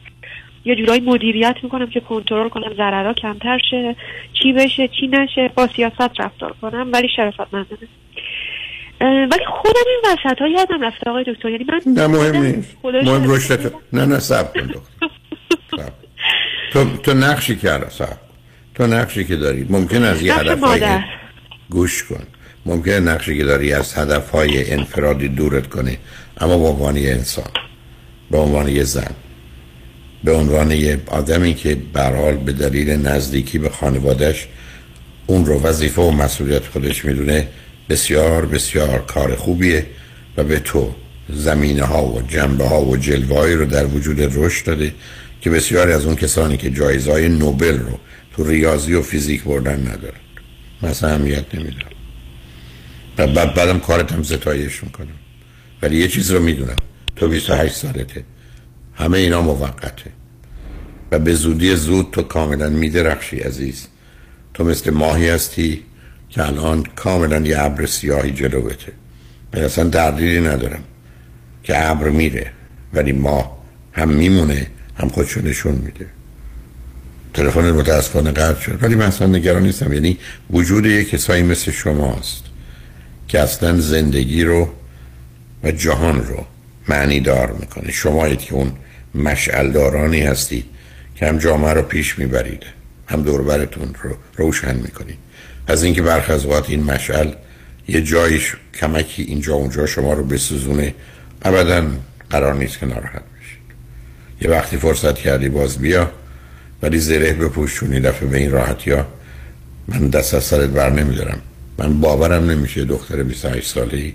[0.65, 3.97] یه جورایی مدیریت می‌کنم که کنترل کنم ضررها کمتر شه
[4.43, 7.89] چی بشه چی نشه با سیاست رفتار کنم ولی شرافت مندانه
[9.01, 11.49] ولی خودم این وسط ها یادم رفته آقای دکتر.
[11.49, 12.77] یعنی من نه مهم نیست.
[12.85, 13.73] مهم رشدت.
[13.93, 14.75] نه نه سب کن
[15.71, 15.93] صبر.
[16.73, 18.17] تو تو نقشی کرده سب
[18.75, 21.05] تو نقشی که داری ممکن از یه هدف.
[21.71, 22.27] گوش کن.
[22.67, 25.97] ممکن نقشی که داری از هدف های انفرادی دورت کنه
[26.41, 27.51] اما به عنوان یه انسان
[28.31, 29.15] به عنوان یه زن
[30.25, 34.47] به عنوان یه آدمی که به هر حال به دلیل نزدیکی به خانوادهش
[35.27, 37.49] اون رو وظیفه و مسئولیت خودش می‌دونه
[37.91, 39.87] بسیار بسیار کار خوبیه
[40.37, 40.95] و به تو
[41.29, 44.95] زمینه ها و جنبه ها و جلوه رو در وجود رشد داده
[45.41, 47.99] که بسیاری از اون کسانی که جایزه نوبل رو
[48.37, 50.21] تو ریاضی و فیزیک بردن ندارن.
[50.83, 51.91] مثلا اهمیت نمیدم
[53.19, 55.19] و بعد بعدم کارت هم ستایش می‌کنم
[55.83, 56.77] ولی یه چیز رو می‌دونم.
[57.17, 58.25] تو 28 سالته.
[58.95, 60.11] همه اینا موقته.
[61.13, 63.87] و به زودی زود تو کاملا میدرخشی عزیز.
[64.55, 65.83] تو مثل ماهی هستی.
[66.31, 68.93] که الان کاملا یه ابر سیاهی جلوته
[69.55, 70.83] و اصلا دردیدی ندارم
[71.63, 72.53] که ابر میره
[72.95, 73.59] ولی ماه
[73.93, 74.67] هم میمونه
[74.99, 76.07] هم خودشو نشون میده.
[77.35, 79.93] تلفن متاسفانه قطع شد ولی من اصلا نگران نیستم.
[79.93, 80.19] یعنی
[80.51, 82.45] وجود یه کسایی مثل شماست
[83.29, 84.69] که اصلا زندگی رو
[85.65, 86.45] و جهان رو
[86.89, 87.93] معنی دار می‌کنه.
[87.93, 88.73] شمایید که اون
[89.15, 90.65] مشعلدارانی هستید
[91.17, 92.63] که هم جامعه رو پیش می‌برید
[93.07, 95.19] هم دوربرتون رو روشن می‌کنید.
[95.71, 97.29] از اینکه برخ از اوقات این مشعل
[97.89, 100.95] یه جایش کمکی اینجا اونجا شما رو بسوزونه
[101.43, 101.85] ابدا
[102.31, 103.61] قرار نیست که ناراحت بشید.
[104.41, 106.11] یه وقتی فرصت کردی باز بیا
[106.83, 109.07] ولی زره بپوشونی دفعه به این راحتی ها.
[109.89, 111.41] من دست از سرت بر نمیدارم.
[111.79, 114.13] من باورم نمیشه دختر 28 ساله‌ای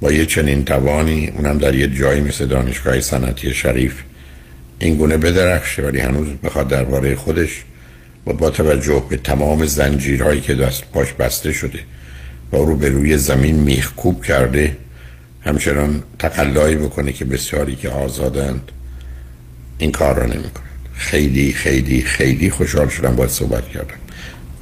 [0.00, 3.94] با یه چنین توانی اونم در یه جایی مثل دانشگاه صنعتی شریف
[4.78, 7.64] این گونه بدرخشه ولی هنوز بخواد درباره خودش
[8.26, 11.78] و با توجه به تمام زنجیرهایی که دست پاش بسته شده
[12.52, 14.76] و رو به روی زمین میخکوب کرده
[15.40, 18.72] همچنان تقلایی بکنه که بسیاری که آزادند
[19.78, 20.44] این کار را نمی
[20.94, 23.94] خیلی خیلی خیلی خوشحال شدم باید صحبت کردم.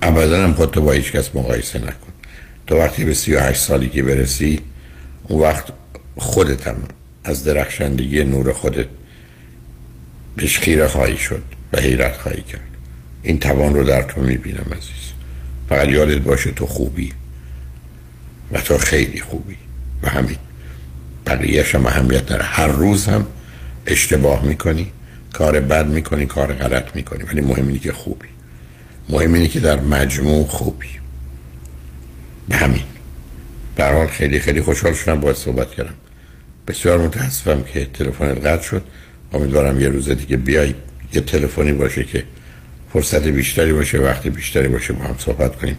[0.02, 2.12] ابدا هم خودتو با هیچ کس مقایسه نکن.
[2.66, 4.60] تو وقتی به 38 سالی که برسی
[5.28, 5.64] اون وقت
[6.16, 6.76] خودت هم
[7.24, 8.86] از درخشندگی نور خودت
[10.36, 11.42] بهش خیره خواهی شد
[11.72, 12.73] و حیرت خواهی کرد.
[13.24, 15.12] این توان رو در تو می‌بینم عزیز.
[15.68, 17.12] فقط یادت باشه تو خوبی
[18.52, 19.56] و تو خیلی خوبی.
[20.02, 20.36] و همین.
[21.26, 22.42] بقیهش هم اهمیت داره.
[22.42, 23.26] هر روز هم
[23.86, 24.92] اشتباه می‌کنی
[25.32, 27.24] کار بد می‌کنی کار غلط می‌کنی.
[27.24, 28.28] ولی مهم اینه که خوبی.
[29.08, 30.88] مهم اینه که در مجموع خوبی.
[32.48, 32.82] به همین
[33.76, 35.94] برحال خیلی خیلی خوشحال شدم باید صحبت کردم.
[36.68, 38.82] بسیار متاسفم که تلفن قطع شد.
[39.32, 40.74] امیدوارم یه روز دیگه بیای
[41.12, 42.24] یه تلفنی باشه که
[42.94, 45.78] فرصت بیشتری باشه وقت بیشتری باشه با هم صحبت کنیم.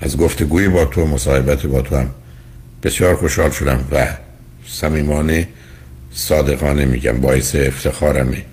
[0.00, 2.10] از گفتگوی با تو مصاحبت با تو هم
[2.82, 4.06] بسیار خوشحال شدم و
[4.66, 5.48] صمیمانه
[6.12, 8.44] صادقانه میگم باعث افتخارمه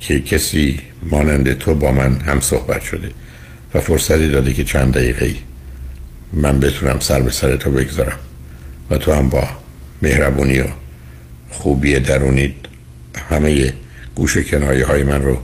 [0.00, 3.10] که کسی مانند تو با من هم صحبت شده
[3.74, 5.34] و فرصتی داده که چند دقیقه
[6.32, 8.18] من بتونم سر به سر تو بگذارم
[8.90, 9.48] و تو هم با
[10.02, 10.66] مهربونی و
[11.50, 12.54] خوبی درونی
[13.30, 13.72] همه
[14.14, 15.38] گوش کنایه های من رو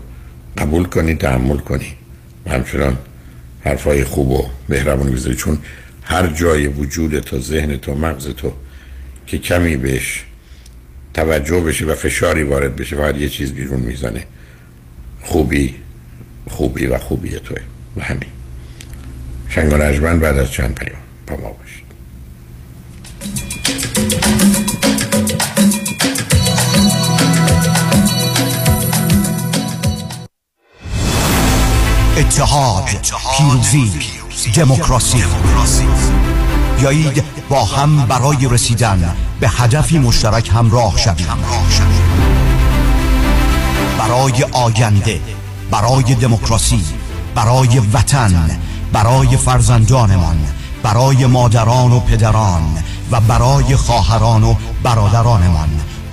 [0.59, 1.97] قبول کنی تحمل کنی.
[2.47, 2.99] و همچنان
[3.65, 5.37] حرفای خوب و مهربونی بذاری.
[5.37, 5.59] چون
[6.03, 8.53] هر جای وجود تو ذهن تو مغز تو
[9.27, 10.25] که کمی بهش
[11.15, 14.25] توجه بشه و فشاری وارد بشه فقط یه چیز بیرون می‌زنه.
[15.23, 15.75] خوبی
[16.49, 17.57] خوبی و خوبی توی
[17.97, 18.31] و همین.
[19.49, 19.79] شنگ و
[20.19, 21.83] بعد از چند پیام با ما باشید.
[32.23, 32.91] اتحاد
[33.37, 33.93] پیروزی
[34.55, 35.25] دموکراسی.
[36.79, 41.27] بیایید با هم برای رسیدن به هدفی مشترک همراه شویم.
[43.99, 45.21] برای آینده
[45.71, 46.85] برای دموکراسی
[47.35, 48.59] برای وطن
[48.93, 50.39] برای فرزندانمان
[50.83, 52.63] برای مادران و پدران
[53.13, 55.69] و برای خواهران و برادرانمان.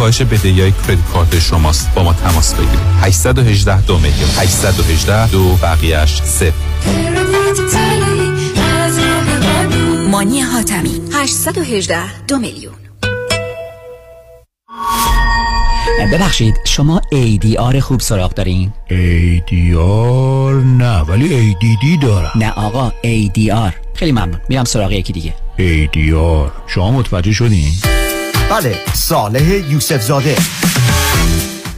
[0.00, 1.94] کاهش بدهی های کریدیت کارت شماست.
[1.94, 2.80] با ما تماس بگیرید.
[3.02, 4.30] 818 دو میلیون.
[4.38, 6.52] 818 دو بقیهش صفر.
[10.10, 11.00] مانی حاتمی.
[11.12, 12.74] 818 دو میلیون.
[16.12, 22.32] ببخشید شما ADR خوب سراغ دارین؟ ADR نه ولی ADD دارم.
[22.34, 24.40] نه آقا ADR خیلی ممنون.
[24.48, 25.34] میرم سراغ یکی دیگه.
[25.58, 27.72] ADR شما متوجه شدین؟
[28.50, 30.34] بله صالح یوسف زاده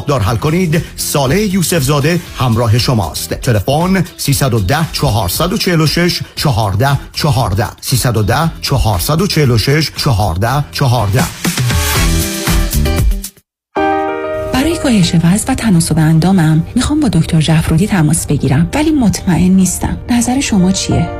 [0.00, 0.82] حسابدار حل کنید.
[0.96, 3.34] صالح یوسف زاده همراه شماست.
[3.34, 11.24] تلفن 310 446 14 14 310 446 14 14
[14.52, 19.98] برای کاهش وزن و تناسب اندامم می‌خوام با دکتر جعفرودی تماس بگیرم ولی مطمئن نیستم.
[20.10, 21.19] نظر شما چیه؟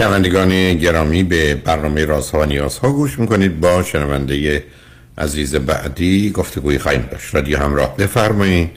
[0.00, 3.60] شنوندگان گرامی به برنامه رازها و نیازها گوش می‌کنید.
[3.60, 4.64] با شنونده
[5.18, 7.34] عزیز بعدی گفتگوی خواهیم داشت.
[7.34, 8.70] رادیو همراه بفرمایید.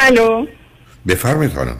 [0.00, 0.46] الو.
[1.08, 1.76] بفرمایید خانم.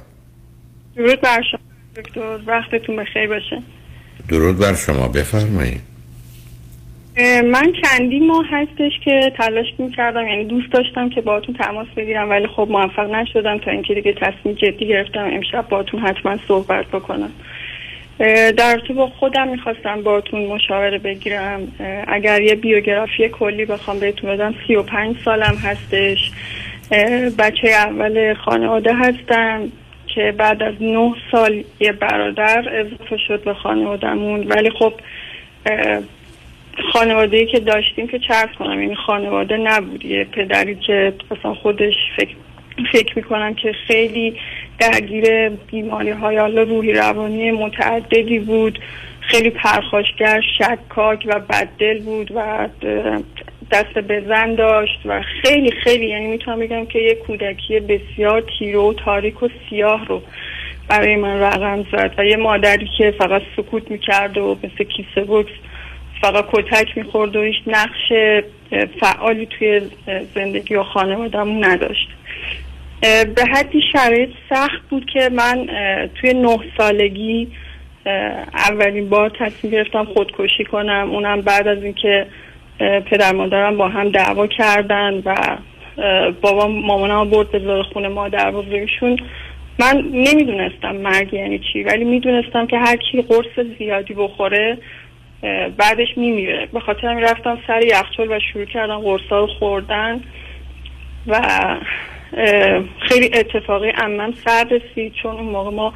[0.96, 1.60] درود بر شما
[1.96, 2.38] دکتر.
[2.46, 3.62] وقتتون بخیر باشه.
[4.28, 5.08] درود بر شما.
[5.08, 5.80] بفرمایید.
[7.44, 12.46] من چندی ماه هستش که تلاش می‌کردم یعنی دوست داشتم که باهاتون تماس بگیرم ولی
[12.46, 17.30] خب موفق نشدم تا اینکه دیگه تصمیم جدی گرفتم امشب باهاتون حتما صحبت بکنم.
[18.56, 21.72] در تو با خودم می‌خواستم باهاتون مشاوره بگیرم.
[22.06, 26.30] اگر یه بیوگرافی کلی بخوام بهتون بدم سی و پنج سالم هستش.
[27.38, 29.72] بچه اول خانواده هستم
[30.14, 34.46] که بعد از نه سال یه برادر اضافه شد به خانوادهمون.
[34.46, 34.92] ولی خب
[36.92, 40.04] خانواده که داشتیم که چرت کنم این خانواده نبود.
[40.04, 42.34] یه پدری که مثلا خودش فکر,
[42.92, 44.34] فکر می‌کنم که خیلی
[44.78, 48.78] درگیر بیماری های حالا روحی روانی متعددی بود.
[49.20, 52.68] خیلی پرخاشگر شکاک و بددل بود و
[53.70, 58.90] دست به زن داشت و خیلی خیلی یعنی می‌تونم بگم که یه کودکی بسیار تیرو
[58.90, 60.22] و تاریک و سیاه رو
[60.88, 65.52] برای من رقم زد و یه مادری که فقط سکوت می‌کرد و مثل کیسه بکس
[66.20, 68.12] فقط کتک می‌خورد و هیچ نقش
[69.00, 69.80] فعالی توی
[70.34, 72.08] زندگی و خانوادهمون نداشت.
[73.00, 75.66] به حدی شرایط سخت بود که من
[76.14, 77.48] توی نه سالگی
[78.70, 81.10] اولین بار تصمیم گرفتم خودکشی کنم.
[81.10, 82.26] اونم بعد از اینکه
[82.78, 85.56] پدر مادرم با هم دعوا کردن و
[86.40, 89.16] بابا مامانم برد به خونه مادر بزرگشون
[89.78, 94.78] من نمی‌دونستم مرگ یعنی چی ولی می‌دونستم که هر کی قرص زیادی بخوره
[95.76, 96.68] بعدش میمیره.
[96.72, 100.20] به خاطر رفتم سر یخچال و شروع کردم قرصا رو خوردن
[101.26, 101.40] و
[103.00, 105.94] خیلی اتفاقی امم سر رسید چون اون موقع ما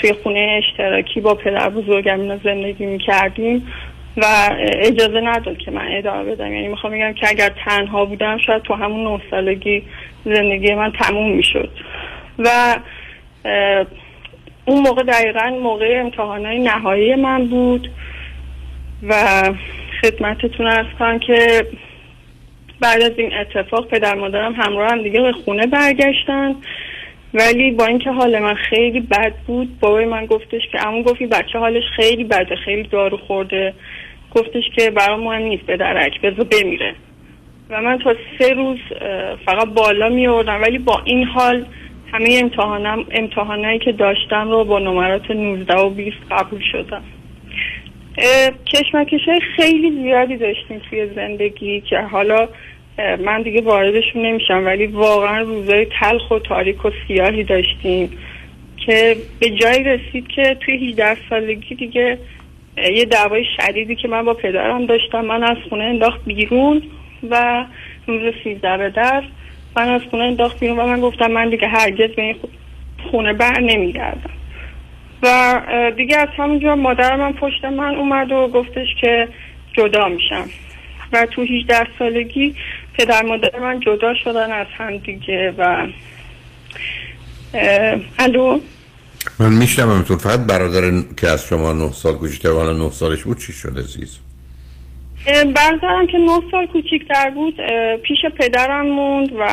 [0.00, 3.72] توی خونه اشتراکی با پدر بزرگم اینا زندگی می‌کردیم
[4.16, 4.24] و
[4.60, 6.52] اجازه نداد که من ادامه بدم.
[6.52, 9.82] یعنی می‌خوام بگم که اگر تنها بودم شاید تو همون نه سالگی
[10.24, 11.70] زندگی من تموم می‌شد.
[12.38, 12.76] و
[14.64, 17.90] اون موقع دقیقا موقع امتحانای نهایی من بود
[19.08, 19.14] و
[20.02, 21.66] خدمتتون ارز کنم که
[22.82, 26.54] بعد از این اتفاق پدر مادرم همراه هم دیگه به خونه برگشتن.
[27.34, 31.58] ولی با اینکه حال من خیلی بد بود بابای من گفتش که امون گفتی بچه
[31.58, 33.74] حالش خیلی بده خیلی دارو خورده.
[34.34, 36.94] گفتش که برای مهم نیست به درک بذار بمیره.
[37.70, 38.78] و من تا سه روز
[39.46, 41.64] فقط بالا می آوردم ولی با این حال
[42.12, 47.02] همه امتحانم امتحانایی که داشتم رو با نمرات 19 و 20 قبول شدم.
[48.66, 52.48] کشمکش های خیلی زیادی داشتیم توی زندگی که حالا
[53.24, 58.10] من دیگه واردشون نمیشم ولی واقعا روزای تلخ و تاریک و سیاهی داشتیم
[58.86, 62.18] که به جایی رسید که توی 18 سالگی دیگه
[62.76, 66.82] یه دعوای شدیدی که من با پدرم داشتم من از خونه انداخت بیرون
[67.30, 67.64] و
[68.06, 69.22] روز 13 به در
[69.76, 72.36] من از خونه انداخت بیرون و من گفتم من دیگه هرگز به این
[73.10, 74.41] خونه بر نمیگردم.
[75.22, 75.60] و
[75.96, 79.28] دیگه از همونجا مادر من پشت من اومد و گفتش که
[79.72, 80.48] جدا میشم.
[81.12, 82.54] و تو 18 سالگی
[82.98, 85.86] پدر مادر من جدا شدن از هم دیگه و
[88.18, 88.60] الو؟
[89.38, 93.38] من میشنم تو فقط برادر که از شما نه سال کوچیکتر والا نه سالش بود
[93.38, 94.18] چی شده عزیز؟
[95.26, 97.56] برادرم که نه سال کوچیکتر بود
[98.02, 99.48] پیش پدرم موند و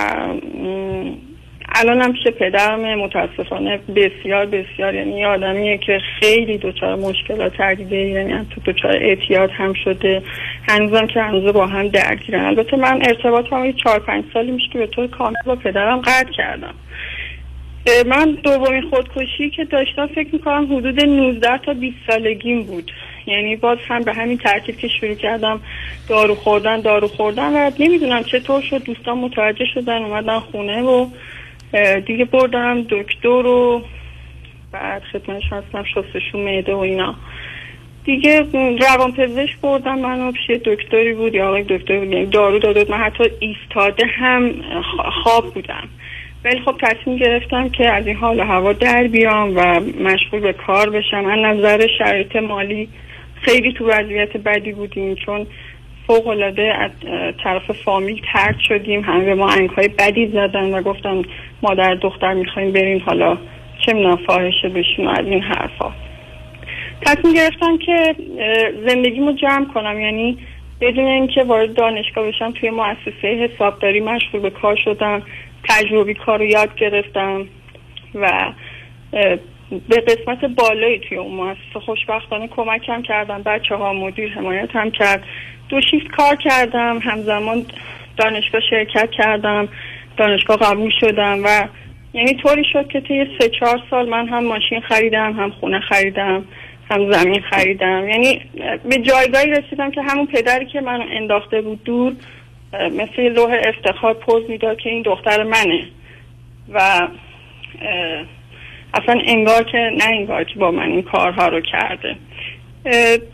[1.76, 8.34] الان هم پیش پدرم متاسفانه بسیار بسیار یعنی آدمیه که خیلی دچار مشکلات دیده یعنی
[8.50, 10.22] تو دچار اعتیاد هم شده.
[10.70, 12.46] هنوزم که هنوز با هم درگیرن.
[12.46, 16.32] البته من ارتباط هم چهار پنج سالی میشه که به طور کامل با پدرم قطع
[16.32, 16.74] کردم.
[18.06, 22.92] من دومین خودکشی که داشتم فکر می‌کنم حدود 19 تا 20 سالگیم بود.
[23.28, 25.62] یعنی باز هم به همین ترتیب که شروع کردم
[26.10, 28.84] دارو خوردن دارو خوردن و نمی‌دونم چطور شد.
[28.84, 31.08] دوستان متوجه شدن اومدن خونه و
[32.06, 33.84] دیگه بردم دکتر و
[34.72, 37.16] بعد خدمتش هستم شستشو معده و اینا.
[38.06, 38.46] دیگه
[38.82, 42.92] روان پزشک بردم من پیش دکتری بود یا آقای دکتری بود یعنی دارو بود.
[42.92, 44.54] من حتی ایستاده هم
[45.24, 45.88] خواب بودم.
[46.46, 50.90] ولی خب تصمیم گرفتم که از این حال هوا در بیام و مشغول به کار
[50.90, 51.22] بشم.
[51.22, 52.90] من نظر شرایط مالی
[53.42, 55.48] خیلی تو وضعیت بدی بودیم چون
[56.10, 56.92] فوق العاده از
[57.44, 59.02] طرف فامیل ترد شدیم.
[59.02, 61.22] همه به ما انگ های بدی زدن و گفتن
[61.62, 63.38] مادر دختر می‌خوایم بریم حالا.
[63.86, 65.92] چه می‌دونم فاحشه بشیم از این حرفا.
[67.06, 68.16] تصمیم گرفتم که
[68.88, 70.00] زندگیمو جمع کنم.
[70.00, 70.38] یعنی
[70.82, 75.22] بدون اینکه وارد دانشگاه بشم توی مؤسسه حسابداری مشغول به کار شدم.
[75.70, 77.46] تجربی کار رو یاد گرفتم
[78.16, 78.52] و
[79.90, 83.44] به قسمت بالایی توی اون مؤسسه خوشبختانه کمکم کردم.
[83.44, 85.24] بچه ها مدیر حمایت هم کرد.
[85.70, 87.66] دو شیفت کار کردم همزمان
[88.18, 89.68] دانشگاه شرکت کردم
[90.18, 91.68] دانشگاه قبول شدم و
[92.14, 96.46] یعنی طوری شد که طی سه چهار سال من هم ماشین خریدم هم خونه خریدم
[96.92, 98.10] هم زمین خریدم.
[98.10, 98.42] یعنی
[98.90, 102.14] به جایگاهی رسیدم که همون پدری که منو انداخته بود دور
[102.74, 105.88] مثل لوح افتخار پوز می‌داد که این دختر منه.
[106.74, 107.08] و
[108.94, 112.16] اصلا انگار که نه انگار که با من این کارها رو کرده.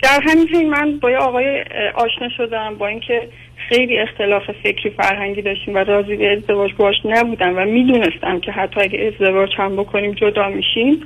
[0.02, 1.64] در همین حین من با یه آقای
[1.96, 3.30] آشنا شدم با اینکه
[3.70, 8.82] خیلی اختلاف فکری فرهنگی داشتیم و راضی به ازدواج باش نبودم و می‌دونستم که حتی
[8.82, 11.02] اگه ازدواج هم بکنیم جدا میشیم.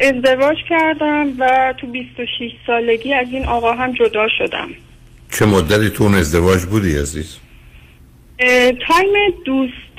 [0.00, 4.68] ازدواج کردم و تو 26 سالگی از این آقا هم جدا شدم.
[5.32, 7.38] چه مدتی تو اون ازدواج بودی عزیز؟
[8.88, 9.34] تایم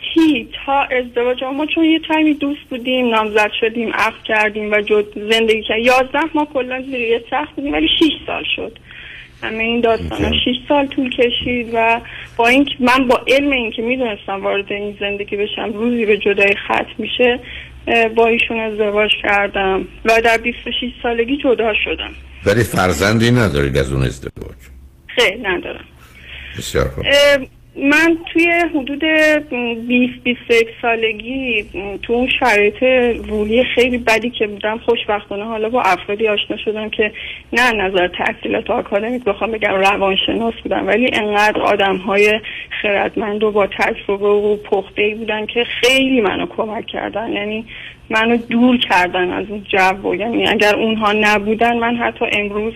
[0.03, 5.31] دوستی تا ازدواج ما چون یه تایمی دوست بودیم نامزد شدیم عقد کردیم و جد
[5.31, 5.85] زندگی کردیم.
[5.85, 8.80] یازده ما کلا زیر یه سخت بودیم ولی 6 سال شد.
[9.43, 12.01] همه این داستان 6 سال طول کشید و
[12.38, 16.95] با اینکه من با علم اینکه می‌دونستم وارد این زندگی بشم روزی به جدایی ختم
[16.97, 17.39] میشه
[18.15, 20.71] با ایشون ازدواج کردم و در 26
[21.03, 22.11] سالگی جدا شدم.
[22.45, 24.55] ولی فرزندی ندارید از اون ازدواج؟
[25.07, 25.85] خیلی ندارم.
[26.57, 27.05] بسیار خوب.
[27.75, 29.03] من توی حدود
[29.87, 31.65] 20 21 سالگی
[32.01, 32.83] تو اون شرایط
[33.27, 37.11] روحی خیلی بدی که بودم خوشبختانه حالا با افرادی آشنا شدم که
[37.53, 42.39] نه نظر تحصیلات آکادمیک بخوام بگم روانشناس بودن ولی انقدر آدم های
[42.81, 47.33] خردمند و با تجربه و پخته بودن که خیلی منو کمک کردن.
[47.33, 47.65] یعنی
[48.09, 50.15] منو دور کردن از اون جو.
[50.15, 52.73] یعنی اگر اونها نبودن من حتی امروز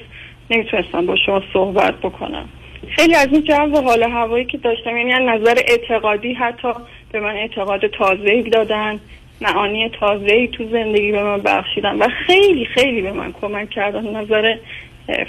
[0.49, 2.49] نمی‌تونستم با شما صحبت بکنم.
[2.95, 6.67] خیلی از این جو و حال هوایی که داشتم یعنی از نظر اعتقادی حتی
[7.11, 8.99] به من اعتقاد تازه دادن
[9.41, 14.15] معانی تازه تو زندگی به من بخشیدن و خیلی خیلی به من کمک کردن.
[14.15, 14.57] نظر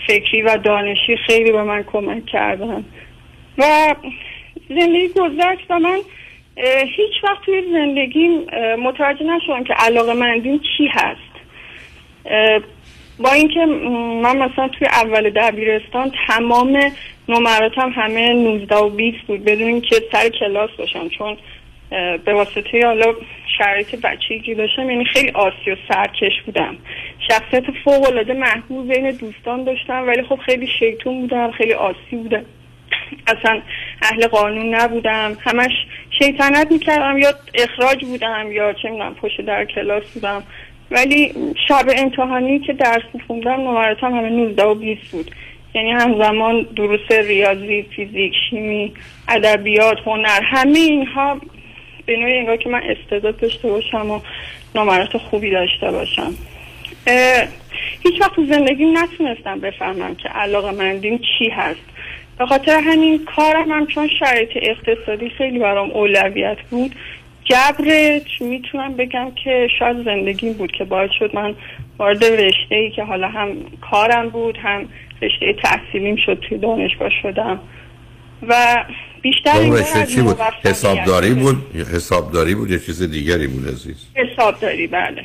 [0.07, 2.85] فکری و دانشی خیلی به من کمک کردن.
[3.59, 3.95] و
[4.69, 5.99] زندگی گذشت و من
[6.97, 11.19] هیچ وقت توی زندگیم اه، متوجه نشدم که علاقه مندیم چی هست.
[13.19, 13.67] با اینکه
[14.23, 16.93] من مثلا توی اول دبیرستان تمام
[17.29, 21.37] نمراتم همه 19 و 20 بود بدون اینکه سر کلاس باشم چون
[22.25, 23.15] به واسطه حالا
[23.59, 26.77] شرایط بچگی داشتم یعنی خیلی آسی و سرکش بودم.
[27.31, 32.45] شخصیت فوق العاده محبوب بین دوستان داشتم ولی خب خیلی شیطون بودم خیلی آسی بودم.
[33.27, 33.61] اصلا
[34.03, 35.37] اهل قانون نبودم.
[35.41, 35.73] همش
[36.23, 40.43] شیطنت می‌کردم یا اخراج بودم یا چه می‌دونم پشت در کلاس بودم.
[40.91, 41.35] ولی
[41.69, 45.31] شب امتحانی که درس میخوندم نمراتم همه 19 و 20 بود.
[45.75, 48.93] یعنی همزمان دروس ریاضی فیزیک شیمی
[49.29, 51.41] ادبیات هنر همه اینها
[52.07, 54.21] به نوعی انگار که من استعداد داشته باشم و
[54.75, 56.35] نمرات خوبی داشته باشم.
[58.05, 61.81] هیچ وقت تو زندگیم نتونستم بفهمم که علاقه مندیم چی هست.
[62.39, 66.95] به خاطر همین کارم هم چون شرایط اقتصادی خیلی برام اولویت بود
[67.51, 71.55] جبرش می‌تونم بگم که شاید زندگیم بود که باعث شد من
[71.99, 73.49] وارد رشته ای که حالا هم
[73.91, 74.89] کارم بود هم
[75.23, 77.61] رشته تحصیلیم شد توی دانشگاه شدم.
[78.49, 78.85] و
[79.23, 81.57] بیشتر انگار رشته چی بود؟ حسابداری بود؟
[81.95, 85.25] حسابداری بود یا چیز دیگری بود عزیز؟ حسابداری بله.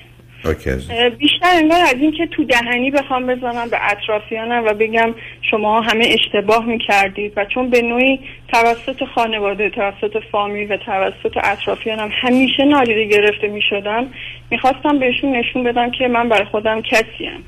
[1.20, 5.16] بیشتر انگار از این که تو دهنی بخوام بزنم به اطرافیانم و بگم
[5.52, 12.10] شما همه اشتباه می‌کردید و چون به نوعی توسط خانواده توسط فامیل و توسط اطرافیانم
[12.12, 14.08] همیشه نادیده گرفته می‌شدم
[14.52, 17.44] می‌خواستم بهشون نشون بدم که من برای خودم کسیم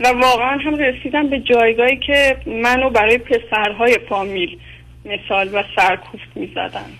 [0.00, 4.58] و واقعا هم رسیدم به جایگاهی که منو برای پسرهای فامیل
[5.04, 6.90] مثال و سرکوفت می‌زدن.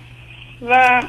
[0.68, 1.02] و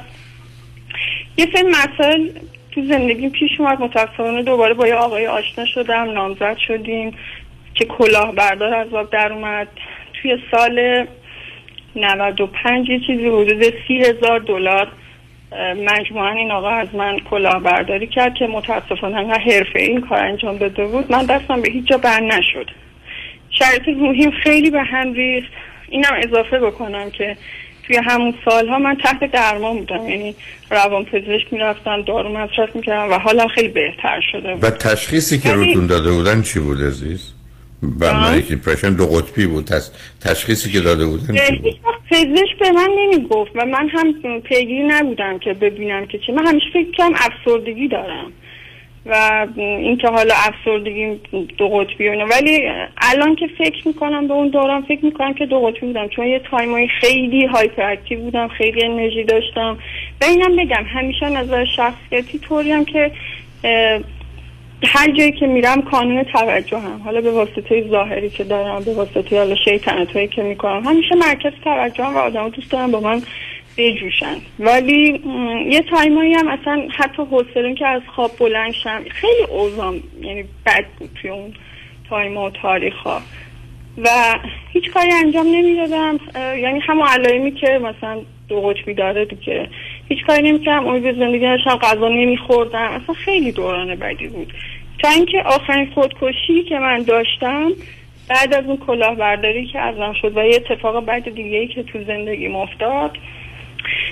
[1.38, 2.30] یه سری مسائل
[2.78, 3.82] تو زندگیم پیش اومد.
[3.82, 6.12] متاسفانه دوباره با یه آقای آشنا شدم.
[6.12, 7.12] نامزد شدیم
[7.74, 9.68] که کلاه بردار از آب در اومد.
[10.14, 11.08] توی سال
[11.95, 14.91] 95 یه چیزی حدود سی هزار دلار
[15.88, 20.86] مجموعا این آقا از من کلاهبرداری کرد که متاسفانه انقدر حرفه این کار انجام داده
[20.86, 21.12] بود.
[21.12, 22.70] من دستم به هیچ جا بر نشد.
[23.49, 25.52] شرط روحیم خیلی به هم ریخت.
[25.90, 27.38] اینم اضافه بکنم که
[27.88, 30.09] توی همون سالها من تحت درمان بودم.
[30.09, 30.35] یعنی
[30.72, 34.64] روان پزشک می‌رفتم دارو مصرف می‌کردم و حالم خیلی بهتر شده بود.
[34.64, 37.34] و تشخیصی که روتون داده بودن چی بود عزیز؟
[37.84, 39.65] برنامه depression دو قطبی بود.
[39.65, 39.91] تس...
[40.22, 41.35] تشخیصی که داده بودن
[42.11, 46.31] پزشک به من نمی‌گفت و من هم پیگیری نبودم که ببینم که چی.
[46.31, 48.31] من همیشه فکر کنم افسردگی دارم.
[49.10, 51.20] و اینکه حالا افسردگی
[51.58, 52.08] دو قطبی.
[52.08, 56.08] ولی الان که فکر می‌کنم به اون دوران فکر می‌کنم که دو قطبی بودم.
[56.08, 59.78] چون یه time ایی خیلی hyperactive بودم خیلی انرژی داشتم.
[60.22, 63.12] و اینم بگم همیشه نظر شخصیتی طوریم که
[64.84, 67.02] هر جایی که میرم کانون توجهم.
[67.06, 71.52] حالا به واسطه ظاهری که دارم به واسطه حالا شیطنت هایی که می‌کنم همیشه مرکز
[71.64, 73.22] توجهم و آدم دوست دارم با من
[73.78, 75.22] بجوشن ولی
[75.70, 80.44] یه time ایی هم اصلا حتی حوصله که از خواب بلند شم خیلی اوضاعم یعنی
[80.66, 81.54] بد بود توی اون
[82.10, 83.22] time ا و تاریخ ها
[83.98, 84.10] و
[84.74, 86.20] هیچ کاری انجام نمی‌دادم.
[86.36, 89.70] یعنی همون علائمی که مثلا دو قطبی داره دیگه.
[90.10, 90.88] هیچ کاری نمی‌کردم.
[90.88, 92.91] امید به زندگی داشتم غذا نمیخوردم.
[92.91, 94.54] اصلا خیلی دوران بدی بود.
[94.99, 97.72] تا اینکه آخرین خودکشی که من داشتم
[98.30, 102.04] بعد از اون کلاهبرداری که ازم شد و یه اتفاق بعد دیگه ای که تو
[102.04, 103.18] زندگی افتاد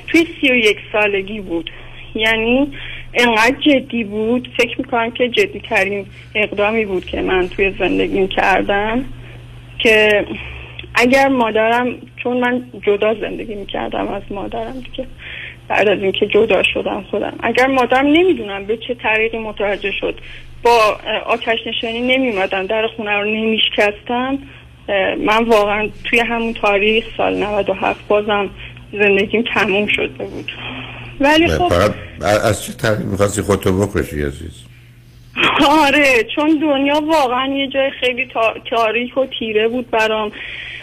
[0.08, 1.72] توی سی و یک سالگی بود.
[2.16, 2.72] یعنی
[3.14, 4.50] انقدر جدی بود.
[4.58, 9.06] فکر می‌کنم که جدی ترین اقدامی بود که من توی زندگیم کردم
[9.80, 10.26] که
[10.96, 15.08] اگر مادرم چون من جدا زندگی می‌کردم از مادرم دیگه
[15.68, 17.34] بعد از اینکه جدا شدم خودم.
[17.44, 20.20] اگر مادرم نمی‌دونم به چه طریقی متوجه شد
[20.64, 24.40] با آتش نشانی نمیمدن در خونه رو نمیشکستم
[25.20, 28.50] من واقعا توی همون تاریخ سال 97 بازم
[29.00, 30.52] زندگیم تموم شده بود.
[31.20, 31.94] ولی خب فقط
[32.46, 34.64] از چه طریق می‌خواستی خودتو بکشی عزیز؟
[35.70, 40.32] آره چون دنیا واقعا یه جای خیلی تا- تاریک و تیره بود برام.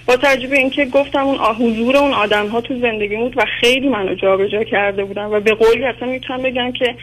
[0.07, 3.89] با توجه به اینکه گفتم اون حضور اون آدم ها تو زندگی بود و خیلی
[3.89, 6.95] منو جابجا کرده بودم و به قولی اصلا می‌تونم بگم که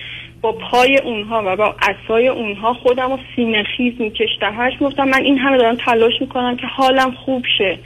[0.42, 4.54] با پای اونها و با اسای اونها خودم رو سینه خیز میکشتم.
[4.58, 7.80] هرچی گفتم من این همه دارم تلاش می‌کنم که حالم خوب شه.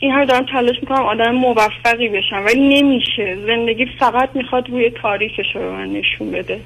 [0.00, 3.36] این همه دارم تلاش می‌کنم آدم موفقی بشم ولی نمیشه.
[3.46, 6.60] زندگی فقط می‌خواد روی تاریخش رو من نشون بده.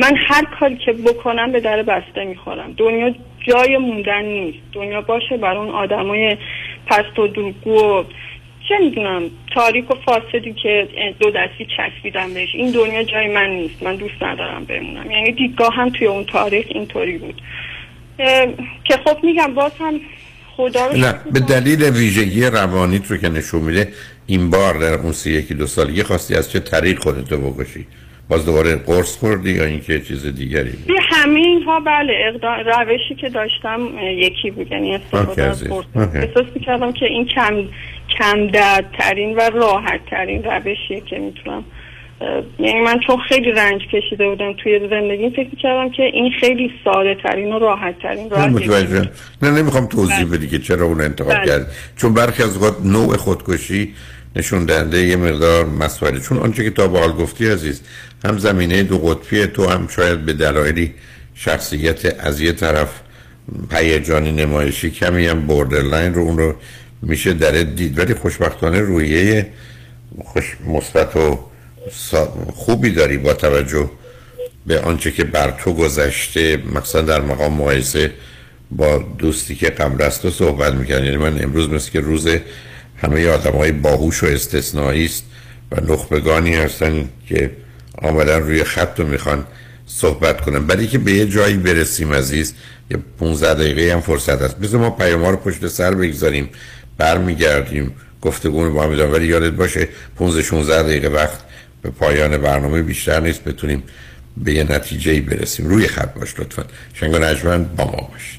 [0.00, 2.74] من هر کاری که بکنم به در بسته می‌خورم.
[2.76, 3.14] دنیا
[3.48, 4.58] جای موندن نیست.
[4.72, 6.36] دنیا باشه بر اون آدمای
[6.86, 8.04] پست و دروگو و
[8.68, 9.22] چه می‌دونم
[9.54, 10.88] تاریک و فاسدی که
[11.20, 12.54] دو دستی چسبیدم بهش.
[12.54, 13.82] این دنیا جای من نیست.
[13.82, 15.10] من دوست ندارم بمونم.
[15.10, 17.42] یعنی دیدگاه هم توی اون تاریخ اینطوری بود.
[18.84, 20.00] که خب میگم باز هم
[20.62, 23.92] خدا رو نه به دلیل ویژگی روانیت رو که نشون میده
[24.26, 27.86] این بار در اون سی یکی دو سالگی خواستی از چه طریق خودتو بکشی
[28.28, 33.14] باز دوباره قرص خوردی یا اینکه چیز دیگری بود توی همه اینها بله اقدام روشی
[33.14, 35.64] که داشتم یکی بود یعنی استفاده از.
[35.64, 35.84] قرص.
[35.96, 37.54] احساس می‌کردم که این کم
[38.18, 41.64] کم دردترین و راحت ترین روشیه که می‌تونم
[42.58, 47.16] یعنی من چون خیلی رنج کشیده بودم توی زندگی فکر می‌کردم که این خیلی ساده
[47.22, 49.10] ترین و راحت ترین من راه متوجه
[49.42, 50.38] نه نمی‌خوام توضیح بله.
[50.38, 51.46] بدی که چرا اون انتخاب بله.
[51.46, 51.66] کرد
[51.96, 53.94] چون برخی از اوقات نوع خودکشی
[54.36, 56.20] نشون دهنده یه مقدار مسئله.
[56.20, 57.82] چون آنچه که تا به حال گفتی عزیز
[58.24, 60.94] هم زمینه دو قطبی تو هم شاید به دلایلی
[61.34, 63.00] شخصیت از یه طرف
[63.72, 66.54] هیجانی نمایشی کمی هم borderline رو اون رو
[67.02, 67.98] میشه در دید.
[67.98, 69.46] ولی خوشبختانه رویه
[70.24, 71.38] خوش مثبت و
[72.54, 73.90] خوبی داری با توجه
[74.66, 78.12] به آنچه که بر تو گذشته مثلا در مقام مقایسه
[78.70, 82.28] با دوستی که قبل از صحبت می‌کرد یعنی من امروز مثل که روز
[82.96, 85.24] همه آدم های باهوش و استثنایی است
[85.72, 87.50] و نخبگانی هستن که
[88.02, 89.46] آمدن روی خط رو می‌خوان
[89.86, 90.66] صحبت کنن.
[90.66, 92.54] برای که به یه جایی برسیم عزیز
[92.90, 96.48] یه 15 دقیقه هم فرصت هست بذار ما پیام رو پشت سر بگذاریم
[96.98, 99.12] برمیگردیم گفتگو با هم.
[99.12, 101.38] ولی یادت باشه 15 16 دقیقه وقت
[101.82, 103.82] به پایان برنامه بیشتر نیست بتونیم
[104.36, 105.66] به یه نتیجه برسیم.
[105.66, 106.64] روی خط باش لطفا.
[106.94, 108.38] شنگ نجمن با ما باش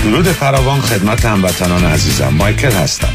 [0.05, 2.28] درود فراوان خدمت هموطنان عزیزم.
[2.28, 3.12] مایکل هستم.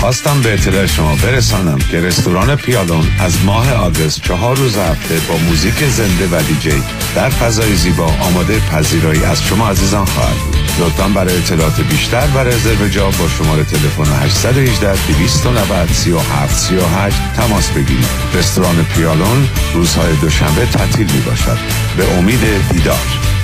[0.00, 5.36] خواستم به اطلاع شما برسانم که رستوران پیالون از ماه آگست چهار روز هفته با
[5.36, 6.82] موزیک زنده و دیجی
[7.14, 10.63] در فضای زیبا آماده پذیرایی از شما عزیزان خواهد بود.
[10.80, 17.70] لطفا برای اطلاعات بیشتر و رزرو جا با شماره تلفن 818 290 37 38 تماس
[17.70, 18.06] بگیرید.
[18.34, 21.58] رستوران پیالون روزهای دوشنبه تعطیل می باشد
[21.96, 22.40] به امید
[22.72, 23.43] دیدار.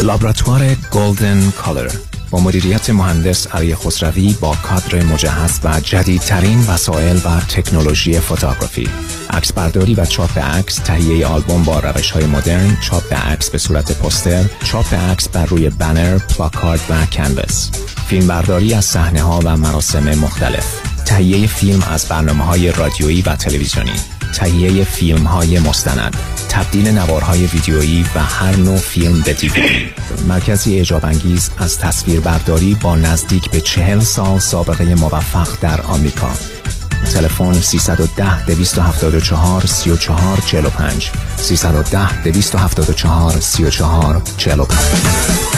[0.03, 1.90] لابراتوار Golden Color.
[2.31, 8.89] با مدیریت مهندس علی خسروی با کادر مجهز و جدیدترین وسایل و تکنولوژی photography.
[9.31, 13.93] عکس برداری و چاپ عکس تهیه آلبوم با روش های مدرن چاپ عکس به صورت
[13.93, 17.70] پوستر چاپ عکس بر روی بنر پلاکارد و canvas
[18.09, 20.81] فیلم برداری از صحنه ها و مراسم مختلف.
[21.05, 24.18] تهیه فیلم از برنامه های رادیویی و تلویزیونی.
[24.35, 26.17] تهیه فیلم های مستند
[26.49, 29.91] تبدیل نوارهای ویدیویی و هر نوع فیلم به دیویدی
[30.29, 36.31] مرکزی اعجاب انگیز از تصویر برداری با نزدیک به چهل سال سابقه موفق در آمریکا.
[37.15, 45.57] تلفن 310 274 34 45 310 274 34 45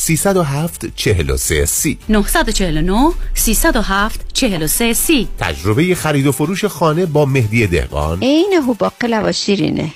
[0.00, 1.98] 307 43 سی.
[2.08, 5.28] 949 307 43 سی.
[5.38, 8.18] تجربه خرید و فروش خانه با مهدی دهقان.
[8.22, 9.92] عین هوباقلا و شیرینه.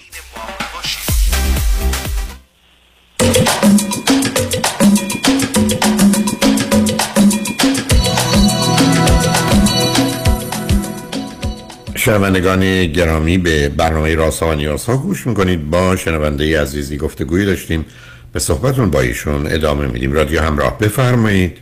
[11.97, 15.71] شنوندگان گرامی به برنامه راسا و نیازها گوش می‌کنید.
[15.71, 17.87] با شنونده عزیزی گفتگویی داشتیم.
[18.35, 20.13] به صحبتون با ایشون ادامه میدیم.
[20.13, 21.59] رادیو همراه بفرمایید.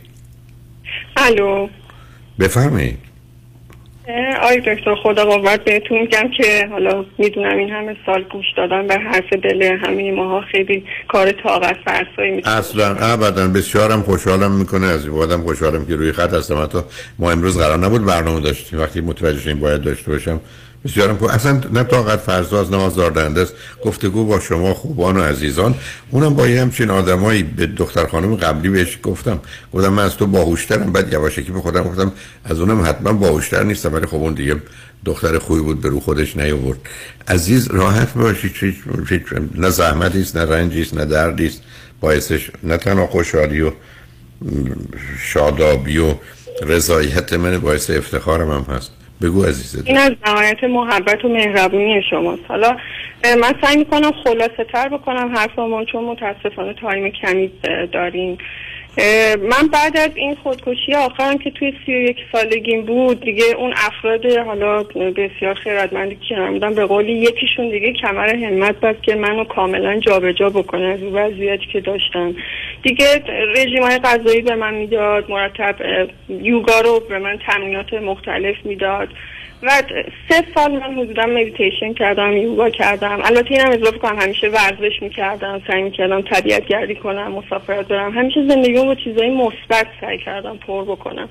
[1.17, 1.67] الو.
[2.39, 2.97] بفرمایید.
[4.41, 8.95] آی دکتر خدا قوت بهتون میگم که حالا می‌دونم این همه سال گوش دادن به
[8.95, 13.47] حرف دل همه ماها خیلی کار طاقت فرسایی میشه اصلا ابدا.
[13.47, 16.63] بسیارم خوشحالم می‌کنه از این بادم خوشحالم که روی خط هستم.
[16.63, 16.77] حتی
[17.19, 18.79] ما امروز قرار نبود برنامه داشتیم.
[18.79, 20.39] وقتی متوجه شدیم باید داشته باشم
[20.85, 21.29] بسیارم خوب.
[21.29, 23.53] اصلا نه طاقت فرزاز نه آزاردهنده است.
[23.85, 25.75] گفتگو با شما خوبان و عزیزان.
[26.11, 29.39] اونم با یه همچین آدمایی به دختر خانم قبلی بهش گفتم.
[29.73, 32.11] گفتم من از تو باهوشترم بعد یواشکی به خودم گفتم
[32.45, 34.55] از اونم حتما باهوشتر نیستم ولی خب اون دیگه
[35.05, 36.79] دختر خوبی بود به رو خودش نیاورد.
[37.27, 38.09] عزیز راحت
[39.07, 39.23] هیچ
[39.55, 41.61] نه زحمتی است نه رنجی است نه دردی است.
[41.99, 43.71] باعثش نه تنها خوشحالی و
[45.19, 46.15] شادابی و
[46.63, 48.91] رضایت من باعث افتخارم هم هست.
[49.21, 52.77] بگو عزیزت این از نهایت محبت و مهربونی شماست حالا
[53.23, 57.51] من سعی می‌کنم خلاصه تر بکنم حرفمون چون متاسفانه تایم کمی
[57.91, 58.37] داریم.
[59.37, 63.73] من بعد از این خودکشی آخرم که توی سی و یک سالگیم بود دیگه اون
[63.77, 69.15] افراد حالا بسیار خیرتمندی که کنار بودن به قولی یکیشون دیگه کمر همت بست که
[69.15, 72.35] منو کاملا جابجا بکنه از وضعیتی که داشتم.
[72.83, 73.23] دیگه
[73.55, 75.75] رژیم های غذایی به من می‌داد مرتب
[76.29, 79.09] یوگا رو به من تمرینات مختلف می‌داد.
[79.63, 79.69] و
[80.29, 83.19] سه سال من حدودا مدیتیشن کردم یوگا کردم.
[83.23, 88.11] البته اینم اضافه کنم همیشه ورزش می‌کردم سعی می‌کردم طبیعت گردی کنم مسافرت برم.
[88.11, 91.29] همیشه زندگیمو با چیزای مثبت سعی کردم پر بکنم.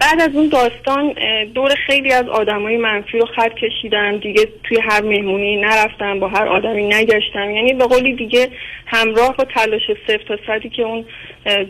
[0.00, 1.14] بعد از اون داستان
[1.54, 4.18] دور خیلی از آدمای منفی رو خط کشیدم.
[4.18, 7.50] دیگه توی هر مهمونی نرفتم با هر آدمی نگشتم.
[7.50, 8.48] یعنی به قولی دیگه
[8.86, 11.04] همراه با تلاش صفر تا صدی که اون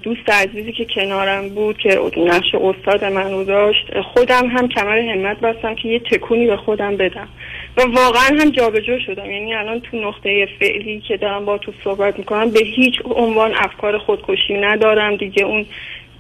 [0.03, 5.41] دوست عزیزی که کنارم بود که نقش استاد من رو داشت خودم هم کمر همت
[5.41, 7.29] بستم که یه تکونی به خودم بدم.
[7.77, 9.31] و واقعا هم جابجا شدم.
[9.31, 13.99] یعنی الان تو نقطه فعلی که دارم با تو صحبت می‌کنم به هیچ عنوان افکار
[13.99, 15.17] خودکشی ندارم.
[15.17, 15.67] دیگه اون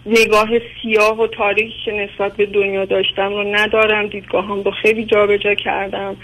[0.06, 0.48] نگاه
[0.82, 4.06] سیاه و تاریکی که نسبت به دنیا داشتم رو ندارم.
[4.06, 6.16] دیدگاهام رو خیلی جابجا کردم.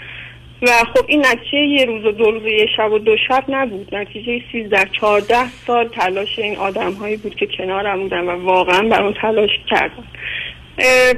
[0.61, 3.43] و خب این نتیجه یه روز و دو روز و یه شب و دو شب
[3.49, 3.95] نبود.
[3.95, 9.03] نتیجه سیزده چهارده سال تلاش این آدم هایی بود که کنارم بودن و واقعا بر
[9.03, 10.03] اون تلاش کردم
[10.79, 11.13] اه،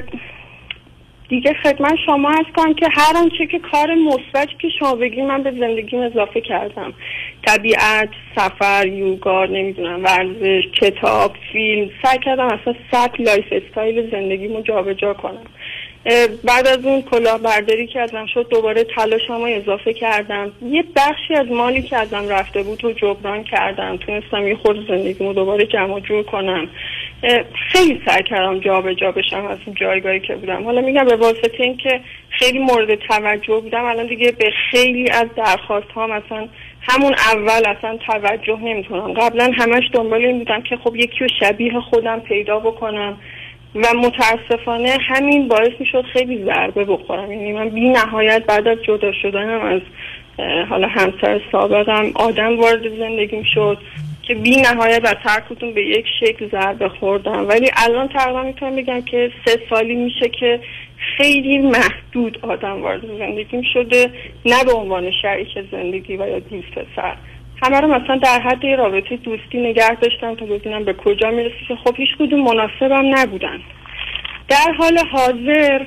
[1.29, 5.43] دیگه خدمت شما عرض کنم که هر آنچه که کار مثبتی که شما بگی من
[5.43, 6.93] به زندگیم اضافه کردم.
[7.45, 15.45] طبیعت سفر یوگا نمی‌دونم ورزش کتاب فیلم سعی کردم اصلا سبک lifestyle زندگیمو جابجا کنم.
[16.43, 20.51] بعد از اون کلاهبرداری که ازم شد دوباره تلاشمو اضافه کردم.
[20.61, 23.97] یه بخشی از مالی که ازم رفته بود رو جبران کردم.
[23.97, 26.67] تونستم یه خورده زندگیمو دوباره جمع و جور کنم.
[27.71, 30.63] خیلی سعی کردم جابجا بشم از اون جایگاهی که بودم.
[30.63, 35.91] حالا میگم به واسطه اینکه خیلی مورد توجه بودم الان دیگه به خیلی از درخواست
[35.91, 36.47] ها مثلا
[36.81, 39.13] همون اول اصلا توجه نمی‌تونم.
[39.13, 43.17] قبلا همش دنبال این بودم که خب یکی رو شبیه خودم پیدا بکنم.
[43.75, 47.31] و متاسفانه همین باعث می‌شد خیلی ضربه بخورم.
[47.31, 49.81] یعنی من بی نهایت بعد از جدا شدنم از
[50.69, 53.77] حالا همسر سابقم آدم وارد زندگیم شد
[54.23, 57.47] که بی نهایت هر کدوم به یک شکل ضربه خوردم.
[57.47, 60.59] ولی الان تقریبا می‌تونم بگم که سه سالی میشه که
[61.17, 64.11] خیلی محدود آدم وارد زندگیم شده
[64.45, 67.15] نه به عنوان شریک زندگی و یا دوست پسر.
[67.63, 71.55] همه رو مثلا در حد رابطه دوستی نگه داشتم تا ببینم به کجا می‌رسه.
[71.67, 73.59] که خب هیچ کدوم مناسبم نبودن.
[74.49, 75.81] در حال حاضر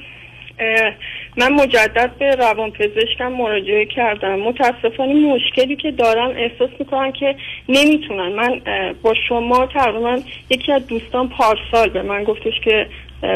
[1.37, 4.35] من مجدد به روان پزشکم مراجعه کردم.
[4.35, 7.37] متاسفانه مشکلی که دارم احساس می‌کنم که
[7.69, 8.29] نمی‌تونن.
[8.33, 8.61] من
[9.03, 10.19] با شما تقریبا
[10.51, 12.87] یکی از دوستان پارسال به من گفتش که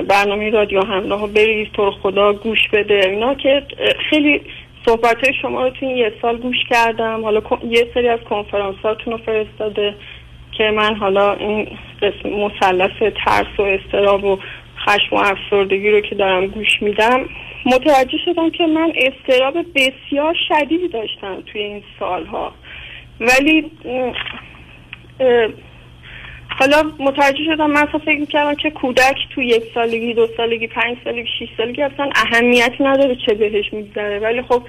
[0.08, 3.00] برنامه رادیو همراه رو برید تو خدا گوش بده.
[3.10, 3.62] اینا که
[4.10, 4.40] خیلی
[4.86, 7.22] صحبت های شما رو تو این یه سال گوش کردم.
[7.24, 9.94] حالا یه سری از کنفرانساتون رو فرستاده
[10.52, 11.68] که من حالا این
[12.02, 14.38] قسم مثلث ترس و استراب و
[14.78, 17.20] خشم و افسردگی رو که دارم گوش میدم
[17.66, 22.52] متوجه شدم که من استراب بسیار شدیدی داشتم توی این سالها.
[23.20, 23.70] ولی
[26.48, 30.96] حالا متوجه شدم من اصلا فکر می‌کردم که کودک تو یک سالگی دو سالگی پنج
[31.04, 34.18] سالگی شیش سالگی اصلا اهمیتی نداره چه بهش میگذره.
[34.18, 34.62] ولی خب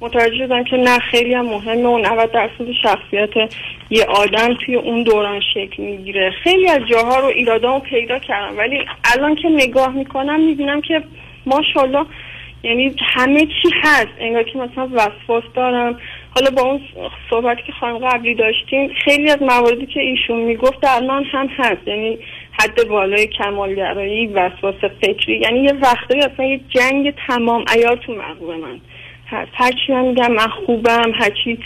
[0.00, 1.88] متوجه شدم که نه خیلی هم مهمه.
[1.88, 3.52] و 90 درصد شخصیت
[3.90, 6.30] یه آدم توی اون دوران شکل می‌گیره.
[6.30, 8.58] خیلی از جاها رو ایرادامو پیدا کردم.
[8.58, 11.02] ولی الان که نگاه می‌کنم می‌بینم که
[11.46, 12.06] ماشاءالله
[12.62, 14.12] یعنی همه چی هست.
[14.18, 15.98] انگار که مثلا وسواس دارم.
[16.34, 16.80] حالا با اون
[17.30, 21.88] صحبتی که خانم قبلی داشتیم خیلی از مواردی که ایشون می‌گفت در من هم هست.
[21.88, 22.18] یعنی
[22.52, 25.38] حد بالای کمالگرایی وسواس فکری.
[25.38, 28.80] یعنی یه وقتایی اصلا یه جنگ تمام عیار تو مغز من
[29.26, 29.50] هست.
[29.54, 31.12] هرچی من میگم من خوبم.
[31.14, 31.58] هرچی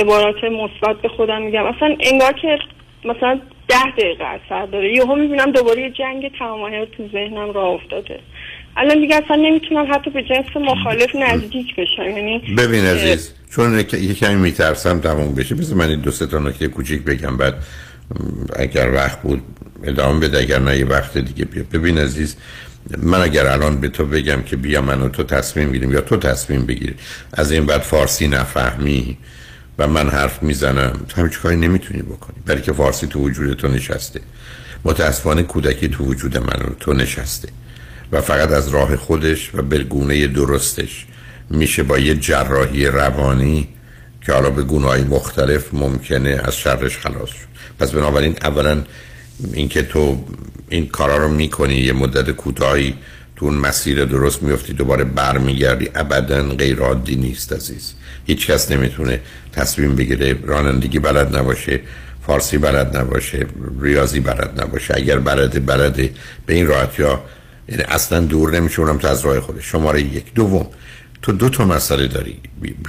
[0.00, 1.64] عبارات مثبت به خودم میگم.
[1.64, 2.58] اصلا انگار که
[3.04, 4.96] مثلا ده دقیقه اثر داره.
[4.96, 8.20] یهو می‌بینم دوباره یه جنگ تمام عیار تو ذهنم راه افتاده.
[8.76, 12.02] الان دیگه اصلا نمی‌تونم حتی به جنس مخالف نزدیک بشم.
[12.02, 15.54] یعنی ببین عزیز چون یه کمی میترسم تموم بشه.
[15.54, 17.54] بذار من این دو سه تا نکته کوچیک بگم بعد
[18.56, 19.42] اگر وقت بود
[19.84, 21.62] ادامه بده اگر نه یه وقت دیگه بیا.
[21.72, 22.36] ببین عزیز
[22.98, 26.16] من اگر الان به تو بگم که بیا من و تو تصمیم بگیریم یا تو
[26.16, 26.94] تصمیم بگیری
[27.32, 29.18] از این بعد فارسی نفهمی
[29.78, 32.36] و من حرف می‌زنم تو همین کاری نمی‌تونی بکنی.
[32.46, 34.20] برای که فارسی تو وجود تو نشسته.
[34.84, 37.48] متاسفانه کودکی تو وجود من و تو نشسته.
[38.12, 41.06] و فقط از راه خودش و بالگونه درستش
[41.50, 43.68] میشه با یه جراحی روانی
[44.26, 47.46] که حالا به گونه مختلف ممکنه از شرش خلاص شد.
[47.78, 48.82] پس بنابراین اولا
[49.52, 50.24] اینکه تو
[50.68, 52.94] این کارا رو می‌کنی یه مدت کوتاهی
[53.36, 57.92] تو اون مسیر درست میفتی دوباره برمیگردی ابدا غیر عادی نیست عزیز.
[58.26, 59.20] هیچ کس نمی‌تونه
[59.52, 61.80] تصمیم بگیره رانندگی بلد نباشه
[62.26, 63.46] فارسی بلد نباشه
[63.80, 64.94] ریاضی بلد نباشه.
[64.96, 66.10] اگر بلد بلده.
[66.46, 67.24] به این راحتی ها
[67.68, 69.72] یعنی اصلا دور نمیشه اونم تو از راه خودش.
[69.72, 70.34] شماره یک.
[70.34, 70.66] دوم
[71.22, 72.40] تو دو تا مسئله داری.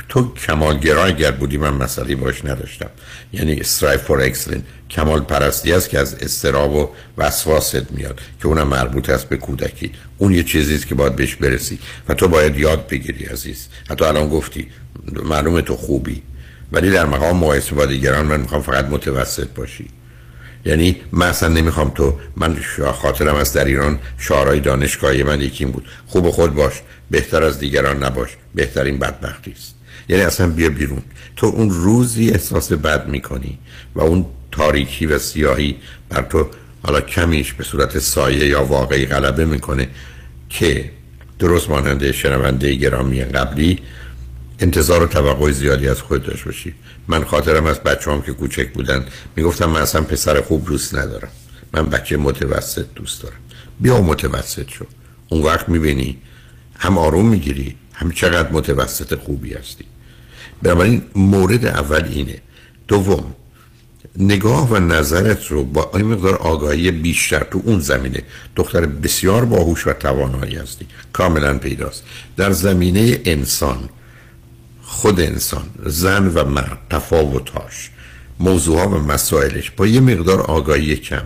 [0.09, 2.89] تو کمالگرا اگر بودی من مسئله باش نداشتم.
[3.33, 8.67] یعنی strive فور اکسلن کمال پرستی است که از استراب و وسواست میاد که اونم
[8.67, 9.91] مربوط است به کودکی.
[10.17, 11.79] اون یه چیزیست که باید بهش برسی
[12.09, 13.67] و تو باید یاد بگیری عزیز.
[13.89, 14.67] حتی الان گفتی
[15.23, 16.21] معلومه تو خوبی.
[16.71, 19.87] ولی در مقام مقایسه با دیگران من می‌خوام فقط متوسط باشی.
[20.65, 22.57] یعنی من اصلا نمی‌خوام تو من
[23.01, 25.85] خاطرم از در ایران شعارهای دانشگاهی من یکی بود.
[26.07, 26.73] خوب خود باش
[27.11, 29.75] بهتر از دیگران نباش بهترین بدبختی است.
[30.09, 31.01] یعنی اصلا بیا بیرون.
[31.35, 33.59] تو اون روزی احساس بد می‌کنی
[33.95, 35.75] و اون تاریکی و سیاهی
[36.09, 36.47] بر تو
[36.83, 39.87] حالا کمیش به صورت سایه یا واقعی غلبه می‌کنه
[40.49, 40.91] که
[41.39, 43.79] درست ماننده شنونده گرامی قبلی
[44.59, 46.73] انتظار و توقع زیادی از خود داشت باشی.
[47.07, 49.05] من خاطرم از بچه هم که کوچک بودن.
[49.35, 51.29] می‌گفتم من اصلا پسر خوب دوست ندارم.
[51.73, 53.35] من بچه متوسط دوست دارم.
[53.79, 54.85] بیا متوسط شو.
[55.29, 56.17] اون وقت می‌بینی
[56.79, 59.85] هم آروم می‌گیری هم چقدر متوسط خوبی هستی.
[60.61, 62.41] بنابراین مورد اول اینه.
[62.87, 63.35] دوم
[64.17, 68.23] نگاه و نظرت رو با این مقدار آگاهی بیشتر تو اون زمینه.
[68.55, 70.87] دختر بسیار باهوش و توانایی هستی.
[71.13, 72.03] کاملا پیداست.
[72.37, 73.89] در زمینه انسان
[74.89, 77.89] خود انسان زن و مرد تفاوتاش
[78.39, 81.23] موضوعها و مسائلش با یه مقدار آگاهی کم.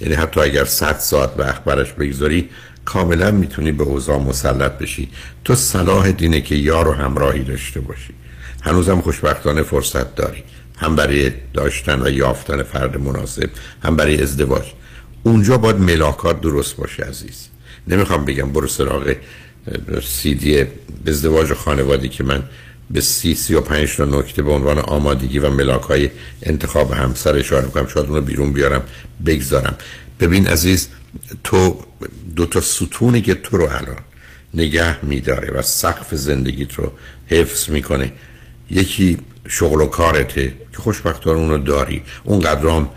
[0.00, 2.48] یعنی حتی اگر صد ساعت به اخبارش بگذاری
[2.84, 5.08] کاملا می‌تونی به اوضاع مسلط بشی.
[5.44, 8.14] تو صلاح دینه که یار و همراهی داشته باشی.
[8.62, 10.42] هنوزم خوشبختانه فرصت داری.
[10.78, 13.50] هم برای داشتن و یافتن فرد مناسب
[13.82, 14.64] هم برای ازدواج.
[15.22, 17.48] اونجا باید ملاکات درست باشه عزیز.
[17.88, 19.14] نمی‌خوام بگم برو سراغ
[20.02, 20.64] سیدی
[21.06, 22.42] ازدواج خانوادی که من
[22.90, 26.10] به سی سی و پنج تا نکته به عنوان آمادگی و ملاک های
[26.42, 27.86] انتخاب همسر اشاره می‌کنم.
[27.86, 28.82] شاید اون رو بیرون بیارم
[29.26, 29.74] بگذارم.
[30.20, 30.88] ببین عزیز
[31.44, 31.80] تو
[32.36, 33.98] دو تا ستونی که تو رو الان
[34.54, 36.92] نگه میداره و سقف زندگیت رو
[37.26, 38.12] حفظ می‌کنه.
[38.70, 39.18] یکی
[39.48, 42.02] شغل و کارته که خوشبختانه اون رو داری.
[42.24, 42.90] اون قدرام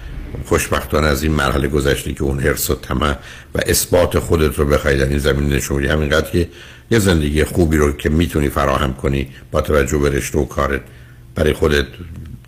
[0.46, 3.18] خوشبختانه از این مرحله گذشته که اون حرس و طمع
[3.56, 6.50] و اثبات خودت رو بخوای در این زمین نشون همینقدر که
[6.92, 10.82] یه زندگی خوبی رو که می‌تونی فراهم کنی با توجه به رشته و کارت
[11.36, 11.86] برای خودت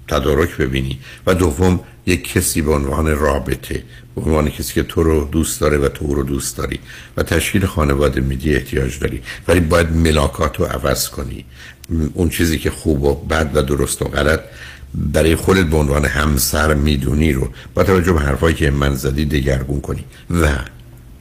[0.08, 1.00] تدارک ببینی.
[1.28, 3.84] و دوم یک کسی به عنوان رابطه
[4.16, 6.80] به عنوان کسی که تو رو دوست داره و تو رو دوست داری
[7.18, 9.22] و تشکیل خانواده میدی احتیاج داری.
[9.48, 11.46] ولی باید ملاکات رو عوض کنی.
[12.14, 14.40] اون چیزی که خوب و بد و درست و غلط
[14.96, 19.82] برای خودت به عنوان همسر می‌دونی رو با توجه به حرفایی که من زدی دگرگون
[19.82, 20.04] کنی.
[20.32, 20.50] و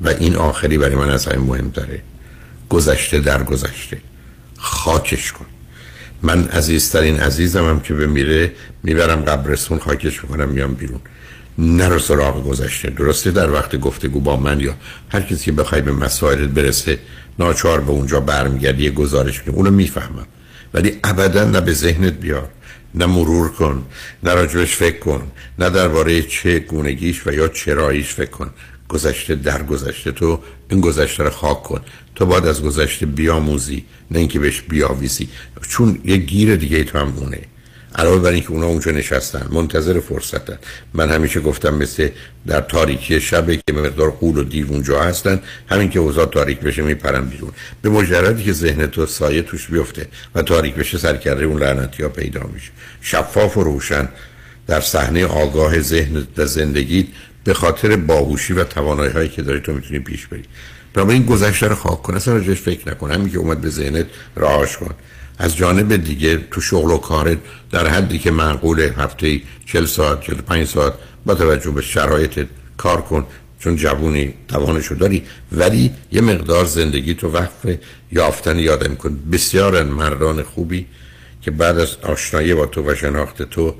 [0.01, 2.01] و این آخری برای من از همه مهم داره
[2.71, 3.99] گذشته در گذشته.
[4.59, 5.47] خاکش کن.
[6.23, 8.53] من عزیزترین عزیزم هم که بمیره
[8.83, 11.01] می‌برم قبرستون خاکش می‌کنم میام بیرون.
[11.59, 12.91] نرو سراغ گذشته.
[12.91, 14.75] درسته در وقت گفتگو با من یا
[15.09, 16.99] هر کسی که بخوای به مسائلت برسه
[17.39, 20.27] ناچار به اونجا برمیگردی یه گزارش کنی اونو می‌فهمم.
[20.75, 22.49] ولی ابدا نه به ذهنت بیار.
[22.95, 23.87] نه مرور کن.
[24.23, 25.23] نه راجبش فکر کن.
[25.59, 28.51] نه درباره چه گونگیش و یا چراییش فکر کن.
[28.89, 30.41] گذشته در گذشته تو
[30.71, 31.81] این گذشته رو خاک کن.
[32.15, 35.29] تو باید از گذشته بیاموزی نه اینکه بهش بیاویزی
[35.69, 37.41] چون یه گیر دیگه تو هم مونه
[37.97, 40.59] علاوه بر اینکه اونا اونجا نشستن منتظر فرصتن.
[40.95, 42.09] من همیشه گفتم مثل
[42.47, 46.83] در تاریکی شبه که مقدار قول و دیو اونجا هستن همین که اوضاع تاریک بشه
[46.83, 47.51] میپرن بیرون.
[47.83, 52.09] به مجردی که ذهن تو سایه توش بیفته و تاریک بشه سرکرده اون لعنتی ها
[52.09, 52.71] پیدا میشه.
[53.01, 54.09] شفاف و روشن
[54.67, 57.09] در صحنه آگاه ذهن و زندگی
[57.47, 60.43] به خاطر باهوشی و توانایی هایی که داری تو می‌تونی پیش بری.
[60.97, 63.11] این گذشته رو خاک کن اصلا راجعش فکر نکن.
[63.11, 64.07] همین که اومد به ذهنت
[64.37, 64.95] راهاش کن.
[65.39, 67.39] از جانب دیگه تو شغل و کارت
[67.71, 70.93] در حدی که معقول هفته 40 ساعت 45 ساعت
[71.27, 72.47] با توجه به شرایط
[72.77, 73.27] کار کن
[73.59, 75.23] چون جوونی توانشو داری.
[75.53, 77.79] ولی یه مقدار زندگی تو وقف
[78.13, 80.87] یافتن یادم کن بسیار مردان خوبی
[81.43, 83.75] که بعد از آشنایی با تو و شناخت تو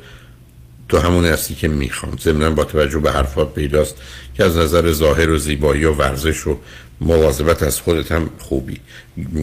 [0.89, 2.19] تو همون هستی که می‌خوام.
[2.23, 3.95] ضمنا با توجه به حرفات پیداست
[4.35, 6.59] که از نظر ظاهر و زیبایی و ورزش و
[7.01, 8.81] مواظبت از خودت هم خوبی.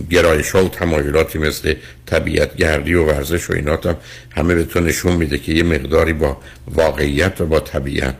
[0.10, 1.74] گرایش ها و تمایلاتی مثل
[2.06, 3.96] طبیعت گردی و ورزش و اینات هم
[4.30, 6.38] همه به تو نشون میده که یه مقداری با
[6.68, 8.16] واقعیت و با طبیعت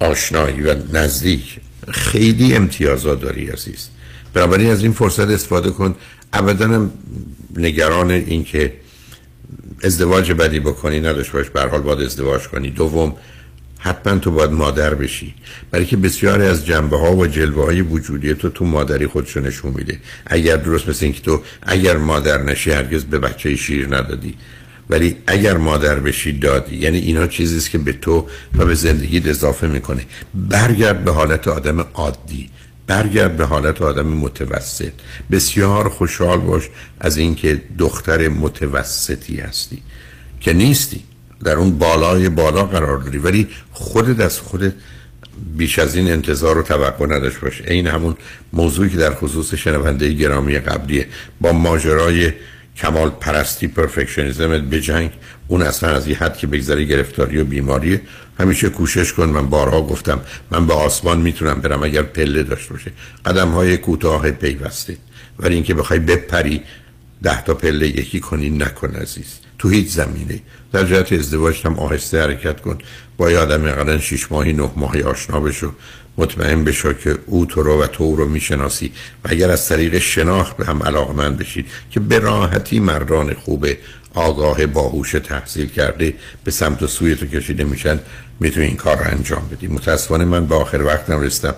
[0.00, 1.60] آشنایی و نزدیک.
[1.88, 3.88] خیلی امتیازات داری عزیز.
[4.34, 5.94] بنابراین از این فرصت استفاده کن.
[6.32, 6.90] ابدا
[7.56, 8.72] نگران این که
[9.82, 12.70] ازدواج بدی بکنی نداشت باش به حال باید ازدواج کنی.
[12.70, 13.16] دوم
[13.78, 15.34] حتما تو باید مادر بشی.
[15.70, 19.72] برای که بسیاری از جنبه ها و جلوه های وجودی تو تو مادری خودشو نشون
[19.76, 19.98] میده.
[20.26, 24.34] اگر درست مثل اینکه تو اگر مادر نشی هرگز به بچه شیر ندادی.
[24.90, 26.76] ولی اگر مادر بشی دادی.
[26.76, 28.26] یعنی اینا چیزیست که به تو
[28.58, 30.06] و به زندگی اضافه می‌کنه.
[30.34, 32.50] برگرد به حالت آدم عادی.
[32.86, 34.92] برگرد به حالت آدم متوسط.
[35.30, 36.68] بسیار خوشحال باش
[37.00, 39.82] از اینکه دختر متوسطی هستی.
[40.40, 41.02] که نیستی.
[41.44, 43.18] در اون بالای بالا قرار داری.
[43.18, 44.72] ولی خودت از خودت
[45.56, 48.16] بیش از این انتظار و توقع نداشت باشه این همون
[48.52, 51.06] موضوعی که در خصوص شنونده گرامی قبلیه.
[51.40, 52.32] با ماجرای
[52.76, 55.10] کمال پرستی پرفکشنیزم جنگ
[55.48, 58.00] اون اصلا از یه حد که بگذاری گرفتاری و بیماری
[58.38, 62.92] همیشه کوشش کن من بارها گفتم من به آسمان می‌تونم برم اگر پله داشته باشه.
[63.26, 64.96] قدم های کوتاه پیوسته
[65.38, 66.62] ولی اینکه بخوای بپری
[67.22, 69.38] ده تا پله یکی کنی نکن عزیز.
[69.58, 70.40] تو هیچ زمینه
[70.72, 72.78] در جهت ازدواج هم آهسته حرکت کن.
[73.16, 75.72] با یه آدم اقلا شیش ماهی نه ماهی آشنا بشو.
[76.18, 78.92] مطمئن بشو که او تو رو و تو رو می‌شناسی.
[79.24, 83.66] و اگر از طریق شناخت به هم علاقمند بشید که به راحتی مردان خوب
[84.14, 86.14] آگاه باهوش تحصیل کرده
[86.44, 88.00] به سمت و سوی تو کشیده میشن
[88.40, 89.66] می‌تونی این کار رو انجام بدی.
[89.66, 91.54] متاسفانه من به آخر وقتم رسیدم.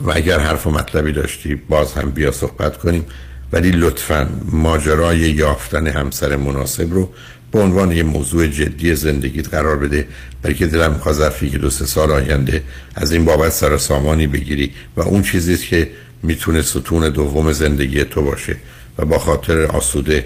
[0.00, 3.06] و اگر حرف و مطلبی داشتی باز هم بیا صحبت کنیم.
[3.52, 7.10] ولی لطفا ماجرای یافتن همسر مناسب رو
[7.52, 10.06] به عنوان یه موضوع جدی زندگیت قرار بده.
[10.42, 12.62] برای که دلم می‌خواد ظرفی که دو سه سال آینده
[12.94, 15.90] از این بابت سر سامانی بگیری و اون چیزی که
[16.22, 18.56] می‌تونه ستون دوم زندگی تو باشه
[18.98, 20.24] و با خاطر آسوده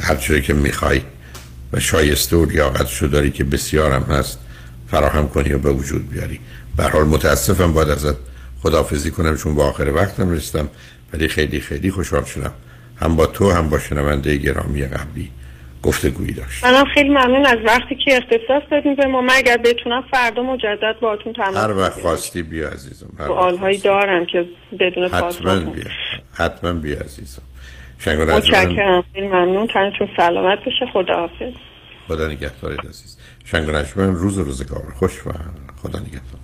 [0.00, 1.00] هر که می‌خوای
[1.72, 4.38] و شایسته و لیاقتشو داری که بسیارم هست.
[4.90, 6.40] فراهم کنی و به وجود بیاری.
[6.76, 8.16] به حال متاسفم باید ازت
[8.62, 10.68] خداحافظی کنم چون با آخر وقتم رسیدم
[11.12, 12.52] ولی خیلی خیلی خوشحال شدم.
[12.96, 15.30] هم با تو هم با شنونده گرامی قبلی
[15.82, 16.64] گفتگویی داشت.
[16.64, 19.20] منم خیلی ممنون از وقتی که اختصاص دادیم به ما.
[19.20, 24.44] من اگر بتونم فردا مجدد باهاتون تماس هر وقت خواستی بیا عزیزم سوالهایی دارم که
[24.80, 25.84] بدون حتما بیا
[26.34, 27.42] حتما بیا عزیزم.
[28.06, 29.04] متشکرم.
[29.14, 29.66] خیلی ممنون.
[29.66, 31.52] تنتون سلامت بشه خداحافظ.
[32.08, 33.15] خدا نگهدارت عزیز
[33.50, 34.94] شنگ من روز روزگار.
[34.98, 35.30] خوش و
[35.82, 36.40] خدا نگهدار.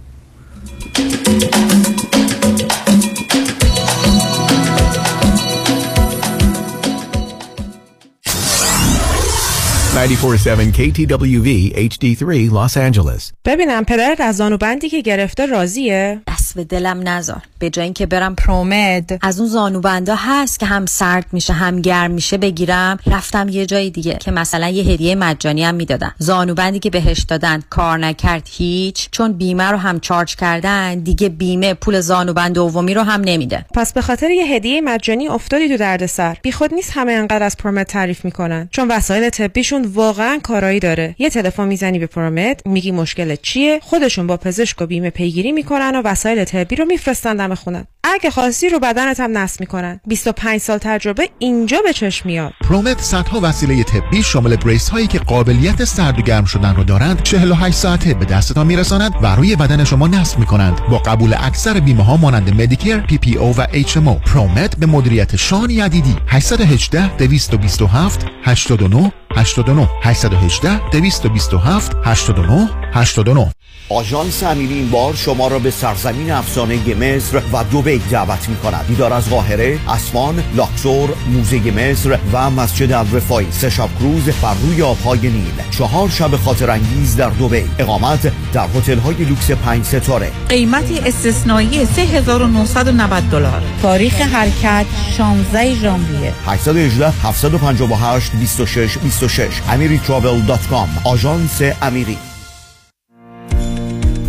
[9.92, 13.32] 94.7 KTWV HD3 Los Angeles.
[13.44, 16.20] ببینم پدرت از زانوبندی که گرفته راضیه؟
[16.52, 20.86] دست به دلم نذار به جای اینکه برم پرومد از اون زانوبندا هست که هم
[20.86, 22.98] سرد میشه هم گرم میشه بگیرم.
[23.06, 26.12] رفتم یه جای دیگه که مثلا یه هدیه مجانی هم می‌دادن.
[26.18, 31.74] زانوبندی که بهش دادن کار نکرد هیچ چون بیمه رو هم چارج کردن دیگه بیمه
[31.74, 33.64] پول زانوبند دومی رو هم نمیده.
[33.74, 36.36] پس به خاطر یه هدیه مجانی افتادی تو دردسر.
[36.42, 38.68] بیخود نیست همه انقدر از پرومد تعریف می‌کنن.
[38.70, 41.14] چون وسایل طبیشون واقعا کارایی داره.
[41.18, 45.96] یه تلفن می‌زنی به پرومد میگی مشکل چیه؟ خودشون با پزشک و بیمه پیگیری می‌کنن
[45.96, 50.00] و وسایل طبی رو میفرستن دم خونه اگه خواستی رو بدنت هم نصب می‌کنن.
[50.06, 52.52] 25 سال تجربه اینجا به چشم میاد.
[52.60, 57.22] پرومت صدها وسیله طبی شامل brace هایی که قابلیت سرد و گرم شدن رو دارند
[57.22, 60.80] 48 ساعته به دستتان میرساند و روی بدن شما نصب می‌کنند.
[60.90, 66.16] با قبول اکثر بیمه ها مانند Medicare PPO و HMO پرومت به مدیریت شان یدیدی.
[66.28, 73.52] 818 227 89 89 818 227 89 89
[73.88, 78.86] آژانس امیری این بار شما را به سرزمین افسانه مصر و دوبی دعوت می کند
[78.86, 84.82] دیدار از قاهره، اسوان، لاکسور، موزه مصر و مسجد الرفاعی سه شب کروز بر روی
[84.82, 85.52] آبهای نیل.
[85.70, 90.32] چهار شب خاطر انگیز در دوبی اقامت در هتل های لوکس پنج ستاره.
[90.48, 93.62] قیمتی استثنایی 3990 دلار.
[93.82, 94.86] تاریخ حرکت
[95.16, 96.32] 16 ژانویه.
[96.46, 102.31] 818 758 26 26 amiritravel.com آژانس امیری.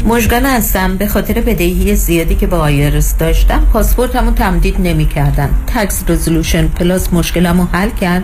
[0.05, 0.97] مژگان هستم.
[0.97, 7.13] به خاطر بدهی زیادی که با IRS داشتم پاسپورتمو تمدید نمی کردن Tax Resolution Plus
[7.13, 8.23] مشکلمو حل کرد.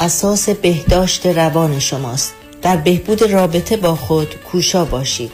[0.00, 2.34] اساس بهداشت روان شماست.
[2.62, 5.30] در بهبود رابطه با خود کوشا باشید.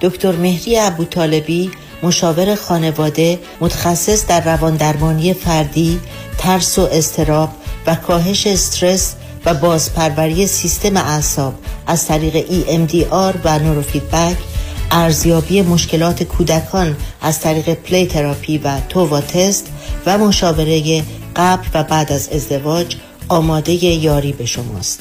[0.00, 1.70] دکتر مهری ابوطالبی
[2.02, 6.00] مشاور خانواده متخصص در روان درمانی فردی
[6.38, 7.48] ترس و استراب
[7.86, 9.14] و کاهش استرس
[9.44, 11.54] و بازپروری سیستم اعصاب
[11.86, 14.36] از طریق EMDR و نوروفیدبک
[14.90, 19.66] ارزیابی مشکلات کودکان از طریق پلی تراپی و تووا تست
[20.06, 21.02] و مشاوره
[21.36, 22.96] قبل و بعد از ازدواج
[23.32, 25.00] آماده یاری به شماست.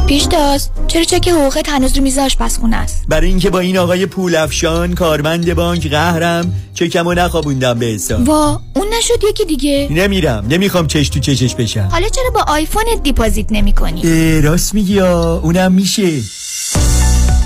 [0.07, 4.95] پیشتاز چرا چک حقوقت هنوز رو میز آشپزخونه است؟ برای اینکه با این آقای پولافشان
[4.95, 8.29] کارمند بانک قهرم چکمو نخوابوندم به حساب.
[8.29, 9.89] وا اون نشد یکی دیگه.
[9.91, 11.89] نمیرم نمی‌خوام چش تو چشش بشم.
[11.93, 16.21] حالا چرا با آیفونت دیپازیت نمی کنی؟ راست میگی اونم میشه.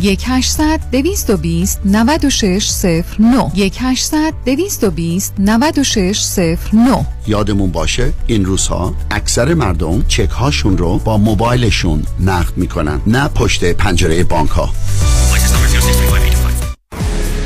[0.00, 2.84] 1 800 220 96
[3.18, 6.38] 09 1 800 220 96
[6.72, 13.28] 09 یادمون باشه این روزها اکثر مردم چک هاشون رو با موبایلشون نقد می‌کنن نه
[13.28, 14.70] پشت پنجره بانک ها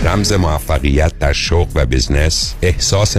[0.05, 3.17] رمز موفقیت در شغل و بزنس احساس